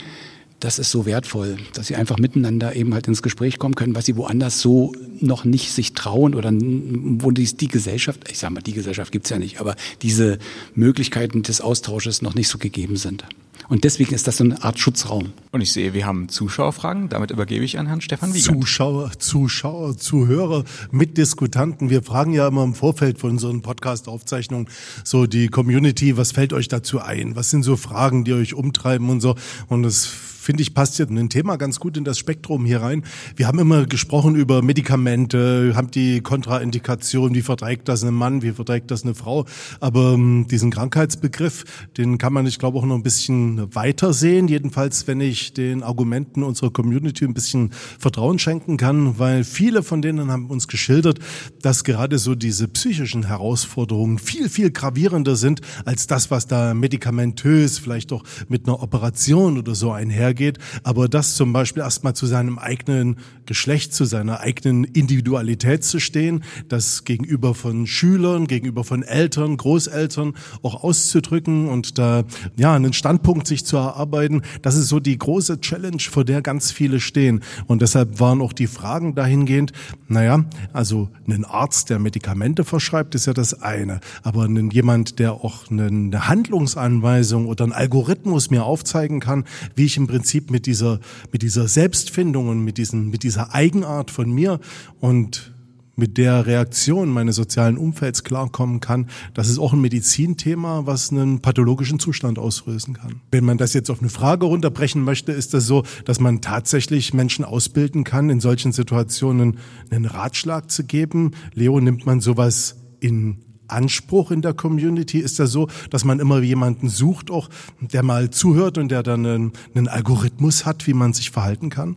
das 0.62 0.78
ist 0.78 0.91
so 0.91 1.05
wertvoll, 1.05 1.57
dass 1.74 1.88
sie 1.88 1.95
einfach 1.95 2.18
miteinander 2.20 2.76
eben 2.76 2.93
halt 2.93 3.07
ins 3.07 3.24
Gespräch 3.24 3.57
kommen 3.57 3.76
können, 3.76 3.95
was 3.95 4.05
sie 4.05 4.16
woanders 4.16 4.62
so 4.62 4.93
noch 5.20 5.43
nicht 5.43 5.72
sich 5.72 5.93
trauen 5.93 6.36
oder 6.36 6.51
wo 6.53 7.32
die, 7.32 7.45
die 7.45 7.68
Gesellschaft, 7.68 8.30
ich 8.30 8.38
sage 8.38 8.53
mal, 8.53 8.62
die 8.62 8.74
Gesellschaft 8.74 9.12
gibt's 9.12 9.32
ja 9.32 9.39
nicht, 9.39 9.59
aber 9.59 9.76
diese 10.03 10.38
Möglichkeiten 10.76 11.41
des 11.41 11.62
Austausches 11.62 12.22
noch 12.22 12.36
nicht 12.36 12.47
so 12.47 12.59
gegeben 12.59 12.95
sind. 12.95 13.26
Und 13.70 13.86
deswegen 13.86 14.14
ist 14.14 14.28
das 14.28 14.38
so 14.38 14.43
eine 14.43 14.62
Art 14.64 14.80
Schutzraum. 14.80 15.34
Und 15.51 15.62
ich 15.62 15.72
sehe, 15.72 15.93
wir 15.93 16.05
haben 16.05 16.30
Zuschauerfragen. 16.30 17.09
Damit 17.09 17.32
übergebe 17.32 17.64
ich 17.64 17.80
an 17.80 17.88
Herrn 17.88 18.01
Stefan 18.01 18.34
Wiegand. 18.34 18.62
Zuschauer, 18.62 19.12
Zuschauer, 19.18 19.97
Zuhörer, 19.97 20.66
Mitdiskutanten. 20.91 21.89
Wir 21.89 22.03
fragen 22.03 22.34
ja 22.34 22.47
immer 22.47 22.64
im 22.64 22.74
Vorfeld 22.74 23.20
von 23.20 23.32
unseren 23.32 23.62
Podcast-Aufzeichnungen 23.62 24.68
so 25.03 25.26
die 25.26 25.47
Community, 25.47 26.18
was 26.18 26.34
fällt 26.34 26.53
euch 26.53 26.68
dazu 26.68 26.99
ein? 26.99 27.36
Was 27.36 27.49
sind 27.49 27.64
so 27.64 27.78
Fragen, 27.78 28.26
die 28.26 28.34
euch 28.34 28.53
umtreiben 28.53 29.09
und 29.09 29.22
so? 29.22 29.36
Und 29.68 29.84
das 29.84 30.09
finde 30.42 30.64
ich, 30.64 30.74
passt 30.74 30.98
jetzt 30.98 31.12
ein 31.12 31.30
Thema 31.30 31.58
ganz 31.58 31.80
gut 31.80 31.98
in 31.98 32.04
das 32.04 32.18
Spektrum 32.18 32.66
hier 32.66 32.82
rein. 32.82 33.04
Wir 33.36 33.48
haben 33.48 33.60
immer 33.60 33.86
gesprochen 33.86 34.36
über 34.36 34.64
Medikamente, 34.64 35.74
haben 35.76 35.92
die 35.92 36.22
Kontraindikation, 36.22 37.36
wie 37.36 37.44
verträgt 37.44 37.88
das 37.88 38.04
ein 38.04 38.14
Mann, 38.16 38.42
wie 38.42 38.52
verträgt 38.52 38.89
das 38.89 39.04
eine 39.04 39.14
Frau. 39.14 39.46
Aber 39.80 40.14
ähm, 40.14 40.48
diesen 40.50 40.72
Krankheitsbegriff, 40.72 41.64
den 41.98 42.18
kann 42.18 42.34
man, 42.34 42.48
ich 42.48 42.58
glaube, 42.58 42.80
auch 42.80 42.86
noch 42.86 42.96
ein 42.96 43.04
bisschen 43.04 43.74
weiter 43.76 44.14
sehen. 44.14 44.48
Jedenfalls, 44.48 45.06
wenn 45.06 45.22
ich 45.22 45.54
den 45.54 45.84
Argumenten 45.84 46.42
unserer 46.42 46.72
Community 46.72 47.24
ein 47.26 47.36
bisschen 47.36 47.70
Vertrauen 48.00 48.39
schenken 48.39 48.78
kann, 48.78 49.20
weil 49.20 49.44
viele 49.44 49.84
von 49.84 50.02
denen 50.02 50.32
haben 50.32 50.50
uns 50.50 50.68
geschildert, 50.68 51.20
dass 51.62 51.84
gerade 51.84 52.18
so 52.18 52.34
diese 52.34 52.68
psychischen 52.68 53.28
Herausforderungen 53.28 54.18
viel, 54.18 54.50
viel 54.50 54.72
gravierender 54.72 55.36
sind 55.36 55.62
als 55.86 56.08
das, 56.08 56.32
was 56.32 56.48
da 56.48 56.74
medikamentös, 56.74 57.78
vielleicht 57.78 58.12
auch 58.12 58.24
mit 58.50 58.68
einer 58.68 58.82
Operation 58.82 59.60
oder 59.60 59.76
so 59.76 59.92
einhergeht, 60.32 60.58
aber 60.84 61.08
das 61.08 61.36
zum 61.36 61.54
Beispiel 61.54 61.84
erstmal 61.84 62.14
zu 62.14 62.26
seinem 62.26 62.58
eigenen 62.58 63.18
Geschlecht, 63.46 63.94
zu 63.94 64.06
seiner 64.06 64.40
eigenen 64.40 64.84
Individualität 64.86 65.84
zu 65.84 66.00
stehen, 66.00 66.44
das 66.70 67.04
gegenüber 67.04 67.54
von 67.54 67.86
Schülern, 67.86 68.48
gegenüber 68.48 68.84
von 68.84 69.04
Eltern, 69.04 69.58
Großeltern 69.58 70.34
auch 70.64 70.84
auszudrücken 70.84 71.68
und 71.68 71.98
da 71.98 72.24
ja 72.56 72.74
einen 72.74 72.94
Standpunkt 72.94 73.48
sich 73.48 73.66
zu 73.66 73.78
erarbeiten, 73.78 74.42
das 74.62 74.76
ist 74.76 74.88
so 74.88 75.00
die 75.00 75.18
große 75.18 75.60
Challenge, 75.60 76.00
vor 76.00 76.24
der 76.24 76.42
ganz 76.42 76.72
viele 76.72 77.00
stehen. 77.00 77.42
Und 77.68 77.82
deshalb 77.82 78.20
waren 78.20 78.42
auch 78.42 78.54
die 78.54 78.68
Fragen 78.68 79.16
dahingehend, 79.16 79.74
naja, 80.08 80.46
also 80.72 81.10
ein 81.28 81.46
Arzt, 81.46 81.90
der 81.90 82.00
Medikamente 82.00 82.64
verschreibt, 82.64 83.16
ist 83.16 83.26
ja 83.26 83.34
das 83.34 83.62
eine. 83.62 84.00
Aber 84.24 84.48
jemand, 84.48 85.20
der 85.20 85.34
auch 85.34 85.70
eine 85.70 86.28
Handlungsanweisung 86.28 87.48
oder 87.48 87.66
einen 87.66 87.74
Algorithmus 87.74 88.50
mir 88.50 88.64
aufzeigen 88.64 89.20
kann, 89.20 89.46
wie 89.76 89.86
ich 89.86 89.98
im 89.98 90.08
Prinzip 90.08 90.21
Prinzip 90.22 90.52
mit 90.52 90.68
dieser, 90.68 91.00
mit 91.32 91.42
dieser 91.42 91.68
Selbstfindung 91.68 92.48
und 92.50 92.64
mit, 92.64 92.78
diesen, 92.78 93.10
mit 93.10 93.24
dieser 93.24 93.56
Eigenart 93.56 94.12
von 94.12 94.32
mir 94.32 94.60
und 95.00 95.52
mit 95.96 96.20
der 96.20 96.46
Reaktion 96.46 97.10
meines 97.10 97.38
sozialen 97.38 97.76
Umfelds 97.76 98.24
klarkommen 98.24 98.82
kann, 98.82 99.08
das 99.34 99.50
ist 99.50 99.58
auch 99.58 99.74
ein 99.74 99.82
Medizinthema, 99.82 100.86
was 100.86 101.12
einen 101.12 101.42
pathologischen 101.42 101.98
Zustand 101.98 102.38
auslösen 102.38 102.94
kann. 102.94 103.22
Wenn 103.32 103.44
man 103.44 103.58
das 103.58 103.74
jetzt 103.74 103.90
auf 103.90 104.00
eine 104.00 104.10
Frage 104.10 104.46
runterbrechen 104.46 105.04
möchte, 105.04 105.32
ist 105.32 105.56
das 105.56 105.66
so, 105.66 105.84
dass 106.06 106.20
man 106.20 106.42
tatsächlich 106.42 107.16
Menschen 107.16 107.44
ausbilden 107.44 108.04
kann, 108.04 108.30
in 108.30 108.40
solchen 108.40 108.74
Situationen 108.74 109.58
einen 109.90 110.06
Ratschlag 110.06 110.70
zu 110.70 110.84
geben. 110.84 111.32
Leo, 111.56 111.80
nimmt 111.80 112.06
man 112.06 112.22
sowas 112.22 112.76
in 113.00 113.40
Anspruch 113.72 114.32
in 114.32 114.42
der 114.42 114.54
Community? 114.54 115.20
Ist 115.20 115.40
das 115.40 115.52
so, 115.52 115.68
dass 115.90 116.06
man 116.06 116.20
immer 116.20 116.40
jemanden 116.40 116.90
sucht, 116.90 117.32
auch 117.32 117.50
der 117.80 118.04
mal 118.04 118.30
zuhört 118.30 118.78
und 118.78 118.90
der 118.90 119.04
dann 119.04 119.26
einen, 119.26 119.54
einen 119.76 119.88
Algorithmus 119.88 120.66
hat, 120.66 120.88
wie 120.88 120.94
man 120.94 121.14
sich 121.14 121.32
verhalten 121.32 121.70
kann? 121.70 121.96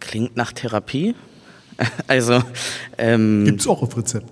Klingt 0.00 0.36
nach 0.36 0.52
Therapie. 0.52 1.14
Also 2.08 2.42
ähm, 2.98 3.46
gibt's 3.46 3.66
auch 3.66 3.80
auf 3.80 3.96
Rezept. 3.96 4.30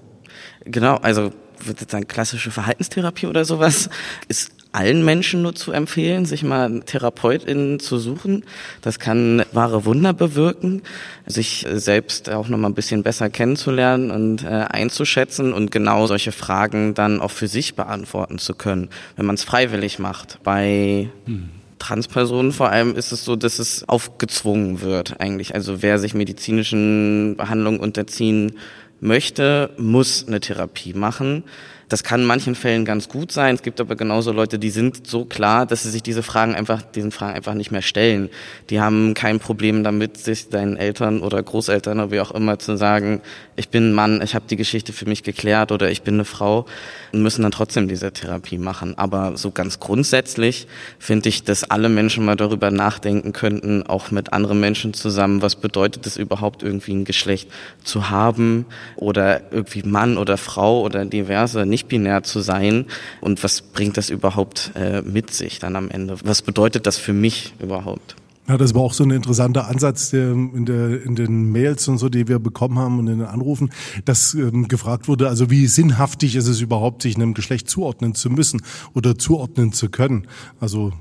Genau, 0.67 0.97
also 0.97 1.33
wird 1.65 1.81
jetzt 1.81 1.93
sagen 1.93 2.07
klassische 2.07 2.51
Verhaltenstherapie 2.51 3.27
oder 3.27 3.47
sowas 3.47 3.89
ist 4.29 4.53
allen 4.73 5.05
Menschen 5.05 5.43
nur 5.43 5.55
zu 5.55 5.73
empfehlen, 5.73 6.25
sich 6.25 6.43
mal 6.43 6.81
TherapeutInnen 6.81 7.81
zu 7.81 7.99
suchen. 7.99 8.45
Das 8.83 8.99
kann 8.99 9.43
wahre 9.53 9.85
Wunder 9.85 10.13
bewirken, 10.13 10.83
sich 11.27 11.67
selbst 11.73 12.31
auch 12.31 12.49
noch 12.49 12.59
mal 12.59 12.69
ein 12.69 12.75
bisschen 12.75 13.03
besser 13.03 13.31
kennenzulernen 13.31 14.11
und 14.11 14.45
äh, 14.45 14.49
einzuschätzen 14.49 15.53
und 15.53 15.71
genau 15.71 16.07
solche 16.07 16.33
Fragen 16.33 16.95
dann 16.95 17.21
auch 17.21 17.31
für 17.31 17.49
sich 17.49 17.75
beantworten 17.75 18.39
zu 18.39 18.55
können, 18.55 18.89
wenn 19.17 19.27
man 19.27 19.35
es 19.35 19.45
freiwillig 19.45 19.99
macht. 19.99 20.39
Bei 20.43 21.09
hm. 21.25 21.51
Transpersonen 21.79 22.53
vor 22.53 22.71
allem 22.71 22.95
ist 22.97 23.13
es 23.13 23.25
so, 23.25 23.37
dass 23.37 23.59
es 23.59 23.89
aufgezwungen 23.89 24.81
wird 24.81 25.21
eigentlich. 25.21 25.55
Also 25.55 25.83
wer 25.83 25.99
sich 25.99 26.15
medizinischen 26.15 27.37
Behandlungen 27.37 27.81
unterziehen 27.81 28.53
möchte, 29.01 29.71
muss 29.79 30.27
eine 30.27 30.41
Therapie 30.41 30.93
machen. 30.93 31.45
Das 31.89 32.05
kann 32.05 32.21
in 32.21 32.27
manchen 32.27 32.55
Fällen 32.55 32.85
ganz 32.85 33.09
gut 33.09 33.33
sein. 33.33 33.55
Es 33.55 33.63
gibt 33.63 33.81
aber 33.81 33.97
genauso 33.97 34.31
Leute, 34.33 34.59
die 34.59 34.71
sind 34.71 35.07
so 35.07 35.25
klar, 35.25 35.65
dass 35.65 35.85
sie 35.85 35.91
sich 35.91 36.03
diese 36.03 36.23
Fragen 36.23 36.55
einfach, 36.55 36.83
diesen 36.83 37.13
Fragen 37.13 37.35
einfach 37.35 37.55
nicht 37.55 37.71
mehr 37.71 37.83
stellen. 37.83 38.29
Die 38.69 38.81
haben 38.81 39.15
kein 39.15 39.39
Problem 39.39 39.85
damit, 39.85 40.19
sich 40.19 40.51
deinen 40.51 40.77
Eltern 40.77 41.21
oder 41.21 41.43
Großeltern 41.43 41.99
oder 42.01 42.11
wie 42.11 42.21
auch 42.21 42.33
immer 42.33 42.59
zu 42.59 42.77
sagen, 42.77 43.23
ich 43.57 43.71
bin 43.71 43.91
ein 43.91 43.93
Mann, 43.93 44.21
ich 44.23 44.35
habe 44.35 44.45
die 44.49 44.57
Geschichte 44.57 44.93
für 44.93 45.07
mich 45.07 45.23
geklärt 45.23 45.73
oder 45.73 45.91
ich 45.91 46.03
bin 46.03 46.15
eine 46.15 46.25
Frau 46.25 46.67
und 47.13 47.23
müssen 47.23 47.43
dann 47.43 47.53
trotzdem 47.53 47.89
diese 47.89 48.13
Therapie 48.13 48.59
machen. 48.59 48.97
Aber 48.99 49.37
so 49.37 49.51
ganz 49.51 49.81
grundsätzlich 49.81 50.67
finde 50.99 51.29
ich, 51.31 51.45
dass 51.45 51.65
alle 51.65 51.89
Menschen 51.89 52.25
mal 52.25 52.37
darüber 52.37 52.71
nachdenken 52.71 53.33
könnten, 53.33 53.83
auch 53.85 54.11
mit 54.11 54.33
anderen 54.33 54.61
Menschen 54.61 54.93
zusammen, 54.93 55.41
was 55.41 55.57
bedeutet 55.57 56.07
es 56.07 56.17
überhaupt 56.17 56.63
irgendwie 56.63 56.93
ein 56.93 57.05
Geschlecht 57.05 57.51
zu 57.83 58.11
haben 58.11 58.67
oder 58.97 59.53
irgendwie 59.53 59.83
Mann 59.83 60.19
oder 60.19 60.37
Frau 60.37 60.83
oder 60.83 61.05
diverse, 61.05 61.65
nicht 61.65 61.78
binär 61.87 62.23
zu 62.23 62.41
sein 62.41 62.87
und 63.21 63.43
was 63.45 63.63
bringt 63.63 63.97
das 63.97 64.11
überhaupt 64.11 64.73
äh, 64.75 65.03
mit 65.03 65.33
sich 65.33 65.59
dann 65.59 65.77
am 65.77 65.91
Ende? 65.91 66.17
Was 66.25 66.43
bedeutet 66.43 66.87
das 66.87 66.99
für 66.99 67.13
mich 67.13 67.55
überhaupt? 67.61 68.17
Ja, 68.49 68.57
das 68.57 68.75
war 68.75 68.81
auch 68.81 68.95
so 68.95 69.05
ein 69.05 69.11
interessanter 69.11 69.69
Ansatz 69.69 70.09
der, 70.09 70.33
in, 70.33 70.65
der, 70.65 71.03
in 71.03 71.15
den 71.15 71.53
Mails 71.53 71.87
und 71.87 71.99
so, 71.99 72.09
die 72.09 72.29
wir 72.29 72.39
bekommen 72.39 72.79
haben 72.79 72.99
und 72.99 73.07
in 73.07 73.19
den 73.19 73.29
Anrufen, 73.29 73.71
dass 74.07 74.33
ähm, 74.33 74.69
gefragt 74.69 75.07
wurde, 75.07 75.29
also 75.29 75.51
wie 75.51 75.67
sinnhaftig 75.67 76.35
ist 76.35 76.47
es 76.47 76.63
überhaupt, 76.63 77.03
sich 77.03 77.17
einem 77.17 77.35
Geschlecht 77.35 77.69
zuordnen 77.69 78.15
zu 78.15 78.31
müssen 78.31 78.63
oder 78.95 79.19
zuordnen 79.19 79.75
zu 79.75 79.91
können. 79.91 80.27
Also 80.61 80.95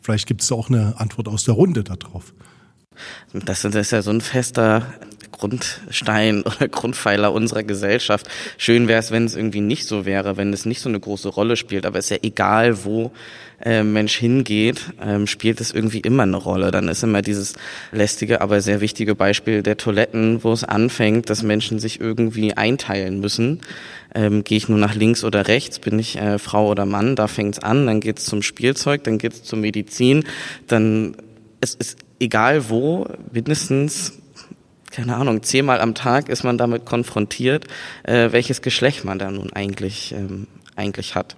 vielleicht 0.00 0.26
gibt 0.26 0.40
es 0.40 0.50
auch 0.50 0.70
eine 0.70 0.98
Antwort 0.98 1.28
aus 1.28 1.44
der 1.44 1.54
Runde 1.54 1.84
darauf. 1.84 2.32
Das 3.34 3.64
ist 3.64 3.90
ja 3.90 4.00
so 4.00 4.10
ein 4.10 4.22
fester 4.22 4.86
Grundstein 5.32 6.42
oder 6.46 6.68
Grundpfeiler 6.68 7.32
unserer 7.32 7.62
Gesellschaft. 7.64 8.28
Schön 8.58 8.86
wäre 8.86 9.00
es, 9.00 9.10
wenn 9.10 9.24
es 9.24 9.34
irgendwie 9.34 9.60
nicht 9.60 9.86
so 9.86 10.04
wäre, 10.04 10.36
wenn 10.36 10.52
es 10.52 10.66
nicht 10.66 10.80
so 10.80 10.88
eine 10.88 11.00
große 11.00 11.28
Rolle 11.28 11.56
spielt. 11.56 11.86
Aber 11.86 11.98
es 11.98 12.06
ist 12.06 12.10
ja 12.10 12.18
egal, 12.22 12.84
wo 12.84 13.10
äh, 13.64 13.82
Mensch 13.82 14.16
hingeht, 14.16 14.92
ähm, 15.00 15.26
spielt 15.26 15.60
es 15.60 15.72
irgendwie 15.72 16.00
immer 16.00 16.24
eine 16.24 16.36
Rolle. 16.36 16.70
Dann 16.70 16.88
ist 16.88 17.02
immer 17.02 17.22
dieses 17.22 17.54
lästige, 17.92 18.40
aber 18.40 18.60
sehr 18.60 18.80
wichtige 18.80 19.14
Beispiel 19.14 19.62
der 19.62 19.76
Toiletten, 19.76 20.42
wo 20.44 20.52
es 20.52 20.64
anfängt, 20.64 21.30
dass 21.30 21.42
Menschen 21.42 21.78
sich 21.78 22.00
irgendwie 22.00 22.56
einteilen 22.56 23.20
müssen. 23.20 23.60
Ähm, 24.14 24.44
Gehe 24.44 24.58
ich 24.58 24.68
nur 24.68 24.78
nach 24.78 24.94
links 24.94 25.24
oder 25.24 25.48
rechts, 25.48 25.78
bin 25.78 25.98
ich 25.98 26.16
äh, 26.16 26.38
Frau 26.38 26.68
oder 26.68 26.86
Mann, 26.86 27.16
da 27.16 27.28
fängt 27.28 27.56
es 27.56 27.62
an, 27.62 27.86
dann 27.86 28.00
geht 28.00 28.18
es 28.18 28.26
zum 28.26 28.42
Spielzeug, 28.42 29.04
dann 29.04 29.18
geht 29.18 29.32
es 29.32 29.42
zur 29.42 29.58
Medizin, 29.58 30.24
dann 30.66 31.16
es 31.60 31.74
ist 31.74 31.96
egal 32.18 32.68
wo, 32.68 33.06
mindestens 33.32 34.21
keine 34.92 35.16
Ahnung, 35.16 35.42
zehnmal 35.42 35.80
am 35.80 35.94
Tag 35.94 36.28
ist 36.28 36.44
man 36.44 36.58
damit 36.58 36.84
konfrontiert, 36.84 37.66
äh, 38.04 38.30
welches 38.30 38.62
Geschlecht 38.62 39.04
man 39.04 39.18
da 39.18 39.30
nun 39.30 39.52
eigentlich, 39.52 40.12
ähm, 40.12 40.46
eigentlich 40.76 41.14
hat. 41.14 41.36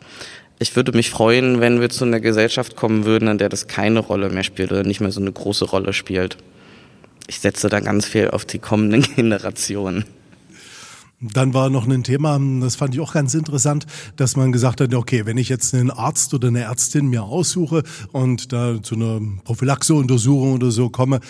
Ich 0.59 0.77
würde 0.77 0.93
mich 0.93 1.11
freuen, 1.11 1.61
wenn 1.61 1.81
wir 1.81 1.89
zu 1.89 2.05
einer 2.05 2.21
Gesellschaft 2.21 2.77
kommen 2.77 3.05
würden, 3.05 3.29
in 3.29 3.39
der 3.39 3.49
das 3.49 3.67
keine 3.67 4.01
Rolle 4.01 4.29
mehr 4.31 4.45
spielt 4.45 4.73
oder 4.73 4.83
nicht 4.83 5.01
mehr 5.01 5.11
so 5.11 5.21
eine 5.21 5.33
große 5.33 5.65
Rolle 5.65 5.93
spielt. 5.93 6.37
Ich 7.27 7.41
setze 7.41 7.69
da 7.69 7.81
ganz 7.81 8.07
viel 8.07 8.31
auf 8.31 8.45
die 8.45 8.59
kommenden 8.59 9.03
Generationen. 9.17 10.05
Dann 11.21 11.55
war 11.55 11.71
noch 11.71 11.87
ein 11.89 12.03
Thema, 12.03 12.39
das 12.61 12.77
fand 12.77 12.95
ich 12.95 13.01
auch 13.01 13.15
ganz 13.15 13.33
interessant, 13.33 13.87
dass 14.17 14.37
man 14.37 14.53
gesagt 14.53 14.81
hat, 14.81 14.93
okay, 14.93 15.25
wenn 15.25 15.39
ich 15.39 15.49
jetzt 15.49 15.73
einen 15.73 15.91
Arzt 15.91 16.35
oder 16.35 16.49
eine 16.49 16.63
Ärztin 16.63 17.07
mir 17.07 17.23
aussuche 17.23 17.83
und 18.13 18.53
da 18.53 18.83
zu 18.83 18.97
einer 18.97 19.21
Prophylaxeuntersuchung 19.45 20.55
oder 20.55 20.71
so 20.71 20.91
komme, 20.91 21.21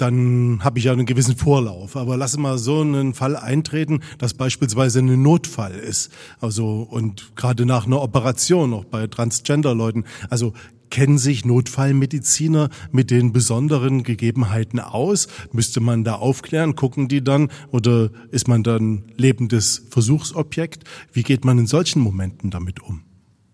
dann 0.00 0.60
habe 0.62 0.78
ich 0.78 0.86
ja 0.86 0.92
einen 0.92 1.06
gewissen 1.06 1.36
Vorlauf. 1.36 1.96
Aber 1.96 2.16
lass 2.16 2.36
mal 2.36 2.58
so 2.58 2.80
einen 2.80 3.14
Fall 3.14 3.36
eintreten, 3.36 4.00
dass 4.18 4.34
beispielsweise 4.34 5.00
ein 5.00 5.22
Notfall 5.22 5.74
ist. 5.74 6.10
Also 6.40 6.86
und 6.88 7.36
gerade 7.36 7.66
nach 7.66 7.86
einer 7.86 8.00
Operation, 8.00 8.72
auch 8.74 8.84
bei 8.84 9.06
Transgender-Leuten. 9.06 10.04
Also 10.28 10.52
kennen 10.90 11.18
sich 11.18 11.44
Notfallmediziner 11.44 12.68
mit 12.90 13.10
den 13.10 13.32
besonderen 13.32 14.02
Gegebenheiten 14.02 14.80
aus? 14.80 15.28
Müsste 15.52 15.80
man 15.80 16.04
da 16.04 16.14
aufklären? 16.14 16.74
Gucken 16.74 17.08
die 17.08 17.22
dann? 17.22 17.50
Oder 17.70 18.10
ist 18.30 18.48
man 18.48 18.62
dann 18.62 19.04
lebendes 19.16 19.86
Versuchsobjekt? 19.90 20.84
Wie 21.12 21.22
geht 21.22 21.44
man 21.44 21.58
in 21.58 21.66
solchen 21.66 22.02
Momenten 22.02 22.50
damit 22.50 22.80
um? 22.80 23.02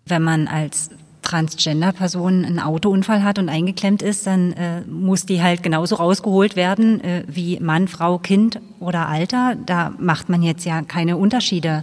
Wenn 0.06 0.22
man 0.22 0.48
als 0.48 0.90
Transgender-Person 1.26 2.44
einen 2.44 2.60
Autounfall 2.60 3.24
hat 3.24 3.40
und 3.40 3.48
eingeklemmt 3.48 4.00
ist, 4.00 4.28
dann 4.28 4.52
äh, 4.52 4.82
muss 4.82 5.26
die 5.26 5.42
halt 5.42 5.64
genauso 5.64 5.96
rausgeholt 5.96 6.54
werden 6.54 7.00
äh, 7.02 7.24
wie 7.26 7.58
Mann, 7.58 7.88
Frau, 7.88 8.18
Kind 8.18 8.60
oder 8.78 9.08
Alter. 9.08 9.56
Da 9.66 9.92
macht 9.98 10.28
man 10.28 10.42
jetzt 10.42 10.64
ja 10.64 10.82
keine 10.82 11.16
Unterschiede. 11.16 11.82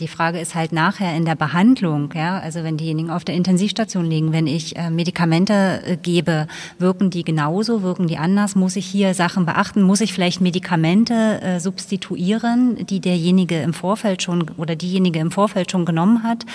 Die 0.00 0.08
Frage 0.08 0.40
ist 0.40 0.54
halt 0.54 0.72
nachher 0.72 1.14
in 1.14 1.26
der 1.26 1.34
Behandlung, 1.34 2.10
ja, 2.14 2.38
also 2.38 2.64
wenn 2.64 2.78
diejenigen 2.78 3.10
auf 3.10 3.22
der 3.22 3.34
Intensivstation 3.34 4.06
liegen, 4.06 4.32
wenn 4.32 4.46
ich 4.46 4.74
äh, 4.76 4.88
Medikamente 4.88 5.82
äh, 5.84 5.96
gebe, 5.98 6.46
wirken 6.78 7.10
die 7.10 7.22
genauso, 7.22 7.82
wirken 7.82 8.06
die 8.06 8.16
anders? 8.16 8.56
Muss 8.56 8.76
ich 8.76 8.86
hier 8.86 9.12
Sachen 9.12 9.44
beachten? 9.44 9.82
Muss 9.82 10.00
ich 10.00 10.14
vielleicht 10.14 10.40
Medikamente 10.40 11.42
äh, 11.42 11.60
substituieren, 11.60 12.86
die 12.86 13.00
derjenige 13.00 13.60
im 13.60 13.74
Vorfeld 13.74 14.22
schon 14.22 14.50
oder 14.56 14.74
diejenige 14.74 15.18
im 15.18 15.30
Vorfeld 15.30 15.70
schon 15.70 15.84
genommen 15.84 16.22
hat? 16.22 16.46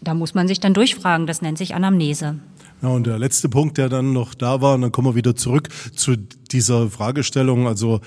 Da 0.00 0.14
muss 0.14 0.34
man 0.34 0.46
sich 0.46 0.60
dann 0.60 0.72
durchfragen. 0.72 1.26
Das 1.26 1.42
nennt 1.42 1.58
sich 1.58 1.74
Anamnese. 1.74 2.36
Ja, 2.82 2.90
und 2.90 3.06
der 3.08 3.18
letzte 3.18 3.48
Punkt, 3.48 3.78
der 3.78 3.88
dann 3.88 4.12
noch 4.12 4.34
da 4.34 4.60
war, 4.60 4.76
und 4.76 4.82
dann 4.82 4.92
kommen 4.92 5.08
wir 5.08 5.16
wieder 5.16 5.34
zurück 5.34 5.70
zu 5.96 6.16
dieser 6.52 6.88
Fragestellung, 6.88 7.66
also 7.66 8.00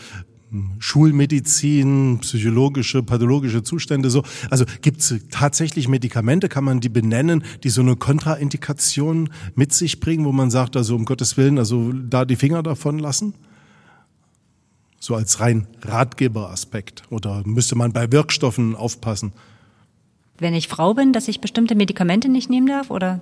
Schulmedizin, 0.79 2.19
psychologische, 2.21 3.03
pathologische 3.03 3.63
Zustände 3.63 4.09
so. 4.09 4.23
Also 4.49 4.65
gibt 4.81 5.01
es 5.01 5.15
tatsächlich 5.31 5.87
Medikamente, 5.87 6.49
kann 6.49 6.63
man 6.63 6.79
die 6.79 6.89
benennen, 6.89 7.43
die 7.63 7.69
so 7.69 7.81
eine 7.81 7.95
Kontraindikation 7.95 9.29
mit 9.55 9.73
sich 9.73 9.99
bringen, 9.99 10.25
wo 10.25 10.31
man 10.31 10.51
sagt, 10.51 10.75
also 10.75 10.95
um 10.95 11.05
Gottes 11.05 11.37
Willen, 11.37 11.57
also 11.57 11.91
da 11.91 12.25
die 12.25 12.35
Finger 12.35 12.63
davon 12.63 12.99
lassen? 12.99 13.33
So 14.99 15.15
als 15.15 15.39
rein 15.39 15.67
Ratgeberaspekt. 15.83 17.03
Oder 17.09 17.43
müsste 17.45 17.75
man 17.75 17.93
bei 17.93 18.11
Wirkstoffen 18.11 18.75
aufpassen? 18.75 19.33
Wenn 20.37 20.53
ich 20.53 20.67
Frau 20.67 20.93
bin, 20.93 21.13
dass 21.13 21.29
ich 21.29 21.39
bestimmte 21.39 21.75
Medikamente 21.75 22.29
nicht 22.29 22.49
nehmen 22.49 22.67
darf? 22.67 22.91
Oder 22.91 23.21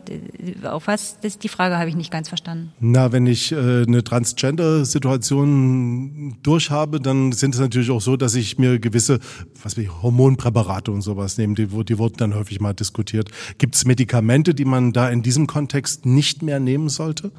auf 0.64 0.88
was? 0.88 1.20
Das, 1.22 1.38
die 1.38 1.48
Frage 1.48 1.78
habe 1.78 1.88
ich 1.90 1.96
nicht 1.96 2.12
ganz 2.12 2.28
verstanden. 2.28 2.74
Na, 2.80 3.12
wenn 3.12 3.28
ich 3.28 3.52
äh, 3.52 3.84
eine 3.84 4.04
Transgender-Situation 4.04 6.38
durchhabe, 6.42 7.00
dann 7.00 7.32
sind 7.32 7.54
es 7.54 7.62
natürlich 7.62 7.92
auch 7.92 8.02
so, 8.02 8.18
dass 8.18 8.34
ich 8.34 8.58
mir 8.58 8.80
gewisse, 8.80 9.20
was 9.62 9.78
wie 9.78 9.90
Hormonpräparate 9.90 10.92
und 10.92 11.02
sowas 11.02 11.38
nehme. 11.38 11.54
Die, 11.54 11.68
die 11.68 12.00
wurden 12.00 12.18
dann 12.18 12.34
häufig 12.34 12.60
mal 12.60 12.74
diskutiert. 12.74 13.30
Gibt 13.60 13.76
es 13.76 13.86
Medikamente, 13.86 14.56
die 14.56 14.66
man 14.66 14.92
da 14.92 15.08
in 15.10 15.22
diesem 15.22 15.46
Kontext 15.46 16.08
nicht 16.08 16.42
mehr 16.42 16.60
nehmen 16.60 16.90
sollte? 16.90 17.32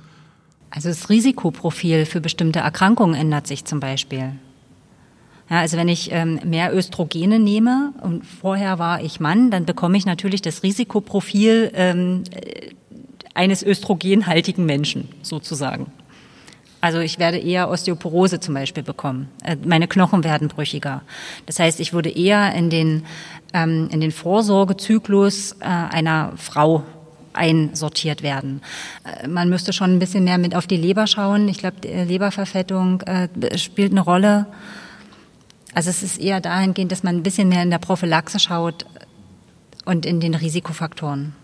Also 0.70 0.88
das 0.88 1.08
Risikoprofil 1.08 2.06
für 2.06 2.20
bestimmte 2.20 2.60
Erkrankungen 2.60 3.14
ändert 3.14 3.46
sich 3.46 3.64
zum 3.64 3.80
Beispiel. 3.80 4.32
Ja, 5.54 5.60
also 5.60 5.76
wenn 5.76 5.86
ich 5.86 6.10
ähm, 6.10 6.40
mehr 6.42 6.74
Östrogene 6.74 7.38
nehme 7.38 7.92
und 8.00 8.26
vorher 8.26 8.80
war 8.80 9.00
ich 9.00 9.20
Mann, 9.20 9.52
dann 9.52 9.66
bekomme 9.66 9.96
ich 9.96 10.04
natürlich 10.04 10.42
das 10.42 10.64
Risikoprofil 10.64 11.70
ähm, 11.74 12.24
äh, 12.32 12.70
eines 13.34 13.62
östrogenhaltigen 13.62 14.66
Menschen 14.66 15.08
sozusagen. 15.22 15.92
Also 16.80 16.98
ich 16.98 17.20
werde 17.20 17.38
eher 17.38 17.70
Osteoporose 17.70 18.40
zum 18.40 18.54
Beispiel 18.54 18.82
bekommen. 18.82 19.28
Äh, 19.44 19.56
meine 19.64 19.86
Knochen 19.86 20.24
werden 20.24 20.48
brüchiger. 20.48 21.02
Das 21.46 21.60
heißt, 21.60 21.78
ich 21.78 21.92
würde 21.92 22.10
eher 22.10 22.52
in 22.52 22.68
den, 22.68 23.04
ähm, 23.52 23.88
in 23.92 24.00
den 24.00 24.10
Vorsorgezyklus 24.10 25.52
äh, 25.60 25.66
einer 25.66 26.32
Frau 26.36 26.82
einsortiert 27.32 28.24
werden. 28.24 28.60
Äh, 29.04 29.28
man 29.28 29.48
müsste 29.48 29.72
schon 29.72 29.92
ein 29.92 29.98
bisschen 30.00 30.24
mehr 30.24 30.38
mit 30.38 30.56
auf 30.56 30.66
die 30.66 30.78
Leber 30.78 31.06
schauen. 31.06 31.46
Ich 31.46 31.58
glaube, 31.58 31.76
Leberverfettung 31.86 33.02
äh, 33.02 33.28
spielt 33.56 33.92
eine 33.92 34.00
Rolle. 34.00 34.46
Also 35.74 35.90
es 35.90 36.02
ist 36.02 36.20
eher 36.20 36.40
dahingehend, 36.40 36.92
dass 36.92 37.02
man 37.02 37.16
ein 37.16 37.22
bisschen 37.22 37.48
mehr 37.48 37.62
in 37.62 37.70
der 37.70 37.78
Prophylaxe 37.78 38.38
schaut 38.38 38.86
und 39.84 40.06
in 40.06 40.20
den 40.20 40.34
Risikofaktoren. 40.34 41.34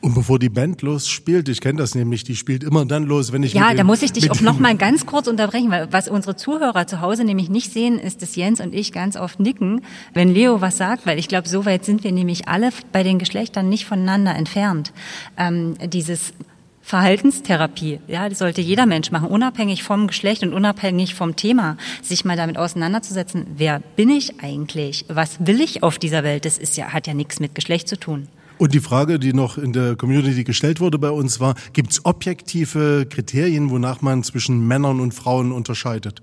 Und 0.00 0.14
bevor 0.14 0.38
die 0.38 0.48
Band 0.48 0.82
losspielt, 0.82 1.48
ich 1.48 1.60
kenne 1.60 1.78
das 1.80 1.96
nämlich, 1.96 2.22
die 2.22 2.36
spielt 2.36 2.62
immer 2.62 2.84
dann 2.84 3.02
los, 3.02 3.32
wenn 3.32 3.42
ich 3.42 3.52
Ja, 3.52 3.74
da 3.74 3.82
muss 3.82 4.02
ich 4.02 4.12
dich 4.12 4.30
auch 4.30 4.40
noch 4.40 4.60
mal 4.60 4.76
ganz 4.76 5.06
kurz 5.06 5.26
unterbrechen, 5.26 5.72
weil 5.72 5.92
was 5.92 6.08
unsere 6.08 6.36
Zuhörer 6.36 6.86
zu 6.86 7.00
Hause 7.00 7.24
nämlich 7.24 7.48
nicht 7.48 7.72
sehen, 7.72 7.98
ist, 7.98 8.22
dass 8.22 8.36
Jens 8.36 8.60
und 8.60 8.74
ich 8.74 8.92
ganz 8.92 9.16
oft 9.16 9.40
nicken, 9.40 9.80
wenn 10.14 10.32
Leo 10.32 10.60
was 10.60 10.76
sagt, 10.76 11.04
weil 11.04 11.18
ich 11.18 11.26
glaube, 11.26 11.48
so 11.48 11.66
weit 11.66 11.84
sind 11.84 12.04
wir 12.04 12.12
nämlich 12.12 12.46
alle 12.46 12.70
bei 12.92 13.02
den 13.02 13.18
Geschlechtern 13.18 13.68
nicht 13.68 13.86
voneinander 13.86 14.36
entfernt. 14.36 14.92
Ähm, 15.36 15.74
dieses 15.84 16.32
Verhaltenstherapie. 16.88 18.00
Ja, 18.08 18.30
das 18.30 18.38
sollte 18.38 18.62
jeder 18.62 18.86
Mensch 18.86 19.10
machen, 19.10 19.28
unabhängig 19.28 19.82
vom 19.82 20.06
Geschlecht 20.06 20.42
und 20.42 20.54
unabhängig 20.54 21.14
vom 21.14 21.36
Thema, 21.36 21.76
sich 22.00 22.24
mal 22.24 22.34
damit 22.34 22.56
auseinanderzusetzen. 22.56 23.46
Wer 23.58 23.80
bin 23.96 24.08
ich 24.08 24.40
eigentlich? 24.40 25.04
Was 25.08 25.36
will 25.46 25.60
ich 25.60 25.82
auf 25.82 25.98
dieser 25.98 26.24
Welt? 26.24 26.46
Das 26.46 26.56
ist 26.56 26.78
ja, 26.78 26.86
hat 26.94 27.06
ja 27.06 27.12
nichts 27.12 27.40
mit 27.40 27.54
Geschlecht 27.54 27.88
zu 27.88 28.00
tun. 28.00 28.26
Und 28.56 28.72
die 28.72 28.80
Frage, 28.80 29.18
die 29.18 29.34
noch 29.34 29.58
in 29.58 29.74
der 29.74 29.96
Community 29.96 30.44
gestellt 30.44 30.80
wurde 30.80 30.98
bei 30.98 31.10
uns 31.10 31.40
war, 31.40 31.56
gibt 31.74 31.92
es 31.92 32.06
objektive 32.06 33.06
Kriterien, 33.06 33.68
wonach 33.68 34.00
man 34.00 34.22
zwischen 34.22 34.66
Männern 34.66 34.98
und 34.98 35.12
Frauen 35.12 35.52
unterscheidet? 35.52 36.22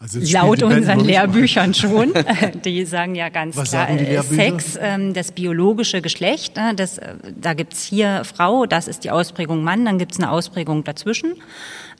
Also 0.00 0.20
Laut 0.32 0.62
unseren 0.62 1.00
Lehrbüchern 1.00 1.74
schon. 1.74 2.12
Die 2.64 2.84
sagen 2.84 3.16
ja 3.16 3.30
ganz 3.30 3.56
Was 3.56 3.70
klar, 3.70 3.90
äh, 3.90 4.22
Sex, 4.22 4.78
ähm, 4.80 5.12
das 5.12 5.32
biologische 5.32 6.00
Geschlecht, 6.00 6.56
ne, 6.56 6.72
das, 6.76 6.98
äh, 6.98 7.14
da 7.36 7.54
gibt's 7.54 7.82
hier 7.82 8.22
Frau, 8.24 8.66
das 8.66 8.86
ist 8.86 9.02
die 9.02 9.10
Ausprägung 9.10 9.64
Mann, 9.64 9.84
dann 9.84 9.98
gibt's 9.98 10.18
eine 10.18 10.30
Ausprägung 10.30 10.84
dazwischen. 10.84 11.34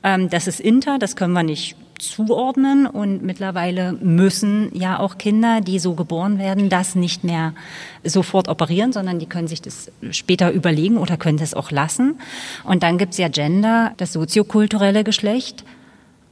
Ähm, 0.01 0.29
das 0.29 0.47
ist 0.47 0.61
Inter, 0.61 0.97
das 0.97 1.17
können 1.17 1.33
wir 1.33 1.43
nicht 1.43 1.75
zuordnen 1.99 2.87
und 2.87 3.21
mittlerweile 3.23 3.91
müssen 3.91 4.69
ja 4.73 4.99
auch 4.99 5.17
Kinder, 5.17 5.59
die 5.59 5.79
so 5.79 5.93
geboren 5.95 6.39
werden, 6.39 6.69
das 6.69 6.95
nicht 6.95 7.25
mehr 7.25 7.53
sofort 8.05 8.47
operieren, 8.47 8.93
sondern 8.93 9.19
die 9.19 9.25
können 9.25 9.49
sich 9.49 9.61
das 9.61 9.91
später 10.11 10.51
überlegen 10.51 10.97
oder 10.97 11.17
können 11.17 11.37
das 11.37 11.53
auch 11.53 11.71
lassen. 11.71 12.17
Und 12.63 12.83
dann 12.83 12.97
gibt's 12.97 13.17
ja 13.17 13.27
Gender, 13.27 13.91
das 13.97 14.13
soziokulturelle 14.13 15.03
Geschlecht. 15.03 15.65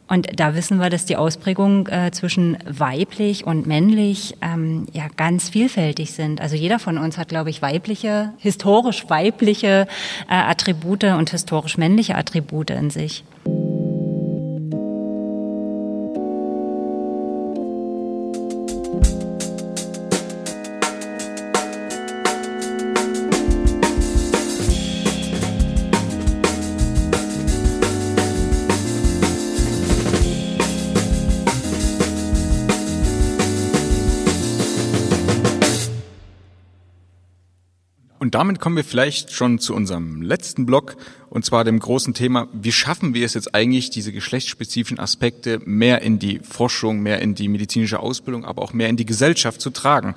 Und 0.08 0.40
da 0.40 0.56
wissen 0.56 0.80
wir, 0.80 0.90
dass 0.90 1.06
die 1.06 1.18
Ausprägungen 1.18 1.88
äh, 1.88 2.12
zwischen 2.12 2.58
weiblich 2.66 3.46
und 3.46 3.68
männlich 3.68 4.38
ähm, 4.42 4.88
ja 4.94 5.08
ganz 5.16 5.50
vielfältig 5.50 6.12
sind. 6.14 6.40
Also 6.40 6.56
jeder 6.56 6.80
von 6.80 6.98
uns 6.98 7.18
hat, 7.18 7.30
glaube 7.30 7.50
ich, 7.50 7.62
weibliche, 7.62 8.34
historisch 8.38 9.10
weibliche 9.10 9.88
äh, 10.30 10.34
Attribute 10.34 11.04
und 11.06 11.30
historisch 11.30 11.78
männliche 11.78 12.16
Attribute 12.16 12.70
in 12.70 12.90
sich. 12.90 13.24
Damit 38.38 38.60
kommen 38.60 38.76
wir 38.76 38.84
vielleicht 38.84 39.32
schon 39.32 39.58
zu 39.58 39.74
unserem 39.74 40.22
letzten 40.22 40.68
Block, 40.68 40.96
und 41.32 41.44
zwar 41.44 41.64
dem 41.64 41.80
großen 41.80 42.14
Thema, 42.14 42.48
wie 42.54 42.72
schaffen 42.72 43.16
wir 43.16 43.26
es 43.26 43.34
jetzt 43.34 43.56
eigentlich, 43.56 43.90
diese 43.90 44.12
geschlechtsspezifischen 44.12 45.00
Aspekte 45.00 45.60
mehr 45.66 46.04
in 46.04 46.20
die 46.20 46.38
Forschung, 46.48 47.00
mehr 47.00 47.20
in 47.20 47.34
die 47.34 47.48
medizinische 47.48 48.00
Ausbildung, 48.00 48.46
aber 48.46 48.62
auch 48.62 48.74
mehr 48.74 48.90
in 48.90 48.96
die 48.96 49.08
Gesellschaft 49.08 49.60
zu 49.60 49.72
tragen? 49.72 50.14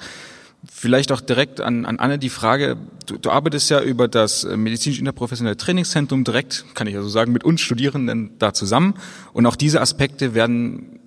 Vielleicht 0.70 1.12
auch 1.12 1.22
direkt 1.22 1.62
an, 1.62 1.86
an 1.86 1.98
Anne 1.98 2.18
die 2.18 2.28
Frage, 2.28 2.76
du, 3.06 3.16
du 3.16 3.30
arbeitest 3.30 3.70
ja 3.70 3.80
über 3.80 4.06
das 4.06 4.44
äh, 4.44 4.54
medizinisch-interprofessionelle 4.54 5.56
Trainingszentrum 5.56 6.22
direkt, 6.22 6.66
kann 6.74 6.86
ich 6.86 6.92
ja 6.92 7.00
so 7.00 7.08
sagen, 7.08 7.32
mit 7.32 7.42
uns 7.42 7.62
Studierenden 7.62 8.32
da 8.38 8.52
zusammen. 8.52 8.96
Und 9.32 9.46
auch 9.46 9.56
diese 9.56 9.80
Aspekte 9.80 10.34
werden 10.34 11.00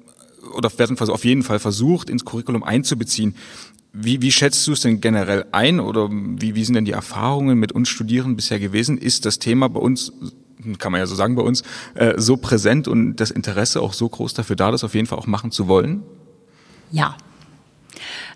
oder 0.55 0.71
werden 0.79 0.97
auf 0.99 1.25
jeden 1.25 1.43
Fall 1.43 1.59
versucht, 1.59 2.09
ins 2.09 2.25
Curriculum 2.25 2.63
einzubeziehen. 2.63 3.35
Wie, 3.95 4.23
wie 4.23 4.31
schätzt 4.31 4.65
du 4.65 4.73
es 4.73 4.81
denn 4.81 5.01
generell 5.01 5.45
ein 5.51 5.79
oder 5.79 6.09
wie, 6.11 6.55
wie 6.55 6.65
sind 6.65 6.73
denn 6.73 6.85
die 6.85 6.93
Erfahrungen 6.93 7.59
mit 7.59 7.71
uns 7.71 7.89
Studierenden 7.89 8.35
bisher 8.35 8.59
gewesen? 8.59 8.97
Ist 8.97 9.25
das 9.27 9.37
Thema 9.37 9.69
bei 9.69 9.79
uns, 9.79 10.11
kann 10.79 10.91
man 10.91 10.99
ja 10.99 11.05
so 11.05 11.13
sagen 11.13 11.35
bei 11.35 11.43
uns, 11.43 11.61
äh, 11.93 12.15
so 12.17 12.35
präsent 12.37 12.87
und 12.87 13.17
das 13.17 13.29
Interesse 13.29 13.81
auch 13.81 13.93
so 13.93 14.09
groß 14.09 14.33
dafür 14.33 14.55
da, 14.55 14.71
das 14.71 14.83
auf 14.83 14.95
jeden 14.95 15.05
Fall 15.05 15.19
auch 15.19 15.27
machen 15.27 15.51
zu 15.51 15.67
wollen? 15.67 16.01
Ja. 16.91 17.15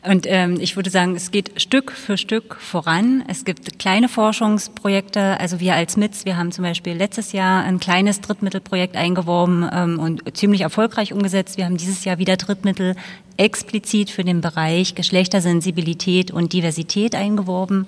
Und 0.03 0.25
ähm, 0.27 0.57
ich 0.59 0.75
würde 0.75 0.89
sagen, 0.89 1.15
es 1.15 1.31
geht 1.31 1.61
Stück 1.61 1.91
für 1.91 2.17
Stück 2.17 2.55
voran. 2.55 3.23
Es 3.27 3.45
gibt 3.45 3.79
kleine 3.79 4.09
Forschungsprojekte. 4.09 5.39
Also 5.39 5.59
wir 5.59 5.75
als 5.75 5.97
MITS, 5.97 6.25
wir 6.25 6.37
haben 6.37 6.51
zum 6.51 6.63
Beispiel 6.63 6.93
letztes 6.93 7.31
Jahr 7.31 7.63
ein 7.63 7.79
kleines 7.79 8.21
Drittmittelprojekt 8.21 8.95
eingeworben 8.95 9.67
ähm, 9.71 9.99
und 9.99 10.37
ziemlich 10.37 10.61
erfolgreich 10.61 11.13
umgesetzt. 11.13 11.57
Wir 11.57 11.65
haben 11.65 11.77
dieses 11.77 12.05
Jahr 12.05 12.17
wieder 12.19 12.37
Drittmittel 12.37 12.95
explizit 13.37 14.09
für 14.09 14.23
den 14.23 14.41
Bereich 14.41 14.95
Geschlechtersensibilität 14.95 16.31
und 16.31 16.53
Diversität 16.53 17.15
eingeworben. 17.15 17.87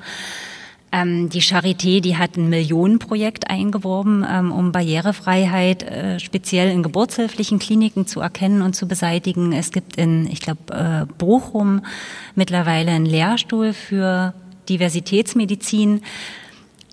Ähm, 0.91 1.29
die 1.29 1.41
Charité, 1.41 2.01
die 2.01 2.17
hat 2.17 2.35
ein 2.35 2.49
Millionenprojekt 2.49 3.49
eingeworben, 3.49 4.25
ähm, 4.27 4.51
um 4.51 4.71
Barrierefreiheit 4.71 5.83
äh, 5.83 6.19
speziell 6.19 6.71
in 6.71 6.81
geburtshilflichen 6.81 7.59
Kliniken 7.59 8.07
zu 8.07 8.21
erkennen 8.21 8.63
und 8.63 8.75
zu 8.75 8.87
beseitigen. 8.87 9.53
Es 9.53 9.71
gibt 9.71 9.97
in, 9.97 10.27
ich 10.27 10.41
glaube, 10.41 10.73
äh, 10.73 11.05
Bochum 11.17 11.81
mittlerweile 12.33 12.91
einen 12.91 13.05
Lehrstuhl 13.05 13.73
für 13.73 14.33
Diversitätsmedizin. 14.67 16.01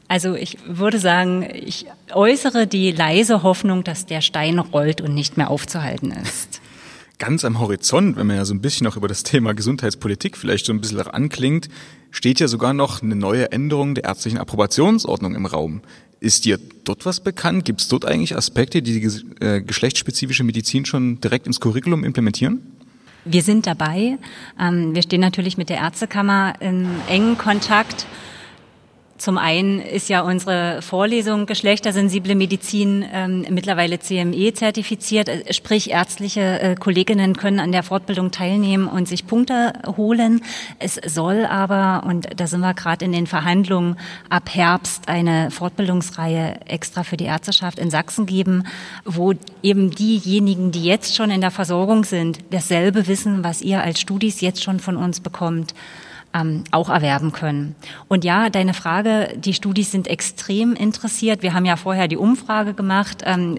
Also 0.08 0.34
ich 0.34 0.58
würde 0.66 0.98
sagen, 0.98 1.48
ich 1.52 1.86
äußere 2.12 2.66
die 2.66 2.92
leise 2.92 3.42
Hoffnung, 3.42 3.82
dass 3.82 4.04
der 4.04 4.20
Stein 4.20 4.58
rollt 4.58 5.00
und 5.00 5.14
nicht 5.14 5.36
mehr 5.36 5.50
aufzuhalten 5.50 6.12
ist 6.12 6.60
ganz 7.18 7.44
am 7.44 7.58
Horizont, 7.58 8.16
wenn 8.16 8.26
man 8.26 8.36
ja 8.36 8.44
so 8.44 8.54
ein 8.54 8.60
bisschen 8.60 8.86
auch 8.86 8.96
über 8.96 9.08
das 9.08 9.22
Thema 9.22 9.54
Gesundheitspolitik 9.54 10.36
vielleicht 10.36 10.66
so 10.66 10.72
ein 10.72 10.80
bisschen 10.80 11.00
anklingt, 11.00 11.68
steht 12.10 12.40
ja 12.40 12.48
sogar 12.48 12.74
noch 12.74 13.02
eine 13.02 13.16
neue 13.16 13.52
Änderung 13.52 13.94
der 13.94 14.04
ärztlichen 14.04 14.38
Approbationsordnung 14.38 15.34
im 15.34 15.46
Raum. 15.46 15.82
Ist 16.20 16.44
dir 16.44 16.58
dort 16.84 17.04
was 17.04 17.20
bekannt? 17.20 17.64
Gibt 17.64 17.80
es 17.82 17.88
dort 17.88 18.04
eigentlich 18.04 18.36
Aspekte, 18.36 18.82
die 18.82 19.00
die 19.00 19.44
äh, 19.44 19.60
geschlechtsspezifische 19.60 20.44
Medizin 20.44 20.86
schon 20.86 21.20
direkt 21.20 21.46
ins 21.46 21.60
Curriculum 21.60 22.04
implementieren? 22.04 22.62
Wir 23.24 23.42
sind 23.42 23.66
dabei. 23.66 24.18
Ähm, 24.58 24.94
wir 24.94 25.02
stehen 25.02 25.20
natürlich 25.20 25.58
mit 25.58 25.68
der 25.68 25.78
Ärztekammer 25.78 26.54
in 26.60 26.86
engen 27.08 27.36
Kontakt 27.36 28.06
zum 29.18 29.38
einen 29.38 29.80
ist 29.80 30.08
ja 30.08 30.20
unsere 30.20 30.82
Vorlesung 30.82 31.46
geschlechtersensible 31.46 32.34
Medizin 32.34 33.04
ähm, 33.12 33.46
mittlerweile 33.50 33.98
CME 33.98 34.52
zertifiziert, 34.52 35.30
sprich 35.54 35.90
ärztliche 35.90 36.60
äh, 36.60 36.74
Kolleginnen 36.74 37.36
können 37.36 37.58
an 37.58 37.72
der 37.72 37.82
Fortbildung 37.82 38.30
teilnehmen 38.30 38.88
und 38.88 39.08
sich 39.08 39.26
Punkte 39.26 39.72
holen. 39.96 40.42
Es 40.78 41.00
soll 41.06 41.46
aber, 41.46 42.06
und 42.06 42.28
da 42.36 42.46
sind 42.46 42.60
wir 42.60 42.74
gerade 42.74 43.04
in 43.04 43.12
den 43.12 43.26
Verhandlungen, 43.26 43.96
ab 44.28 44.50
Herbst 44.52 45.08
eine 45.08 45.50
Fortbildungsreihe 45.50 46.60
extra 46.66 47.02
für 47.02 47.16
die 47.16 47.24
Ärzteschaft 47.24 47.78
in 47.78 47.90
Sachsen 47.90 48.26
geben, 48.26 48.64
wo 49.04 49.32
eben 49.62 49.90
diejenigen, 49.90 50.72
die 50.72 50.84
jetzt 50.84 51.14
schon 51.14 51.30
in 51.30 51.40
der 51.40 51.50
Versorgung 51.50 52.04
sind, 52.04 52.38
dasselbe 52.50 53.06
wissen, 53.06 53.44
was 53.44 53.62
ihr 53.62 53.82
als 53.82 54.00
Studis 54.00 54.40
jetzt 54.40 54.62
schon 54.62 54.80
von 54.80 54.96
uns 54.96 55.20
bekommt 55.20 55.74
ähm, 56.36 56.64
auch 56.70 56.88
erwerben 56.88 57.32
können. 57.32 57.74
Und 58.08 58.24
ja, 58.24 58.50
deine 58.50 58.74
Frage, 58.74 59.32
die 59.36 59.54
Studis 59.54 59.90
sind 59.90 60.08
extrem 60.08 60.74
interessiert. 60.74 61.42
Wir 61.42 61.54
haben 61.54 61.64
ja 61.64 61.76
vorher 61.76 62.08
die 62.08 62.16
Umfrage 62.16 62.74
gemacht. 62.74 63.22
Ähm, 63.24 63.58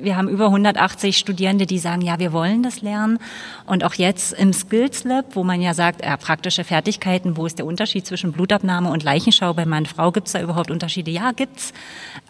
wir 0.00 0.16
haben 0.16 0.28
über 0.28 0.46
180 0.46 1.16
Studierende, 1.16 1.66
die 1.66 1.78
sagen, 1.78 2.02
ja, 2.02 2.18
wir 2.18 2.32
wollen 2.32 2.62
das 2.62 2.82
lernen. 2.82 3.18
Und 3.66 3.84
auch 3.84 3.94
jetzt 3.94 4.32
im 4.34 4.52
Skills 4.52 5.04
Lab, 5.04 5.34
wo 5.34 5.44
man 5.44 5.60
ja 5.60 5.74
sagt, 5.74 6.04
ja, 6.04 6.16
praktische 6.16 6.64
Fertigkeiten, 6.64 7.36
wo 7.36 7.46
ist 7.46 7.58
der 7.58 7.66
Unterschied 7.66 8.06
zwischen 8.06 8.32
Blutabnahme 8.32 8.90
und 8.90 9.02
Leichenschau 9.02 9.54
bei 9.54 9.64
Mann 9.64 9.84
und 9.84 9.88
Frau? 9.88 10.12
Gibt 10.12 10.26
es 10.26 10.34
da 10.34 10.42
überhaupt 10.42 10.70
Unterschiede? 10.70 11.10
Ja, 11.10 11.32
gibt's. 11.32 11.72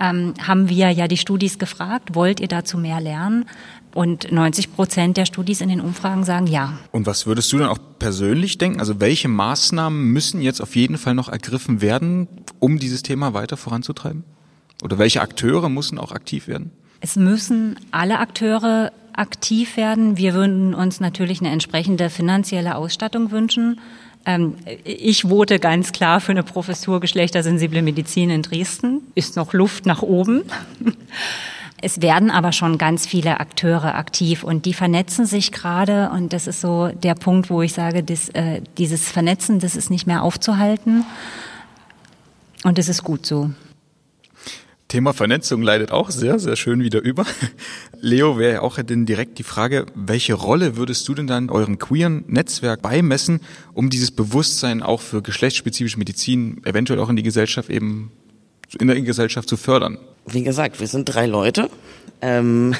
Ähm, 0.00 0.34
haben 0.46 0.68
wir 0.68 0.90
ja 0.90 1.08
die 1.08 1.16
Studis 1.16 1.58
gefragt, 1.58 2.14
wollt 2.14 2.40
ihr 2.40 2.48
dazu 2.48 2.78
mehr 2.78 3.00
lernen? 3.00 3.46
Und 3.96 4.30
90 4.30 4.74
Prozent 4.74 5.16
der 5.16 5.24
Studis 5.24 5.62
in 5.62 5.70
den 5.70 5.80
Umfragen 5.80 6.24
sagen 6.24 6.46
ja. 6.46 6.74
Und 6.92 7.06
was 7.06 7.26
würdest 7.26 7.50
du 7.50 7.56
dann 7.56 7.70
auch 7.70 7.78
persönlich 7.98 8.58
denken? 8.58 8.78
Also 8.78 9.00
welche 9.00 9.26
Maßnahmen 9.26 10.12
müssen 10.12 10.42
jetzt 10.42 10.60
auf 10.60 10.76
jeden 10.76 10.98
Fall 10.98 11.14
noch 11.14 11.30
ergriffen 11.30 11.80
werden, 11.80 12.28
um 12.58 12.78
dieses 12.78 13.02
Thema 13.02 13.32
weiter 13.32 13.56
voranzutreiben? 13.56 14.22
Oder 14.82 14.98
welche 14.98 15.22
Akteure 15.22 15.70
müssen 15.70 15.98
auch 15.98 16.12
aktiv 16.12 16.46
werden? 16.46 16.72
Es 17.00 17.16
müssen 17.16 17.76
alle 17.90 18.18
Akteure 18.18 18.92
aktiv 19.14 19.78
werden. 19.78 20.18
Wir 20.18 20.34
würden 20.34 20.74
uns 20.74 21.00
natürlich 21.00 21.40
eine 21.40 21.48
entsprechende 21.48 22.10
finanzielle 22.10 22.74
Ausstattung 22.74 23.30
wünschen. 23.30 23.80
Ähm, 24.26 24.56
ich 24.84 25.22
vote 25.22 25.58
ganz 25.58 25.92
klar 25.92 26.20
für 26.20 26.32
eine 26.32 26.42
Professur 26.42 27.00
geschlechtersensible 27.00 27.80
Medizin 27.80 28.28
in 28.28 28.42
Dresden. 28.42 29.00
Ist 29.14 29.36
noch 29.36 29.54
Luft 29.54 29.86
nach 29.86 30.02
oben. 30.02 30.42
Es 31.82 32.00
werden 32.00 32.30
aber 32.30 32.52
schon 32.52 32.78
ganz 32.78 33.06
viele 33.06 33.38
Akteure 33.38 33.94
aktiv 33.96 34.44
und 34.44 34.64
die 34.64 34.72
vernetzen 34.72 35.26
sich 35.26 35.52
gerade 35.52 36.10
und 36.10 36.32
das 36.32 36.46
ist 36.46 36.60
so 36.60 36.88
der 36.88 37.14
Punkt, 37.14 37.50
wo 37.50 37.60
ich 37.60 37.74
sage, 37.74 38.02
das, 38.02 38.30
äh, 38.30 38.62
dieses 38.78 39.10
Vernetzen, 39.10 39.60
das 39.60 39.76
ist 39.76 39.90
nicht 39.90 40.06
mehr 40.06 40.22
aufzuhalten 40.22 41.04
und 42.64 42.78
es 42.78 42.88
ist 42.88 43.04
gut 43.04 43.26
so. 43.26 43.50
Thema 44.88 45.12
Vernetzung 45.12 45.62
leidet 45.62 45.90
auch 45.90 46.10
sehr, 46.10 46.38
sehr 46.38 46.54
schön 46.54 46.80
wieder 46.80 47.02
über. 47.02 47.26
Leo, 48.00 48.38
wäre 48.38 48.54
ja 48.54 48.60
auch 48.62 48.80
denn 48.80 49.04
direkt 49.04 49.38
die 49.38 49.42
Frage, 49.42 49.86
welche 49.94 50.34
Rolle 50.34 50.76
würdest 50.76 51.08
du 51.08 51.14
denn 51.14 51.26
dann 51.26 51.50
eurem 51.50 51.78
queeren 51.78 52.24
Netzwerk 52.28 52.82
beimessen, 52.82 53.40
um 53.74 53.90
dieses 53.90 54.12
Bewusstsein 54.12 54.82
auch 54.82 55.00
für 55.00 55.22
geschlechtsspezifische 55.22 55.98
Medizin 55.98 56.62
eventuell 56.64 57.00
auch 57.00 57.08
in 57.08 57.16
die 57.16 57.24
Gesellschaft 57.24 57.68
eben 57.68 58.12
in 58.78 58.86
der 58.86 59.00
Gesellschaft 59.02 59.48
zu 59.48 59.56
fördern? 59.56 59.98
Wie 60.26 60.42
gesagt, 60.42 60.80
wir 60.80 60.86
sind 60.86 61.04
drei 61.04 61.26
Leute. 61.26 61.70
Ähm, 62.20 62.74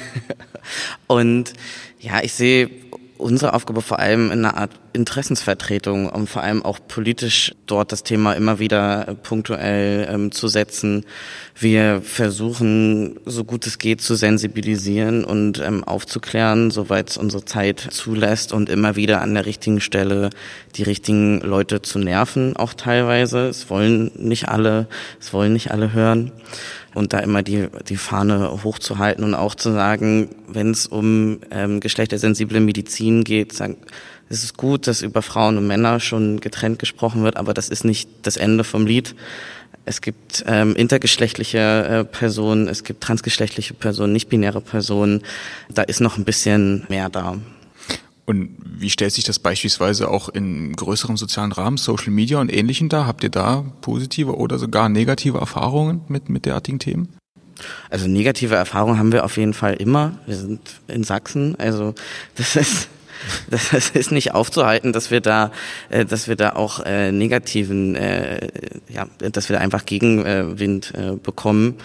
und 1.06 1.52
ja, 2.00 2.22
ich 2.22 2.34
sehe 2.34 2.70
unsere 3.18 3.54
Aufgabe 3.54 3.82
vor 3.82 3.98
allem 3.98 4.30
in 4.30 4.44
einer 4.44 4.56
Art 4.56 4.85
Interessensvertretung 4.96 6.08
und 6.08 6.28
vor 6.28 6.42
allem 6.42 6.64
auch 6.64 6.80
politisch 6.88 7.54
dort 7.66 7.92
das 7.92 8.02
Thema 8.02 8.32
immer 8.32 8.58
wieder 8.58 9.16
punktuell 9.22 10.08
ähm, 10.10 10.32
zu 10.32 10.48
setzen. 10.48 11.04
Wir 11.54 12.02
versuchen, 12.02 13.20
so 13.24 13.44
gut 13.44 13.66
es 13.66 13.78
geht, 13.78 14.00
zu 14.00 14.16
sensibilisieren 14.16 15.24
und 15.24 15.60
ähm, 15.60 15.84
aufzuklären, 15.84 16.70
soweit 16.70 17.10
es 17.10 17.16
unsere 17.16 17.44
Zeit 17.44 17.80
zulässt 17.90 18.52
und 18.52 18.68
immer 18.68 18.96
wieder 18.96 19.22
an 19.22 19.34
der 19.34 19.46
richtigen 19.46 19.80
Stelle 19.80 20.30
die 20.74 20.82
richtigen 20.82 21.40
Leute 21.40 21.82
zu 21.82 21.98
nerven, 21.98 22.56
auch 22.56 22.74
teilweise. 22.74 23.46
Es 23.46 23.70
wollen 23.70 24.10
nicht 24.16 24.48
alle, 24.48 24.88
es 25.20 25.32
wollen 25.32 25.52
nicht 25.52 25.70
alle 25.70 25.92
hören 25.92 26.32
und 26.96 27.12
da 27.12 27.18
immer 27.18 27.42
die, 27.42 27.68
die 27.90 27.98
Fahne 27.98 28.64
hochzuhalten 28.64 29.22
und 29.22 29.34
auch 29.34 29.54
zu 29.54 29.70
sagen, 29.70 30.30
wenn 30.48 30.70
es 30.70 30.86
um 30.86 31.40
ähm, 31.50 31.80
geschlechtersensible 31.80 32.58
Medizin 32.58 33.22
geht, 33.22 33.52
sagen, 33.52 33.76
es 34.28 34.42
ist 34.42 34.56
gut, 34.56 34.86
dass 34.86 35.02
über 35.02 35.22
Frauen 35.22 35.56
und 35.56 35.66
Männer 35.66 36.00
schon 36.00 36.40
getrennt 36.40 36.78
gesprochen 36.78 37.22
wird, 37.22 37.36
aber 37.36 37.54
das 37.54 37.68
ist 37.68 37.84
nicht 37.84 38.08
das 38.22 38.36
Ende 38.36 38.64
vom 38.64 38.86
Lied. 38.86 39.14
Es 39.84 40.00
gibt 40.00 40.44
ähm, 40.48 40.74
intergeschlechtliche 40.74 41.58
äh, 41.58 42.04
Personen, 42.04 42.66
es 42.66 42.82
gibt 42.82 43.02
transgeschlechtliche 43.02 43.74
Personen, 43.74 44.12
nicht-binäre 44.12 44.60
Personen. 44.60 45.22
Da 45.72 45.82
ist 45.82 46.00
noch 46.00 46.18
ein 46.18 46.24
bisschen 46.24 46.84
mehr 46.88 47.08
da. 47.08 47.38
Und 48.24 48.50
wie 48.64 48.90
stellt 48.90 49.12
sich 49.12 49.22
das 49.22 49.38
beispielsweise 49.38 50.08
auch 50.08 50.28
in 50.28 50.74
größerem 50.74 51.16
sozialen 51.16 51.52
Rahmen, 51.52 51.76
Social 51.76 52.10
Media 52.10 52.40
und 52.40 52.52
Ähnlichem 52.52 52.88
da? 52.88 53.06
Habt 53.06 53.22
ihr 53.22 53.30
da 53.30 53.64
positive 53.80 54.36
oder 54.36 54.58
sogar 54.58 54.88
negative 54.88 55.38
Erfahrungen 55.38 56.00
mit, 56.08 56.28
mit 56.28 56.44
derartigen 56.44 56.80
Themen? 56.80 57.16
Also 57.88 58.08
negative 58.08 58.56
Erfahrungen 58.56 58.98
haben 58.98 59.12
wir 59.12 59.24
auf 59.24 59.36
jeden 59.36 59.54
Fall 59.54 59.74
immer. 59.74 60.18
Wir 60.26 60.36
sind 60.36 60.60
in 60.88 61.04
Sachsen, 61.04 61.54
also 61.58 61.94
das 62.34 62.56
ist 62.56 62.88
das 63.50 63.90
ist 63.90 64.12
nicht 64.12 64.34
aufzuhalten, 64.34 64.92
dass 64.92 65.10
wir 65.10 65.20
da, 65.20 65.52
äh, 65.88 66.04
dass 66.04 66.28
wir 66.28 66.36
da 66.36 66.54
auch 66.54 66.80
äh, 66.80 67.12
negativen, 67.12 67.96
äh, 67.96 68.48
ja, 68.88 69.06
dass 69.18 69.48
wir 69.48 69.56
da 69.56 69.62
einfach 69.62 69.86
Gegenwind 69.86 70.92
bekommen 71.22 71.76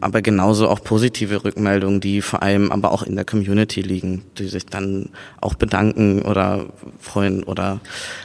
aber 0.00 0.22
genauso 0.22 0.68
auch 0.68 0.82
positive 0.82 1.44
Rückmeldungen, 1.44 2.00
die 2.00 2.22
vor 2.22 2.42
allem 2.42 2.72
aber 2.72 2.92
auch 2.92 3.02
in 3.02 3.16
der 3.16 3.24
Community 3.24 3.82
liegen, 3.82 4.24
die 4.38 4.48
sich 4.48 4.66
dann 4.66 5.10
auch 5.40 5.54
bedanken 5.54 6.22
oder 6.22 6.66
freuen 6.98 7.44
oder 7.44 7.80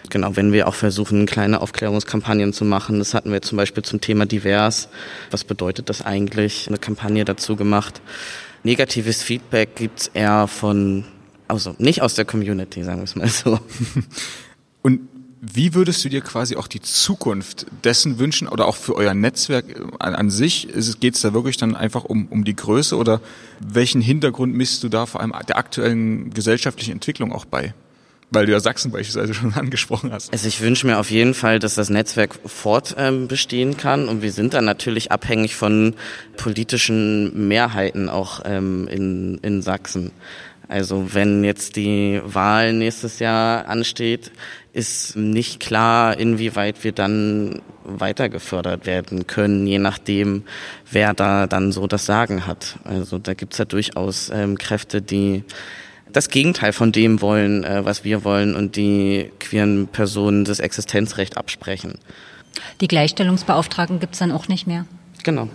genau, 0.10 0.36
wenn 0.36 0.54
wir 0.54 0.68
auch 0.68 0.74
versuchen, 0.74 1.26
kleine 1.26 1.62
Aufklärungskampagnen 1.62 2.54
zu 2.54 2.64
machen. 2.64 3.00
Das 3.00 3.14
hatten 3.14 3.32
wir 3.32 3.42
zum 3.42 3.58
Beispiel 3.58 3.84
zum 3.84 4.00
Thema 4.00 4.26
divers. 4.26 4.88
Was 5.32 5.44
bedeutet 5.44 5.90
das 5.90 6.02
eigentlich? 6.02 6.68
Eine 6.68 6.78
Kampagne 6.78 7.26
dazu 7.26 7.56
gemacht. 7.56 8.02
Negatives 8.64 9.22
Feedback 9.22 9.76
gibt's 9.76 10.10
eher 10.14 10.48
von, 10.48 11.04
also 11.48 11.76
nicht 11.78 12.02
aus 12.02 12.16
der 12.16 12.26
Community, 12.26 12.84
sagen 12.84 13.00
wir 13.00 13.04
es 13.04 13.16
mal 13.16 13.28
so. 13.28 13.60
Und 14.82 15.02
wie 15.48 15.74
würdest 15.76 16.04
du 16.04 16.10
dir 16.10 16.22
quasi 16.22 16.56
auch 16.56 16.68
die 16.68 16.82
Zukunft 16.82 17.68
dessen 17.84 18.18
wünschen 18.18 18.48
oder 18.48 18.66
auch 18.66 18.76
für 18.76 18.96
euer 18.96 19.14
Netzwerk 19.14 19.66
an, 20.00 20.16
an 20.16 20.30
sich? 20.30 20.68
Geht 21.00 21.16
es 21.16 21.22
da 21.22 21.34
wirklich 21.34 21.58
dann 21.58 21.76
einfach 21.76 22.04
um, 22.04 22.28
um 22.28 22.44
die 22.44 22.56
Größe 22.56 22.96
oder 22.96 23.22
welchen 23.60 24.02
Hintergrund 24.02 24.56
misst 24.56 24.84
du 24.84 24.90
da 24.90 25.06
vor 25.06 25.22
allem 25.22 25.34
der 25.48 25.58
aktuellen 25.58 26.32
gesellschaftlichen 26.34 26.94
Entwicklung 26.94 27.32
auch 27.32 27.46
bei? 27.46 27.74
Weil 28.32 28.48
du 28.48 28.54
ja 28.54 28.60
Sachsen 28.60 28.92
beispielsweise 28.92 29.34
schon 29.36 29.54
angesprochen 29.54 30.12
hast. 30.12 30.34
Also 30.34 30.48
ich 30.48 30.62
wünsche 30.62 30.88
mir 30.88 30.98
auf 30.98 31.12
jeden 31.12 31.36
Fall, 31.36 31.60
dass 31.60 31.76
das 31.76 31.92
Netzwerk 31.92 32.40
fortbestehen 32.46 33.72
ähm, 33.72 33.78
kann 33.78 34.10
und 34.10 34.24
wir 34.24 34.32
sind 34.32 34.56
dann 34.56 34.66
natürlich 34.66 35.12
abhängig 35.12 35.56
von 35.56 35.94
politischen 36.38 37.48
Mehrheiten 37.48 38.10
auch 38.10 38.42
ähm, 38.46 38.88
in, 38.88 39.38
in 39.44 39.62
Sachsen. 39.62 40.12
Also 40.68 41.14
wenn 41.14 41.44
jetzt 41.44 41.76
die 41.76 42.22
Wahl 42.24 42.74
nächstes 42.74 43.20
Jahr 43.20 43.68
ansteht, 43.68 44.32
ist 44.74 45.16
nicht 45.16 45.60
klar, 45.60 46.18
inwieweit 46.18 46.84
wir 46.84 46.92
dann 46.92 47.62
weiter 47.84 48.30
gefördert 48.30 48.86
werden 48.86 49.28
können, 49.28 49.66
je 49.68 49.80
nachdem, 49.80 50.44
wer 50.92 51.14
da 51.14 51.48
dann 51.48 51.72
so 51.72 51.88
das 51.88 52.06
Sagen 52.06 52.46
hat. 52.46 52.78
Also 52.84 53.20
da 53.20 53.34
gibt's 53.34 53.58
ja 53.58 53.66
durchaus 53.66 54.30
ähm, 54.30 54.58
Kräfte, 54.58 55.02
die 55.02 55.44
das 56.12 56.30
Gegenteil 56.30 56.74
von 56.74 56.92
dem 56.92 57.22
wollen, 57.22 57.64
äh, 57.64 57.86
was 57.86 58.04
wir 58.04 58.24
wollen 58.24 58.56
und 58.56 58.76
die 58.76 59.32
queeren 59.40 59.88
Personen 59.88 60.46
das 60.46 60.60
Existenzrecht 60.60 61.38
absprechen. 61.38 62.00
Die 62.82 62.88
Gleichstellungsbeauftragten 62.88 64.00
gibt's 64.00 64.20
dann 64.20 64.32
auch 64.32 64.48
nicht 64.48 64.66
mehr. 64.66 64.86
Genau. 65.24 65.50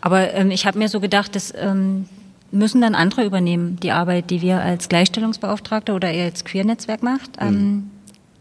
Aber 0.00 0.32
ähm, 0.34 0.50
ich 0.50 0.66
habe 0.66 0.78
mir 0.78 0.88
so 0.88 1.00
gedacht, 1.00 1.34
das 1.36 1.52
ähm, 1.56 2.08
müssen 2.52 2.80
dann 2.80 2.94
andere 2.94 3.24
übernehmen, 3.24 3.76
die 3.80 3.92
Arbeit, 3.92 4.30
die 4.30 4.40
wir 4.40 4.60
als 4.60 4.88
Gleichstellungsbeauftragte 4.88 5.92
oder 5.92 6.12
ihr 6.12 6.24
als 6.24 6.44
Queer-Netzwerk 6.44 7.02
macht. 7.02 7.30
Ähm, 7.40 7.54
mhm. 7.54 7.90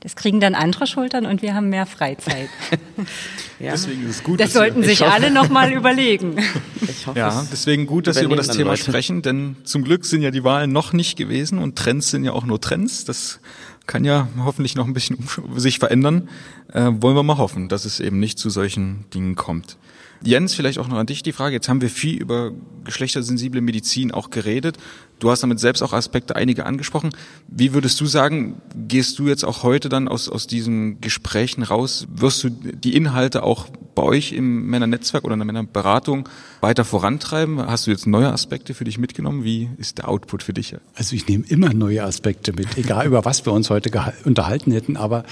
Das 0.02 0.16
kriegen 0.16 0.40
dann 0.40 0.56
andere 0.56 0.88
Schultern 0.88 1.26
und 1.26 1.42
wir 1.42 1.54
haben 1.54 1.70
mehr 1.70 1.86
Freizeit. 1.86 2.50
ja. 3.60 3.72
Deswegen 3.72 4.04
ist 4.04 4.10
es 4.10 4.24
gut. 4.24 4.40
Das 4.40 4.54
sollten 4.54 4.82
sich 4.82 5.02
hoffe, 5.02 5.12
alle 5.12 5.30
noch 5.30 5.50
mal 5.50 5.74
überlegen. 5.74 6.38
Ich 6.82 7.06
hoffe, 7.06 7.20
ja, 7.20 7.46
deswegen 7.52 7.86
gut, 7.86 8.08
dass 8.08 8.16
wir 8.16 8.24
über 8.24 8.38
das 8.38 8.48
Thema 8.48 8.72
Leute. 8.72 8.84
sprechen, 8.84 9.22
denn 9.22 9.58
zum 9.66 9.84
Glück 9.84 10.06
sind 10.06 10.22
ja 10.22 10.32
die 10.32 10.46
Wahlen 10.46 10.72
noch 10.72 10.94
nicht 10.94 11.18
gewesen 11.18 11.60
und 11.60 11.76
Trends 11.78 12.12
sind 12.12 12.24
ja 12.24 12.32
auch 12.32 12.46
nur 12.46 12.62
Trends. 12.62 13.04
Das 13.04 13.42
kann 13.88 14.06
ja 14.06 14.30
hoffentlich 14.38 14.76
noch 14.76 14.88
ein 14.88 14.94
bisschen 14.94 15.18
sich 15.58 15.80
verändern. 15.80 16.30
Äh, 16.72 16.92
wollen 17.00 17.16
wir 17.16 17.24
mal 17.24 17.38
hoffen, 17.38 17.68
dass 17.68 17.84
es 17.84 18.00
eben 18.00 18.20
nicht 18.20 18.40
zu 18.40 18.50
solchen 18.50 19.04
Dingen 19.14 19.36
kommt. 19.36 19.76
Jens, 20.22 20.54
vielleicht 20.54 20.80
auch 20.80 20.88
noch 20.88 20.98
an 20.98 21.06
dich 21.06 21.24
die 21.24 21.32
Frage. 21.32 21.56
Jetzt 21.56 21.70
haben 21.70 21.82
wir 21.82 21.90
viel 21.90 22.20
über 22.20 22.52
geschlechtersensible 22.84 23.62
Medizin 23.62 24.12
auch 24.12 24.30
geredet. 24.30 24.78
Du 25.20 25.30
hast 25.30 25.44
damit 25.44 25.60
selbst 25.60 25.82
auch 25.82 25.94
Aspekte 25.94 26.36
einige 26.36 26.66
angesprochen. 26.66 27.12
Wie 27.48 27.74
würdest 27.74 28.00
du 28.00 28.06
sagen, 28.06 28.62
gehst 28.76 29.20
du 29.20 29.28
jetzt 29.28 29.44
auch 29.44 29.64
heute 29.64 29.90
dann 29.90 30.08
aus, 30.08 30.30
aus 30.30 30.48
diesen 30.48 31.02
Gesprächen 31.02 31.64
raus? 31.64 32.08
Wirst 32.10 32.44
du 32.44 32.50
die 32.50 32.96
Inhalte 32.96 33.44
auch 33.44 33.68
bei 33.96 34.04
euch 34.04 34.32
im 34.32 34.68
Männernetzwerk 34.68 35.26
oder 35.26 35.34
in 35.34 35.40
der 35.40 35.46
Männerberatung 35.46 36.30
weiter 36.62 36.86
vorantreiben? 36.86 37.60
Hast 37.60 37.86
du 37.86 37.92
jetzt 37.92 38.08
neue 38.08 38.32
Aspekte 38.32 38.74
für 38.74 38.86
dich 38.86 38.98
mitgenommen? 38.98 39.44
Wie 39.44 39.70
ist 39.78 39.98
der 39.98 40.08
Output 40.08 40.42
für 40.42 40.54
dich? 40.54 40.74
Also 40.96 41.18
ich 41.18 41.28
nehme 41.28 41.44
immer 41.50 41.74
neue 41.74 42.04
Aspekte 42.04 42.54
mit, 42.54 42.78
egal 42.78 43.08
über 43.08 43.26
was 43.26 43.46
wir 43.46 43.52
uns 43.52 43.70
heute 43.70 43.92
unterhalten 44.24 44.72
hätten. 44.72 44.96
Aber 44.96 45.26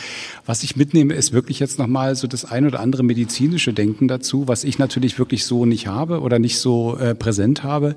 was 0.45 0.63
ich 0.63 0.75
mitnehme, 0.75 1.13
ist 1.13 1.31
wirklich 1.31 1.59
jetzt 1.59 1.79
nochmal 1.79 2.17
so 2.17 2.27
das 2.27 2.43
ein 2.43 2.65
oder 2.65 2.81
andere 2.81 3.03
medizinische 3.03 3.71
Denken 3.71 4.09
dazu, 4.09 4.49
was 4.49 4.65
ich 4.65 4.79
natürlich 4.79 5.17
wirklich 5.17 5.45
so 5.45 5.65
nicht 5.65 5.87
habe 5.87 6.19
oder 6.19 6.37
nicht 6.37 6.59
so 6.59 6.97
äh, 6.97 7.15
präsent 7.15 7.63
habe. 7.63 7.95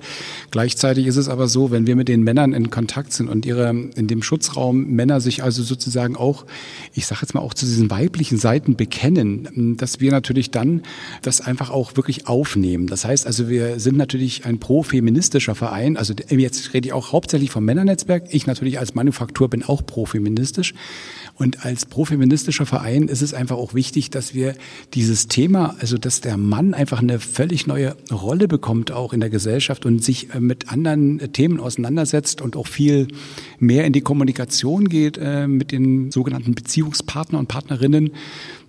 Gleichzeitig 0.52 1.06
ist 1.06 1.16
es 1.16 1.28
aber 1.28 1.48
so, 1.48 1.72
wenn 1.72 1.79
wenn 1.80 1.86
wir 1.86 1.96
mit 1.96 2.08
den 2.08 2.22
Männern 2.22 2.52
in 2.52 2.68
Kontakt 2.68 3.14
sind 3.14 3.30
und 3.30 3.46
ihre 3.46 3.70
in 3.70 4.06
dem 4.06 4.22
Schutzraum 4.22 4.84
Männer 4.90 5.22
sich 5.22 5.42
also 5.42 5.62
sozusagen 5.62 6.14
auch, 6.14 6.44
ich 6.92 7.06
sage 7.06 7.22
jetzt 7.22 7.32
mal 7.32 7.40
auch 7.40 7.54
zu 7.54 7.64
diesen 7.64 7.90
weiblichen 7.90 8.36
Seiten 8.36 8.76
bekennen, 8.76 9.76
dass 9.78 9.98
wir 9.98 10.10
natürlich 10.10 10.50
dann 10.50 10.82
das 11.22 11.40
einfach 11.40 11.70
auch 11.70 11.96
wirklich 11.96 12.26
aufnehmen. 12.26 12.86
Das 12.86 13.06
heißt 13.06 13.26
also, 13.26 13.48
wir 13.48 13.80
sind 13.80 13.96
natürlich 13.96 14.44
ein 14.44 14.58
pro-feministischer 14.58 15.54
Verein. 15.54 15.96
Also 15.96 16.12
jetzt 16.28 16.74
rede 16.74 16.88
ich 16.88 16.92
auch 16.92 17.12
hauptsächlich 17.12 17.50
vom 17.50 17.64
Männernetzwerk. 17.64 18.24
Ich 18.30 18.46
natürlich 18.46 18.78
als 18.78 18.94
Manufaktur 18.94 19.48
bin 19.48 19.62
auch 19.62 19.84
pro-feministisch. 19.86 20.74
Und 21.40 21.64
als 21.64 21.86
profeministischer 21.86 22.66
Verein 22.66 23.08
ist 23.08 23.22
es 23.22 23.32
einfach 23.32 23.56
auch 23.56 23.72
wichtig, 23.72 24.10
dass 24.10 24.34
wir 24.34 24.54
dieses 24.92 25.26
Thema, 25.28 25.74
also 25.80 25.96
dass 25.96 26.20
der 26.20 26.36
Mann 26.36 26.74
einfach 26.74 27.00
eine 27.00 27.18
völlig 27.18 27.66
neue 27.66 27.96
Rolle 28.12 28.46
bekommt, 28.46 28.92
auch 28.92 29.14
in 29.14 29.20
der 29.20 29.30
Gesellschaft 29.30 29.86
und 29.86 30.04
sich 30.04 30.34
äh, 30.34 30.40
mit 30.40 30.70
anderen 30.70 31.18
äh, 31.18 31.28
Themen 31.28 31.58
auseinandersetzt 31.70 32.42
und 32.42 32.56
auch 32.56 32.66
viel 32.66 33.08
mehr 33.58 33.84
in 33.84 33.92
die 33.92 34.00
Kommunikation 34.00 34.88
geht 34.88 35.18
äh, 35.18 35.46
mit 35.46 35.70
den 35.70 36.10
sogenannten 36.10 36.54
Beziehungspartner 36.54 37.38
und 37.38 37.46
Partnerinnen 37.46 38.10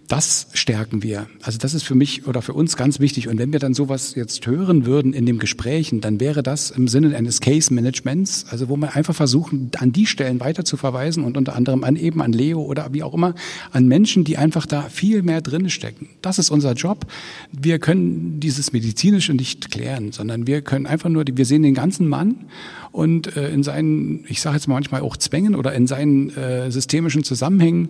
das 0.08 0.48
stärken 0.54 1.04
wir. 1.04 1.28
Also 1.42 1.58
das 1.58 1.74
ist 1.74 1.84
für 1.84 1.96
mich 1.96 2.28
oder 2.28 2.42
für 2.42 2.54
uns 2.54 2.76
ganz 2.76 3.00
wichtig. 3.00 3.30
Und 3.30 3.38
wenn 3.38 3.54
wir 3.54 3.60
dann 3.60 3.74
sowas 3.74 4.14
jetzt 4.16 4.46
hören 4.46 4.86
würden 4.86 5.14
in 5.14 5.26
den 5.26 5.40
Gesprächen, 5.40 6.02
dann 6.02 6.20
wäre 6.20 6.44
das 6.44 6.70
im 6.70 6.88
Sinne 6.88 7.16
eines 7.16 7.40
Case 7.40 7.74
Managements, 7.74 8.46
also 8.50 8.68
wo 8.68 8.76
wir 8.76 8.96
einfach 8.96 9.16
versuchen, 9.16 9.72
an 9.78 9.94
die 9.94 10.06
Stellen 10.06 10.40
weiter 10.40 10.66
zu 10.66 10.76
verweisen 10.76 11.24
und 11.24 11.38
unter 11.38 11.56
anderem 11.56 11.84
an 11.84 11.96
eben 11.96 12.22
an 12.22 12.34
Leo 12.34 12.62
oder 12.62 12.94
wie 12.94 13.04
auch 13.04 13.14
immer, 13.14 13.36
an 13.72 13.88
Menschen, 13.88 14.24
die 14.24 14.38
einfach 14.38 14.66
da 14.66 14.84
viel 14.84 15.24
mehr 15.24 15.42
drin 15.42 15.70
stecken. 15.70 16.10
Das 16.22 16.40
ist 16.40 16.50
unser 16.50 16.74
Job. 16.74 17.06
Wir 17.52 17.80
können 17.80 18.40
dieses 18.40 18.74
Medizinische 18.74 19.34
nicht 19.34 19.72
klären, 19.72 20.12
sondern 20.12 20.46
wir 20.46 20.62
können 20.62 20.88
einfach 20.88 21.10
nur, 21.10 21.24
wir 21.26 21.46
sehen 21.46 21.64
den 21.64 21.74
ganzen 21.74 22.08
Mann 22.08 22.48
und 22.92 23.38
äh, 23.38 23.50
in 23.50 23.64
seinen, 23.64 24.26
ich 24.28 24.42
sage 24.42 24.58
jetzt 24.58 24.68
manchmal 24.68 25.02
auch 25.02 25.16
Zwängen 25.16 25.56
oder 25.56 25.74
in 25.74 25.88
seinen 25.88 26.36
äh, 26.36 26.70
systemischen 26.72 27.24
Zusammenhängen 27.24 27.90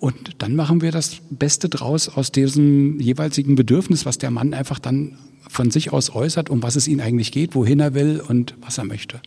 und 0.00 0.36
dann 0.38 0.54
machen 0.54 0.80
wir 0.80 0.92
das 0.92 1.16
Beste 1.30 1.68
draus 1.68 2.08
aus 2.08 2.30
diesem 2.30 3.00
jeweiligen 3.00 3.54
Bedürfnis, 3.54 4.06
was 4.06 4.18
der 4.18 4.30
Mann 4.30 4.54
einfach 4.54 4.78
dann 4.78 5.18
von 5.48 5.70
sich 5.70 5.92
aus 5.92 6.14
äußert, 6.14 6.50
um 6.50 6.62
was 6.62 6.76
es 6.76 6.86
ihn 6.88 7.00
eigentlich 7.00 7.32
geht, 7.32 7.54
wohin 7.54 7.80
er 7.80 7.94
will 7.94 8.22
und 8.26 8.54
was 8.60 8.78
er 8.78 8.84
möchte. 8.84 9.20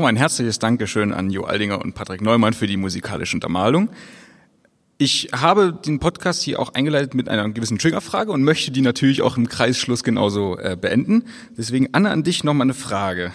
Nochmal 0.00 0.14
ein 0.14 0.16
herzliches 0.16 0.58
Dankeschön 0.58 1.12
an 1.12 1.28
Jo 1.28 1.44
Aldinger 1.44 1.78
und 1.78 1.94
Patrick 1.94 2.22
Neumann 2.22 2.54
für 2.54 2.66
die 2.66 2.78
musikalische 2.78 3.36
Untermalung. 3.36 3.90
Ich 4.96 5.28
habe 5.34 5.74
den 5.74 5.98
Podcast 5.98 6.42
hier 6.42 6.58
auch 6.58 6.72
eingeleitet 6.72 7.12
mit 7.12 7.28
einer 7.28 7.46
gewissen 7.50 7.76
Triggerfrage 7.76 8.32
und 8.32 8.42
möchte 8.42 8.70
die 8.70 8.80
natürlich 8.80 9.20
auch 9.20 9.36
im 9.36 9.46
Kreisschluss 9.46 10.02
genauso 10.02 10.56
äh, 10.58 10.74
beenden. 10.80 11.24
Deswegen, 11.58 11.90
Anne, 11.92 12.08
an 12.08 12.22
dich 12.22 12.44
nochmal 12.44 12.64
eine 12.64 12.72
Frage. 12.72 13.30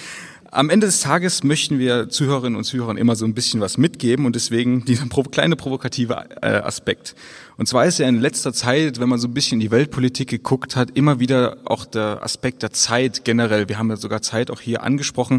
Am 0.50 0.68
Ende 0.68 0.86
des 0.86 1.00
Tages 1.00 1.44
möchten 1.44 1.78
wir 1.78 2.10
Zuhörerinnen 2.10 2.58
und 2.58 2.64
Zuhörern 2.64 2.98
immer 2.98 3.16
so 3.16 3.24
ein 3.24 3.32
bisschen 3.32 3.62
was 3.62 3.78
mitgeben 3.78 4.26
und 4.26 4.36
deswegen 4.36 4.84
dieser 4.84 5.06
kleine 5.06 5.56
provokative 5.56 6.26
äh, 6.42 6.46
Aspekt. 6.46 7.14
Und 7.56 7.68
zwar 7.68 7.86
ist 7.86 8.00
ja 8.00 8.06
in 8.06 8.20
letzter 8.20 8.52
Zeit, 8.52 9.00
wenn 9.00 9.08
man 9.08 9.18
so 9.18 9.28
ein 9.28 9.32
bisschen 9.32 9.54
in 9.54 9.60
die 9.60 9.70
Weltpolitik 9.70 10.28
geguckt 10.28 10.76
hat, 10.76 10.90
immer 10.90 11.20
wieder 11.20 11.56
auch 11.64 11.86
der 11.86 12.22
Aspekt 12.22 12.62
der 12.62 12.70
Zeit 12.70 13.24
generell. 13.24 13.70
Wir 13.70 13.78
haben 13.78 13.88
ja 13.88 13.96
sogar 13.96 14.20
Zeit 14.20 14.50
auch 14.50 14.60
hier 14.60 14.82
angesprochen 14.82 15.38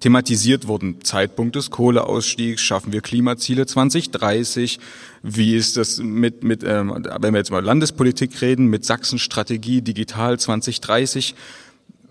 thematisiert 0.00 0.66
wurden. 0.66 1.02
Zeitpunkt 1.02 1.56
des 1.56 1.70
Kohleausstiegs, 1.70 2.60
schaffen 2.60 2.92
wir 2.92 3.00
Klimaziele 3.00 3.66
2030, 3.66 4.78
wie 5.22 5.56
ist 5.56 5.76
das 5.76 5.98
mit, 5.98 6.44
mit 6.44 6.62
ähm, 6.62 7.06
wenn 7.20 7.32
wir 7.32 7.38
jetzt 7.38 7.50
mal 7.50 7.64
Landespolitik 7.64 8.40
reden, 8.42 8.66
mit 8.66 8.84
Sachsen-Strategie 8.84 9.82
digital 9.82 10.38
2030. 10.38 11.34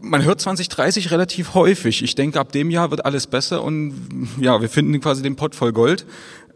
Man 0.02 0.24
hört 0.24 0.42
2030 0.42 1.12
relativ 1.12 1.54
häufig. 1.54 2.04
Ich 2.04 2.16
denke, 2.16 2.40
ab 2.40 2.52
dem 2.52 2.70
Jahr 2.70 2.92
wird 2.92 3.06
alles 3.06 3.28
besser 3.28 3.64
und 3.64 3.94
ja, 4.40 4.60
wir 4.60 4.70
finden 4.70 5.00
quasi 5.00 5.22
den 5.22 5.36
Pott 5.36 5.56
voll 5.56 5.72
Gold. 5.72 6.06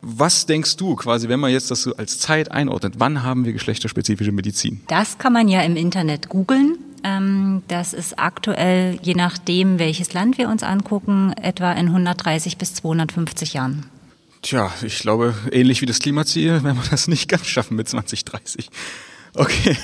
Was 0.01 0.45
denkst 0.45 0.77
du 0.77 0.95
quasi, 0.95 1.27
wenn 1.29 1.39
man 1.39 1.51
jetzt 1.51 1.71
das 1.71 1.83
so 1.83 1.95
als 1.95 2.19
Zeit 2.19 2.51
einordnet, 2.51 2.95
wann 2.97 3.23
haben 3.23 3.45
wir 3.45 3.53
geschlechterspezifische 3.53 4.31
Medizin? 4.31 4.81
Das 4.87 5.17
kann 5.17 5.33
man 5.33 5.47
ja 5.47 5.61
im 5.61 5.75
Internet 5.75 6.29
googeln. 6.29 6.77
Ähm, 7.03 7.63
das 7.67 7.93
ist 7.93 8.19
aktuell, 8.19 8.97
je 9.01 9.13
nachdem, 9.13 9.79
welches 9.79 10.13
Land 10.13 10.37
wir 10.37 10.49
uns 10.49 10.63
angucken, 10.63 11.33
etwa 11.41 11.71
in 11.71 11.87
130 11.87 12.57
bis 12.57 12.73
250 12.75 13.53
Jahren. 13.53 13.85
Tja, 14.41 14.71
ich 14.83 14.99
glaube, 14.99 15.33
ähnlich 15.51 15.81
wie 15.81 15.85
das 15.85 15.99
Klimaziel 15.99 16.63
werden 16.63 16.77
wir 16.77 16.89
das 16.89 17.07
nicht 17.07 17.27
ganz 17.29 17.47
schaffen 17.47 17.75
mit 17.75 17.89
2030. 17.89 18.69
Okay. 19.33 19.77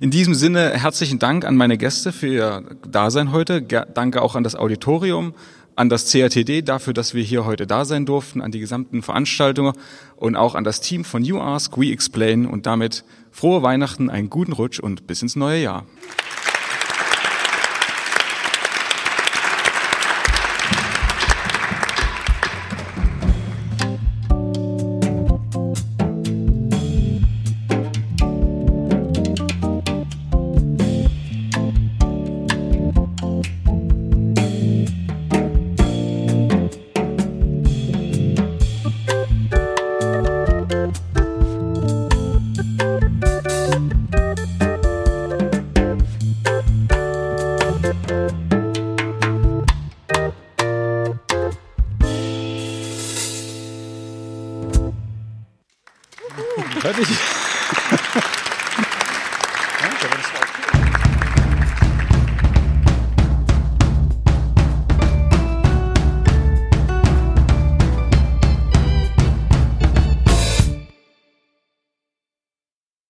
In 0.00 0.10
diesem 0.10 0.34
Sinne 0.34 0.70
herzlichen 0.70 1.18
Dank 1.18 1.44
an 1.44 1.56
meine 1.56 1.76
Gäste 1.78 2.12
für 2.12 2.26
ihr 2.28 2.62
Dasein 2.86 3.32
heute. 3.32 3.62
Danke 3.62 4.22
auch 4.22 4.36
an 4.36 4.44
das 4.44 4.54
Auditorium, 4.54 5.34
an 5.76 5.88
das 5.88 6.10
CRTD 6.10 6.62
dafür, 6.62 6.92
dass 6.92 7.14
wir 7.14 7.22
hier 7.22 7.46
heute 7.46 7.66
da 7.66 7.84
sein 7.84 8.06
durften, 8.06 8.40
an 8.40 8.52
die 8.52 8.60
gesamten 8.60 9.02
Veranstaltungen 9.02 9.74
und 10.16 10.36
auch 10.36 10.54
an 10.54 10.62
das 10.62 10.80
Team 10.80 11.04
von 11.04 11.24
You 11.24 11.40
Ask, 11.40 11.76
We 11.78 11.90
Explain 11.90 12.46
und 12.46 12.66
damit 12.66 13.04
frohe 13.34 13.62
Weihnachten, 13.62 14.10
einen 14.10 14.30
guten 14.30 14.52
Rutsch 14.52 14.78
und 14.78 15.08
bis 15.08 15.20
ins 15.20 15.34
neue 15.34 15.60
Jahr. 15.60 15.84